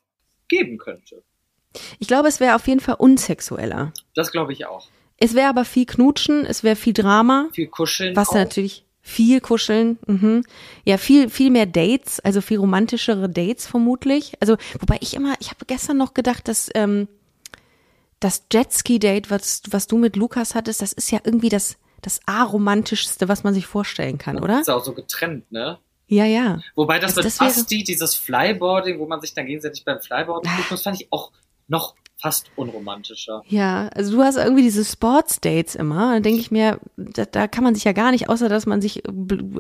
geben 0.47 0.77
könnte. 0.77 1.23
Ich 1.99 2.07
glaube, 2.07 2.27
es 2.27 2.39
wäre 2.39 2.55
auf 2.55 2.67
jeden 2.67 2.79
Fall 2.79 2.95
unsexueller. 2.97 3.91
Das 4.15 4.31
glaube 4.31 4.53
ich 4.53 4.65
auch. 4.65 4.87
Es 5.17 5.33
wäre 5.35 5.49
aber 5.49 5.65
viel 5.65 5.85
Knutschen, 5.85 6.45
es 6.45 6.63
wäre 6.63 6.75
viel 6.75 6.93
Drama, 6.93 7.47
Viel 7.53 7.67
kuscheln. 7.67 8.15
was 8.15 8.29
auch. 8.29 8.35
natürlich 8.35 8.85
viel 9.01 9.41
kuscheln, 9.41 9.99
mhm. 10.07 10.45
ja 10.85 10.97
viel 10.97 11.29
viel 11.29 11.49
mehr 11.49 11.65
Dates, 11.65 12.21
also 12.21 12.39
viel 12.39 12.57
romantischere 12.57 13.29
Dates 13.29 13.67
vermutlich. 13.67 14.33
Also 14.39 14.55
wobei 14.79 14.97
ich 15.01 15.13
immer, 15.13 15.35
ich 15.39 15.49
habe 15.49 15.65
gestern 15.67 15.97
noch 15.97 16.13
gedacht, 16.13 16.47
dass 16.47 16.69
ähm, 16.73 17.07
das 18.19 18.45
Jetski-Date, 18.51 19.29
was, 19.29 19.63
was 19.69 19.87
du 19.87 19.97
mit 19.97 20.15
Lukas 20.15 20.55
hattest, 20.55 20.81
das 20.81 20.93
ist 20.93 21.11
ja 21.11 21.19
irgendwie 21.23 21.49
das, 21.49 21.77
das 22.01 22.21
aromantischste, 22.25 23.27
was 23.27 23.43
man 23.43 23.53
sich 23.53 23.65
vorstellen 23.65 24.17
kann, 24.17 24.39
oder? 24.39 24.61
Ist 24.61 24.69
auch 24.69 24.83
so 24.83 24.93
getrennt, 24.93 25.51
ne? 25.51 25.79
Ja, 26.07 26.25
ja. 26.25 26.61
Wobei 26.75 26.99
das 26.99 27.17
Also 27.17 27.21
mit 27.21 27.25
das 27.25 27.37
Basti, 27.37 27.83
dieses 27.83 28.15
Flyboarding, 28.15 28.99
wo 28.99 29.07
man 29.07 29.19
sich 29.19 29.33
dann 29.33 29.45
gegenseitig 29.45 29.83
beim 29.83 29.99
Flyboarding 29.99 30.51
guckt, 30.55 30.71
das 30.71 30.83
fand 30.83 31.01
ich 31.01 31.07
auch 31.11 31.31
noch 31.73 31.95
fast 32.23 32.51
unromantischer. 32.55 33.43
Ja, 33.47 33.89
also 33.89 34.15
du 34.15 34.23
hast 34.23 34.37
irgendwie 34.37 34.61
diese 34.61 34.85
Sports-Dates 34.85 35.75
immer. 35.75 36.13
Da 36.13 36.19
denke 36.21 36.39
ich 36.39 36.51
mir, 36.51 36.79
da, 36.95 37.25
da 37.25 37.49
kann 37.49 37.65
man 37.65 37.75
sich 37.75 37.83
ja 37.83 37.91
gar 37.91 38.11
nicht, 38.11 38.29
außer 38.29 38.47
dass 38.47 38.65
man 38.65 38.81
sich 38.81 39.03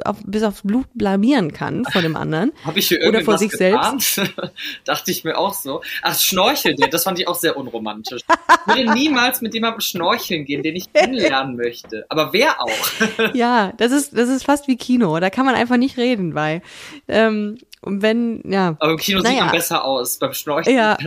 auf, 0.05 0.17
bis 0.25 0.43
aufs 0.43 0.61
Blut 0.61 0.85
blamieren 0.93 1.51
kann 1.51 1.83
von 1.83 2.03
dem 2.03 2.15
anderen. 2.15 2.53
Habe 2.63 2.79
ich 2.79 2.87
hier 2.87 3.05
Oder 3.05 3.19
vor 3.19 3.37
sich 3.37 3.51
getan? 3.51 3.99
Dachte 4.85 5.11
ich 5.11 5.25
mir 5.25 5.37
auch 5.37 5.53
so. 5.53 5.81
Ach, 6.03 6.17
Schnorcheln, 6.17 6.77
das 6.89 7.03
fand 7.03 7.19
ich 7.19 7.27
auch 7.27 7.35
sehr 7.35 7.57
unromantisch. 7.57 8.21
Ich 8.21 8.75
würde 8.75 8.93
niemals 8.93 9.41
mit 9.41 9.53
jemandem 9.53 9.81
schnorcheln 9.81 10.45
gehen, 10.45 10.63
den 10.63 10.77
ich 10.77 10.93
kennenlernen 10.93 11.57
möchte. 11.57 12.05
Aber 12.07 12.31
wer 12.31 12.61
auch? 12.61 12.69
Ja, 13.33 13.73
das 13.77 13.91
ist, 13.91 14.15
das 14.15 14.29
ist 14.29 14.45
fast 14.45 14.67
wie 14.67 14.77
Kino. 14.77 15.19
Da 15.19 15.29
kann 15.29 15.45
man 15.45 15.55
einfach 15.55 15.77
nicht 15.77 15.97
reden, 15.97 16.35
weil, 16.35 16.61
ähm, 17.07 17.57
und 17.83 18.01
wenn, 18.01 18.41
ja. 18.51 18.75
Aber 18.79 18.91
im 18.91 18.97
Kino 18.97 19.19
sieht 19.19 19.29
Naja. 19.29 19.45
man 19.45 19.51
besser 19.53 19.83
aus. 19.83 20.17
Beim 20.17 20.33
Schnorcheln. 20.33 20.75
Ja. 20.75 20.97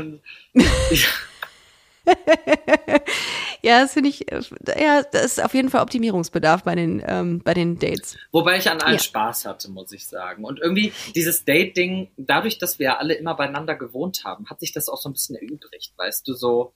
Ja, 3.63 3.81
das 3.81 3.95
finde 3.95 4.11
ich, 4.11 4.27
ja, 4.31 5.03
das 5.03 5.25
ist 5.25 5.45
auf 5.45 5.53
jeden 5.53 5.71
Fall 5.71 5.83
Optimierungsbedarf 5.83 6.63
bei 6.63 6.77
den, 6.77 7.03
ähm, 7.05 7.41
bei 7.43 7.53
den 7.53 7.81
Dates. 7.81 8.17
Wobei 8.31 8.59
ich 8.59 8.71
an 8.71 8.81
allen 8.81 8.95
Ja. 8.95 9.01
Spaß 9.03 9.45
hatte, 9.47 9.71
muss 9.73 9.91
ich 9.91 10.07
sagen. 10.07 10.45
Und 10.45 10.61
irgendwie 10.61 10.93
dieses 11.17 11.45
Date-Ding, 11.45 12.11
dadurch, 12.17 12.59
dass 12.59 12.79
wir 12.79 13.01
alle 13.01 13.15
immer 13.15 13.35
beieinander 13.35 13.75
gewohnt 13.75 14.23
haben, 14.25 14.49
hat 14.49 14.61
sich 14.61 14.73
das 14.73 14.89
auch 14.89 14.99
so 14.99 15.09
ein 15.09 15.15
bisschen 15.15 15.35
erübrigt, 15.35 15.95
weißt 15.97 16.29
du, 16.29 16.35
so. 16.35 16.75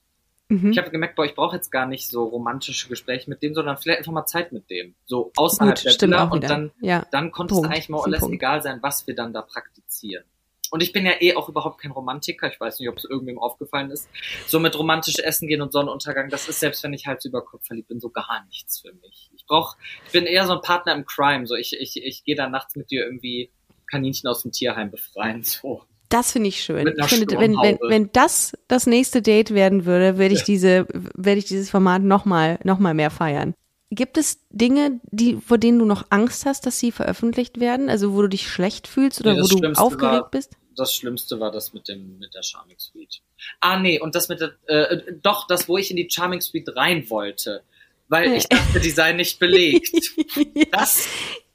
Mhm. 0.51 0.73
Ich 0.73 0.79
habe 0.79 0.91
gemerkt, 0.91 1.17
boah, 1.17 1.25
ich 1.25 1.35
brauche 1.35 1.57
jetzt 1.57 1.71
gar 1.71 1.87
nicht 1.87 2.09
so 2.09 2.25
romantische 2.25 2.89
Gespräche 2.89 3.31
mit 3.31 3.43
dem, 3.43 3.55
sondern 3.55 3.79
vielleicht 3.79 4.01
einfach 4.01 4.13
mal 4.13 4.27
Zeit 4.27 4.53
mit 4.53 4.69
dem. 4.69 4.95
So 5.07 5.33
außerhalb 5.37 5.77
Gut, 5.77 5.85
der 5.85 6.09
Villa 6.09 6.25
und 6.25 6.35
wieder. 6.43 6.49
dann, 6.49 6.73
Ja. 6.81 7.07
dann 7.13 7.31
konnte 7.33 7.55
es 7.55 7.63
eigentlich 7.65 7.89
less 7.89 8.21
Punkt. 8.21 8.35
egal 8.35 8.61
sein, 8.63 8.79
was 8.83 9.07
wir 9.07 9.15
dann 9.15 9.33
da 9.33 9.43
praktizieren. 9.43 10.25
Und 10.73 10.83
ich 10.85 10.93
bin 10.93 11.05
ja 11.07 11.13
eh 11.21 11.35
auch 11.35 11.49
überhaupt 11.49 11.81
kein 11.81 11.91
Romantiker. 11.91 12.53
Ich 12.53 12.61
weiß 12.61 12.79
nicht, 12.79 12.89
ob 12.89 12.97
es 12.99 13.05
irgendwem 13.05 13.39
aufgefallen 13.41 13.91
ist. 13.91 14.09
So 14.47 14.61
mit 14.61 14.79
romantisch 14.79 15.19
Essen 15.19 15.49
gehen 15.49 15.63
und 15.63 15.73
Sonnenuntergang, 15.73 16.29
das 16.31 16.49
ist 16.49 16.61
selbst 16.61 16.83
wenn 16.85 16.93
ich 16.93 17.07
Hals 17.07 17.25
über 17.25 17.45
Kopf 17.45 17.67
verliebt 17.67 17.89
bin, 17.89 17.99
so 17.99 18.09
gar 18.11 18.45
nichts 18.49 18.81
für 18.81 18.93
mich. 18.93 19.31
Ich 19.35 19.47
brauch, 19.47 19.77
ich 20.07 20.13
bin 20.13 20.27
eher 20.27 20.47
so 20.47 20.53
ein 20.55 20.61
Partner 20.61 20.95
im 20.95 21.07
Crime. 21.07 21.47
So 21.47 21.57
ich, 21.57 21.73
ich, 21.79 21.97
ich 22.03 22.23
gehe 22.25 22.37
da 22.37 22.49
nachts 22.49 22.77
mit 22.77 22.91
dir 22.93 23.05
irgendwie 23.05 23.51
Kaninchen 23.91 24.29
aus 24.31 24.43
dem 24.43 24.53
Tierheim 24.53 24.91
befreien. 24.93 25.43
So. 25.45 25.83
Das 26.11 26.33
finde 26.33 26.49
ich 26.49 26.63
schön. 26.63 26.87
Ich 26.99 27.07
finde, 27.07 27.39
wenn, 27.39 27.55
wenn, 27.57 27.79
wenn 27.89 28.11
das 28.13 28.53
das 28.69 28.87
nächste 28.87 29.23
Date 29.23 29.55
werden 29.55 29.87
würde, 29.87 30.19
würde 30.19 30.35
ich 30.35 30.43
diese, 30.43 30.87
werde 31.15 31.39
ich 31.39 31.47
dieses 31.47 31.71
Format 31.71 32.03
noch 32.03 32.25
mal, 32.27 32.59
noch 32.65 32.79
mal 32.79 32.93
mehr 32.95 33.11
feiern. 33.11 33.55
Gibt 33.93 34.19
es 34.19 34.39
Dinge, 34.51 35.01
die, 35.11 35.37
vor 35.37 35.57
denen 35.59 35.79
du 35.79 35.85
noch 35.85 36.05
Angst 36.11 36.47
hast, 36.47 36.67
dass 36.67 36.79
sie 36.79 36.93
veröffentlicht 36.93 37.59
werden? 37.59 37.89
Also 37.89 38.13
wo 38.13 38.23
du 38.23 38.29
dich 38.29 38.47
schlecht 38.49 38.87
fühlst 38.87 39.21
oder 39.21 39.35
Nee, 39.35 39.41
wo 39.41 39.47
du 39.47 39.59
Schlimmste 39.59 39.83
aufgeregt 39.83 40.23
war- 40.23 40.31
bist? 40.31 40.53
Das 40.77 40.95
Schlimmste 40.95 41.41
war 41.41 41.51
das 41.51 41.73
mit 41.75 41.89
dem 41.89 42.19
mit 42.19 42.33
der 42.35 42.43
Charming 42.43 42.79
Suite. 42.79 43.21
Ah 43.61 43.79
nee, 43.79 43.99
und 44.01 44.15
das 44.15 44.29
mit 44.29 44.41
der 44.41 44.53
äh, 44.67 45.13
doch 45.23 45.47
das, 45.47 45.69
wo 45.69 45.77
ich 45.77 45.91
in 45.91 45.97
die 45.97 46.09
Charming 46.09 46.41
Suite 46.41 46.75
rein 46.77 47.11
wollte, 47.11 47.63
weil 48.09 48.33
ich 48.35 48.47
dachte, 48.49 48.79
die 48.81 48.91
sei 48.91 49.13
nicht 49.13 49.39
belegt. 49.39 49.91
Das 50.73 51.07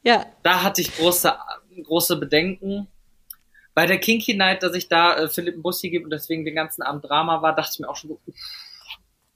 Ja. 0.03 0.25
da 0.43 0.61
hatte 0.63 0.81
ich 0.81 0.95
große, 0.95 1.33
große 1.83 2.17
Bedenken. 2.17 2.87
Bei 3.75 3.85
der 3.85 3.99
Kinky 3.99 4.33
Night, 4.35 4.63
dass 4.63 4.73
ich 4.73 4.87
da 4.87 5.15
äh, 5.15 5.27
Philipp 5.29 5.61
Bussi 5.61 5.89
gebe 5.91 6.05
und 6.05 6.09
deswegen 6.09 6.45
den 6.45 6.55
ganzen 6.55 6.81
Abend 6.81 7.05
Drama 7.05 7.41
war, 7.43 7.53
dachte 7.55 7.71
ich 7.73 7.79
mir 7.79 7.89
auch 7.89 7.95
schon 7.97 8.09
so, 8.09 8.21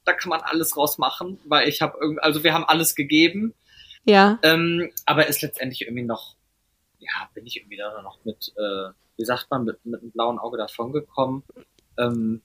da 0.05 0.13
kann 0.13 0.29
man 0.29 0.41
alles 0.41 0.75
rausmachen, 0.75 1.39
weil 1.45 1.67
ich 1.69 1.81
habe 1.83 1.97
irgendwie, 2.01 2.21
also 2.23 2.43
wir 2.43 2.53
haben 2.53 2.63
alles 2.63 2.95
gegeben, 2.95 3.53
Ja. 4.05 4.39
ähm, 4.41 4.89
aber 5.05 5.27
ist 5.27 5.41
letztendlich 5.43 5.81
irgendwie 5.81 6.03
noch, 6.03 6.35
ja, 6.97 7.29
bin 7.35 7.45
ich 7.45 7.57
irgendwie 7.57 7.77
da 7.77 8.01
noch 8.01 8.17
mit, 8.25 8.51
äh, 8.57 8.89
wie 9.17 9.25
sagt 9.25 9.51
man, 9.51 9.65
mit, 9.65 9.85
mit 9.85 10.01
einem 10.01 10.11
blauen 10.11 10.39
Auge 10.39 10.57
davongekommen. 10.57 11.43
Ähm, 11.97 12.41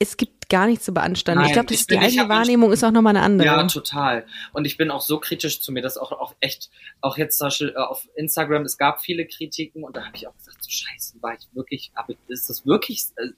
Es 0.00 0.16
gibt 0.16 0.48
gar 0.48 0.66
nichts 0.66 0.84
zu 0.84 0.94
beanstanden. 0.94 1.42
ich 1.42 1.48
Nein, 1.48 1.54
glaube, 1.54 1.74
ich 1.74 1.80
ist 1.80 1.90
die 1.90 1.98
eigene 1.98 2.28
Wahrnehmung 2.28 2.72
ist 2.72 2.84
auch 2.84 2.92
nochmal 2.92 3.16
eine 3.16 3.24
andere. 3.24 3.46
Ja, 3.46 3.66
total. 3.66 4.26
Und 4.52 4.64
ich 4.64 4.76
bin 4.76 4.90
auch 4.90 5.00
so 5.00 5.18
kritisch 5.18 5.60
zu 5.60 5.72
mir, 5.72 5.82
dass 5.82 5.98
auch, 5.98 6.12
auch 6.12 6.34
echt, 6.40 6.70
auch 7.00 7.18
jetzt 7.18 7.36
zum 7.38 7.46
Beispiel 7.48 7.68
äh, 7.70 7.80
auf 7.80 8.08
Instagram, 8.14 8.62
es 8.62 8.78
gab 8.78 9.00
viele 9.00 9.26
Kritiken 9.26 9.82
und 9.82 9.96
da 9.96 10.06
habe 10.06 10.16
ich 10.16 10.28
auch 10.28 10.36
gesagt, 10.36 10.62
so 10.62 10.70
scheiße, 10.70 11.20
war 11.20 11.34
ich 11.34 11.48
wirklich, 11.52 11.90
aber 11.94 12.14
ist 12.28 12.48
das 12.48 12.64
wirklich, 12.64 13.06
äh, 13.16 13.28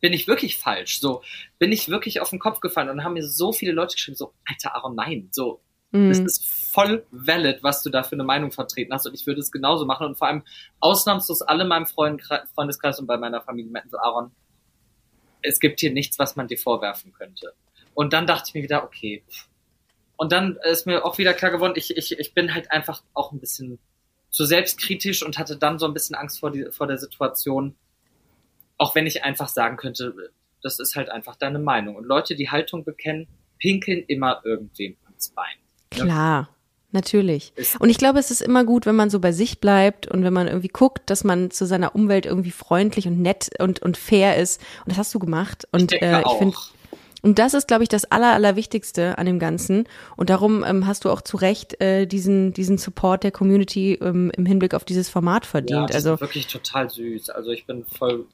bin 0.00 0.12
ich 0.12 0.26
wirklich 0.26 0.58
falsch? 0.58 1.00
So, 1.00 1.22
bin 1.58 1.70
ich 1.70 1.88
wirklich 1.88 2.20
auf 2.20 2.30
den 2.30 2.40
Kopf 2.40 2.60
gefallen 2.60 2.88
und 2.88 2.96
dann 2.96 3.04
haben 3.04 3.14
mir 3.14 3.26
so 3.26 3.52
viele 3.52 3.72
Leute 3.72 3.94
geschrieben, 3.94 4.16
so, 4.16 4.32
alter 4.46 4.74
Aaron, 4.74 4.96
nein, 4.96 5.28
so, 5.30 5.60
das 5.92 6.20
Mhm. 6.20 6.26
ist 6.26 6.44
voll 6.46 7.04
valid, 7.10 7.64
was 7.64 7.82
du 7.82 7.90
da 7.90 8.04
für 8.04 8.12
eine 8.12 8.22
Meinung 8.22 8.52
vertreten 8.52 8.92
hast 8.92 9.06
und 9.06 9.14
ich 9.14 9.26
würde 9.26 9.40
es 9.40 9.50
genauso 9.50 9.86
machen 9.86 10.06
und 10.06 10.16
vor 10.18 10.28
allem 10.28 10.44
ausnahmslos 10.78 11.42
alle 11.42 11.62
in 11.64 11.68
meinem 11.68 11.86
Freund 11.86 12.22
Freundeskreis 12.54 13.00
und 13.00 13.06
bei 13.06 13.16
meiner 13.16 13.40
Familie 13.40 13.72
meinten 13.72 13.90
so, 13.90 13.98
Aaron, 13.98 14.30
es 15.42 15.60
gibt 15.60 15.80
hier 15.80 15.92
nichts, 15.92 16.18
was 16.18 16.36
man 16.36 16.48
dir 16.48 16.58
vorwerfen 16.58 17.12
könnte. 17.12 17.54
Und 17.94 18.12
dann 18.12 18.26
dachte 18.26 18.44
ich 18.48 18.54
mir 18.54 18.62
wieder, 18.62 18.84
okay. 18.84 19.22
Und 20.16 20.32
dann 20.32 20.58
ist 20.70 20.86
mir 20.86 21.04
auch 21.04 21.18
wieder 21.18 21.34
klar 21.34 21.50
geworden, 21.50 21.74
ich, 21.76 21.96
ich, 21.96 22.18
ich 22.18 22.34
bin 22.34 22.54
halt 22.54 22.70
einfach 22.70 23.02
auch 23.14 23.32
ein 23.32 23.40
bisschen 23.40 23.78
zu 24.30 24.44
selbstkritisch 24.44 25.22
und 25.22 25.38
hatte 25.38 25.56
dann 25.56 25.78
so 25.78 25.86
ein 25.86 25.94
bisschen 25.94 26.14
Angst 26.14 26.40
vor, 26.40 26.50
die, 26.50 26.66
vor 26.70 26.86
der 26.86 26.98
Situation. 26.98 27.74
Auch 28.78 28.94
wenn 28.94 29.06
ich 29.06 29.24
einfach 29.24 29.48
sagen 29.48 29.76
könnte, 29.76 30.32
das 30.62 30.78
ist 30.78 30.96
halt 30.96 31.10
einfach 31.10 31.36
deine 31.36 31.58
Meinung. 31.58 31.96
Und 31.96 32.04
Leute, 32.04 32.34
die 32.34 32.50
Haltung 32.50 32.84
bekennen, 32.84 33.26
pinkeln 33.58 34.04
immer 34.06 34.40
irgendwem 34.44 34.96
ans 35.04 35.30
Bein. 35.30 35.56
Klar, 35.90 36.48
natürlich. 36.92 37.52
Ist- 37.56 37.80
Und 37.80 37.90
ich 37.90 37.98
glaube, 37.98 38.18
es 38.18 38.30
ist 38.30 38.40
immer 38.42 38.64
gut, 38.64 38.86
wenn 38.86 38.96
man 38.96 39.10
so 39.10 39.20
bei 39.20 39.32
sich 39.32 39.60
bleibt 39.60 40.06
und 40.06 40.24
wenn 40.24 40.32
man 40.32 40.48
irgendwie 40.48 40.68
guckt, 40.68 41.08
dass 41.10 41.24
man 41.24 41.50
zu 41.50 41.66
seiner 41.66 41.94
Umwelt 41.94 42.26
irgendwie 42.26 42.50
freundlich 42.50 43.06
und 43.06 43.20
nett 43.20 43.50
und, 43.58 43.80
und 43.82 43.96
fair 43.96 44.36
ist. 44.36 44.60
Und 44.84 44.90
das 44.90 44.98
hast 44.98 45.14
du 45.14 45.18
gemacht. 45.18 45.66
Und 45.72 45.90
denke 45.92 46.04
äh, 46.06 46.22
ich 46.26 46.32
finde, 46.38 46.56
und 47.22 47.38
das 47.38 47.52
ist, 47.52 47.68
glaube 47.68 47.82
ich, 47.82 47.90
das 47.90 48.06
Aller, 48.10 48.32
Allerwichtigste 48.32 49.18
an 49.18 49.26
dem 49.26 49.38
Ganzen. 49.38 49.86
Und 50.16 50.30
darum 50.30 50.64
ähm, 50.64 50.86
hast 50.86 51.04
du 51.04 51.10
auch 51.10 51.20
zu 51.20 51.36
Recht 51.36 51.78
äh, 51.80 52.06
diesen, 52.06 52.54
diesen 52.54 52.78
Support 52.78 53.24
der 53.24 53.30
Community 53.30 53.94
ähm, 54.00 54.32
im 54.36 54.46
Hinblick 54.46 54.72
auf 54.74 54.84
dieses 54.84 55.10
Format 55.10 55.44
Ja, 55.44 55.50
verdient. 55.50 55.90
die 55.90 55.94
also 55.94 56.10
sind 56.10 56.20
wirklich 56.22 56.46
total 56.46 56.88
süß. 56.88 57.28
Also 57.30 57.50
ich 57.50 57.66
bin 57.66 57.84
voll 57.84 58.24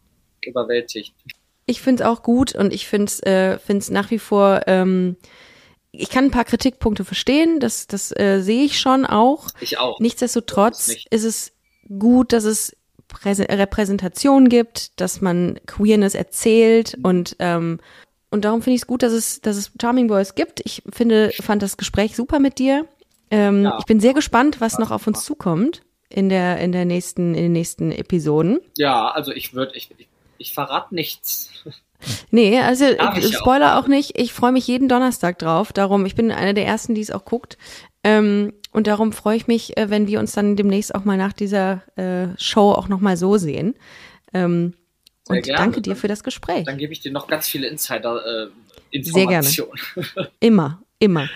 überwältigt. 0.45 1.15
Ich 1.67 1.81
finde 1.83 2.05
es 2.05 2.09
auch 2.09 2.23
gut 2.23 2.55
und 2.55 2.73
ich 2.73 2.87
finde 2.87 3.07
es 3.07 3.21
äh, 3.25 3.59
find's 3.59 3.91
nach 3.91 4.13
wie 4.13 4.21
vor, 4.21 4.61
ähm, 4.69 5.17
ich 5.93 6.11
kann 6.11 6.25
ein 6.27 6.31
paar 6.31 6.45
Kritikpunkte 6.45 7.05
verstehen, 7.05 7.61
das, 7.61 7.87
das 7.87 8.13
äh, 8.17 8.41
sehe 8.41 8.65
ich 8.65 8.79
schon 8.79 9.07
auch. 9.07 9.49
Ich 9.61 9.79
auch. 9.79 9.99
Nichtsdestotrotz 10.01 10.89
nicht. 10.89 11.09
ist 11.11 11.25
es 11.25 11.53
gut, 11.99 12.33
dass 12.33 12.45
es 12.45 12.77
Präse 13.09 13.49
Repräsentation 13.49 14.49
gibt, 14.49 15.01
dass 15.01 15.21
man 15.21 15.61
Queerness 15.67 16.15
erzählt 16.15 16.99
und 17.03 17.37
ähm, 17.39 17.79
und 18.31 18.45
darum 18.45 18.61
finde 18.61 18.75
ich 18.75 18.83
es 18.83 18.87
gut, 18.89 19.03
dass 19.05 19.13
es, 19.13 19.41
dass 19.41 19.57
es 19.57 19.71
Charming 19.81 20.09
Boys 20.09 20.35
gibt. 20.35 20.61
Ich 20.65 20.83
finde, 20.93 21.31
fand 21.41 21.63
das 21.63 21.77
Gespräch 21.77 22.17
super 22.17 22.41
mit 22.41 22.59
dir. 22.59 22.87
Ähm, 23.31 23.63
Ja. 23.65 23.79
Ich 23.79 23.87
bin 23.87 24.01
sehr 24.01 24.15
gespannt, 24.15 24.61
was 24.61 24.79
noch 24.79 24.91
auf 24.91 25.07
uns 25.07 25.25
zukommt 25.25 25.83
in 26.09 26.29
der 26.29 26.59
in 26.59 26.73
der 26.73 26.85
nächsten 26.85 27.35
in 27.35 27.43
den 27.45 27.53
nächsten 27.53 27.93
Episoden. 27.93 28.59
Ja, 28.77 29.09
also 29.09 29.33
ich 29.33 29.55
würde, 29.55 29.77
ich, 29.77 29.91
ich, 29.97 30.09
ich 30.39 30.53
verrate 30.53 30.95
nichts. 30.95 31.51
Nee, 32.31 32.61
also 32.61 32.85
äh, 32.85 32.97
ich 33.19 33.37
auch. 33.37 33.41
Spoiler 33.41 33.79
auch 33.79 33.89
nicht. 33.89 34.19
Ich 34.19 34.33
freue 34.33 34.53
mich 34.53 34.67
jeden 34.67 34.89
Donnerstag 34.89 35.39
drauf. 35.39 35.73
Darum, 35.73 36.07
ich 36.07 36.15
bin 36.15 36.31
eine 36.31 36.55
der 36.55 36.67
ersten, 36.67 36.95
die 36.95 37.01
es 37.01 37.11
auch 37.11 37.25
guckt. 37.25 37.57
Ähm, 38.05 38.53
und 38.73 38.87
darum 38.87 39.13
freue 39.13 39.37
ich 39.37 39.47
mich, 39.47 39.77
äh, 39.77 39.91
wenn 39.91 40.07
wir 40.07 40.21
uns 40.21 40.33
dann 40.33 40.57
demnächst 40.57 40.95
auch 40.95 41.05
mal 41.05 41.17
nach 41.17 41.33
dieser 41.33 41.83
äh, 41.97 42.29
Show 42.39 42.73
auch 42.73 42.89
noch 42.89 43.01
mal 43.01 43.17
so 43.17 43.37
sehen. 43.37 43.75
Ähm, 44.35 44.75
und 45.29 45.43
gerne. 45.43 45.59
danke 45.59 45.81
dir 45.81 45.97
für 45.97 46.09
das 46.09 46.23
Gespräch. 46.23 46.65
Dann 46.65 46.79
gebe 46.79 46.93
ich 46.93 47.01
dir 47.01 47.11
noch 47.11 47.27
ganz 47.27 47.49
viele 47.49 47.67
Insider 47.69 48.51
äh, 48.93 49.03
Sehr 49.03 49.27
gerne. 49.27 49.49
Immer, 50.41 50.83
immer. 50.99 51.29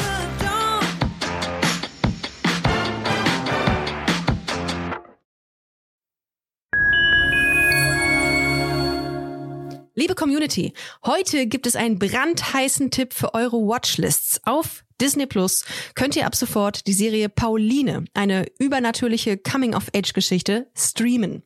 Community, 10.15 10.73
heute 11.05 11.47
gibt 11.47 11.67
es 11.67 11.75
einen 11.75 11.99
brandheißen 11.99 12.91
Tipp 12.91 13.13
für 13.13 13.33
eure 13.33 13.57
Watchlists. 13.57 14.41
Auf 14.43 14.83
Disney 14.99 15.25
Plus 15.25 15.65
könnt 15.93 16.15
ihr 16.15 16.25
ab 16.25 16.35
sofort 16.35 16.87
die 16.87 16.93
Serie 16.93 17.29
Pauline, 17.29 18.05
eine 18.13 18.45
übernatürliche 18.59 19.37
Coming-of-Age-Geschichte, 19.37 20.67
streamen. 20.75 21.43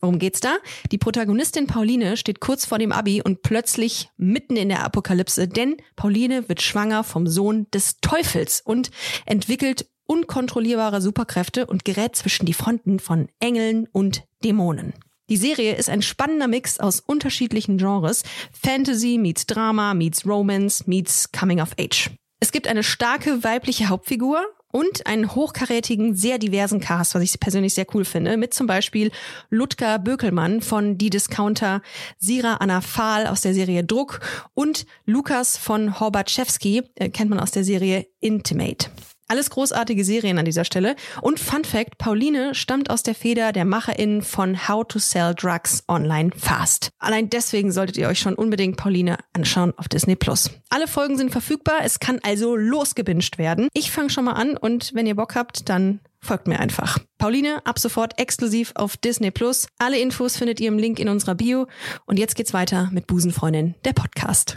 Worum 0.00 0.18
geht's 0.18 0.40
da? 0.40 0.56
Die 0.90 0.98
Protagonistin 0.98 1.66
Pauline 1.66 2.16
steht 2.16 2.40
kurz 2.40 2.64
vor 2.64 2.78
dem 2.78 2.92
Abi 2.92 3.22
und 3.22 3.42
plötzlich 3.42 4.10
mitten 4.16 4.56
in 4.56 4.70
der 4.70 4.84
Apokalypse, 4.84 5.46
denn 5.46 5.76
Pauline 5.96 6.48
wird 6.48 6.62
schwanger 6.62 7.04
vom 7.04 7.26
Sohn 7.26 7.66
des 7.72 7.98
Teufels 8.00 8.60
und 8.60 8.90
entwickelt 9.26 9.86
unkontrollierbare 10.06 11.00
Superkräfte 11.00 11.66
und 11.66 11.84
gerät 11.84 12.16
zwischen 12.16 12.46
die 12.46 12.54
Fronten 12.54 12.98
von 12.98 13.28
Engeln 13.38 13.86
und 13.92 14.24
Dämonen. 14.42 14.94
Die 15.30 15.36
Serie 15.36 15.76
ist 15.76 15.88
ein 15.88 16.02
spannender 16.02 16.48
Mix 16.48 16.80
aus 16.80 16.98
unterschiedlichen 16.98 17.78
Genres. 17.78 18.24
Fantasy 18.52 19.16
meets 19.16 19.46
Drama 19.46 19.94
meets 19.94 20.26
Romance 20.26 20.84
meets 20.88 21.30
Coming 21.30 21.60
of 21.60 21.70
Age. 21.78 22.10
Es 22.40 22.50
gibt 22.50 22.66
eine 22.66 22.82
starke 22.82 23.44
weibliche 23.44 23.88
Hauptfigur 23.88 24.44
und 24.72 25.06
einen 25.06 25.32
hochkarätigen, 25.32 26.16
sehr 26.16 26.38
diversen 26.38 26.80
Cast, 26.80 27.14
was 27.14 27.22
ich 27.22 27.38
persönlich 27.38 27.74
sehr 27.74 27.86
cool 27.94 28.04
finde, 28.04 28.36
mit 28.36 28.54
zum 28.54 28.66
Beispiel 28.66 29.12
Ludger 29.50 30.00
Bökelmann 30.00 30.62
von 30.62 30.98
Die 30.98 31.10
Discounter, 31.10 31.80
Sira 32.18 32.54
Anna 32.54 32.80
Fahl 32.80 33.28
aus 33.28 33.40
der 33.40 33.54
Serie 33.54 33.84
Druck 33.84 34.20
und 34.54 34.84
Lukas 35.06 35.56
von 35.56 36.00
Horbatschewski, 36.00 36.82
äh, 36.96 37.08
kennt 37.08 37.30
man 37.30 37.38
aus 37.38 37.52
der 37.52 37.62
Serie 37.62 38.06
Intimate. 38.18 38.90
Alles 39.30 39.48
großartige 39.48 40.04
Serien 40.04 40.38
an 40.38 40.44
dieser 40.44 40.64
Stelle. 40.64 40.96
Und 41.22 41.38
Fun 41.38 41.62
Fact, 41.64 41.98
Pauline 41.98 42.52
stammt 42.56 42.90
aus 42.90 43.04
der 43.04 43.14
Feder 43.14 43.52
der 43.52 43.64
MacherInnen 43.64 44.22
von 44.22 44.66
How 44.66 44.84
to 44.84 44.98
Sell 44.98 45.36
Drugs 45.36 45.84
Online 45.86 46.32
Fast. 46.36 46.90
Allein 46.98 47.30
deswegen 47.30 47.70
solltet 47.70 47.96
ihr 47.96 48.08
euch 48.08 48.18
schon 48.18 48.34
unbedingt 48.34 48.76
Pauline 48.76 49.18
anschauen 49.32 49.72
auf 49.76 49.86
Disney 49.86 50.16
Plus. 50.16 50.50
Alle 50.68 50.88
Folgen 50.88 51.16
sind 51.16 51.30
verfügbar, 51.30 51.82
es 51.84 52.00
kann 52.00 52.18
also 52.24 52.56
losgebinged 52.56 53.38
werden. 53.38 53.68
Ich 53.72 53.92
fange 53.92 54.10
schon 54.10 54.24
mal 54.24 54.32
an 54.32 54.56
und 54.56 54.90
wenn 54.94 55.06
ihr 55.06 55.14
Bock 55.14 55.36
habt, 55.36 55.68
dann 55.68 56.00
folgt 56.18 56.48
mir 56.48 56.58
einfach. 56.58 56.98
Pauline, 57.16 57.64
ab 57.64 57.78
sofort 57.78 58.18
exklusiv 58.18 58.72
auf 58.74 58.96
Disney 58.96 59.30
Plus. 59.30 59.68
Alle 59.78 60.00
Infos 60.00 60.38
findet 60.38 60.58
ihr 60.58 60.66
im 60.66 60.78
Link 60.78 60.98
in 60.98 61.08
unserer 61.08 61.36
Bio. 61.36 61.68
Und 62.04 62.18
jetzt 62.18 62.34
geht's 62.34 62.52
weiter 62.52 62.88
mit 62.90 63.06
Busenfreundin, 63.06 63.76
der 63.84 63.92
Podcast. 63.92 64.56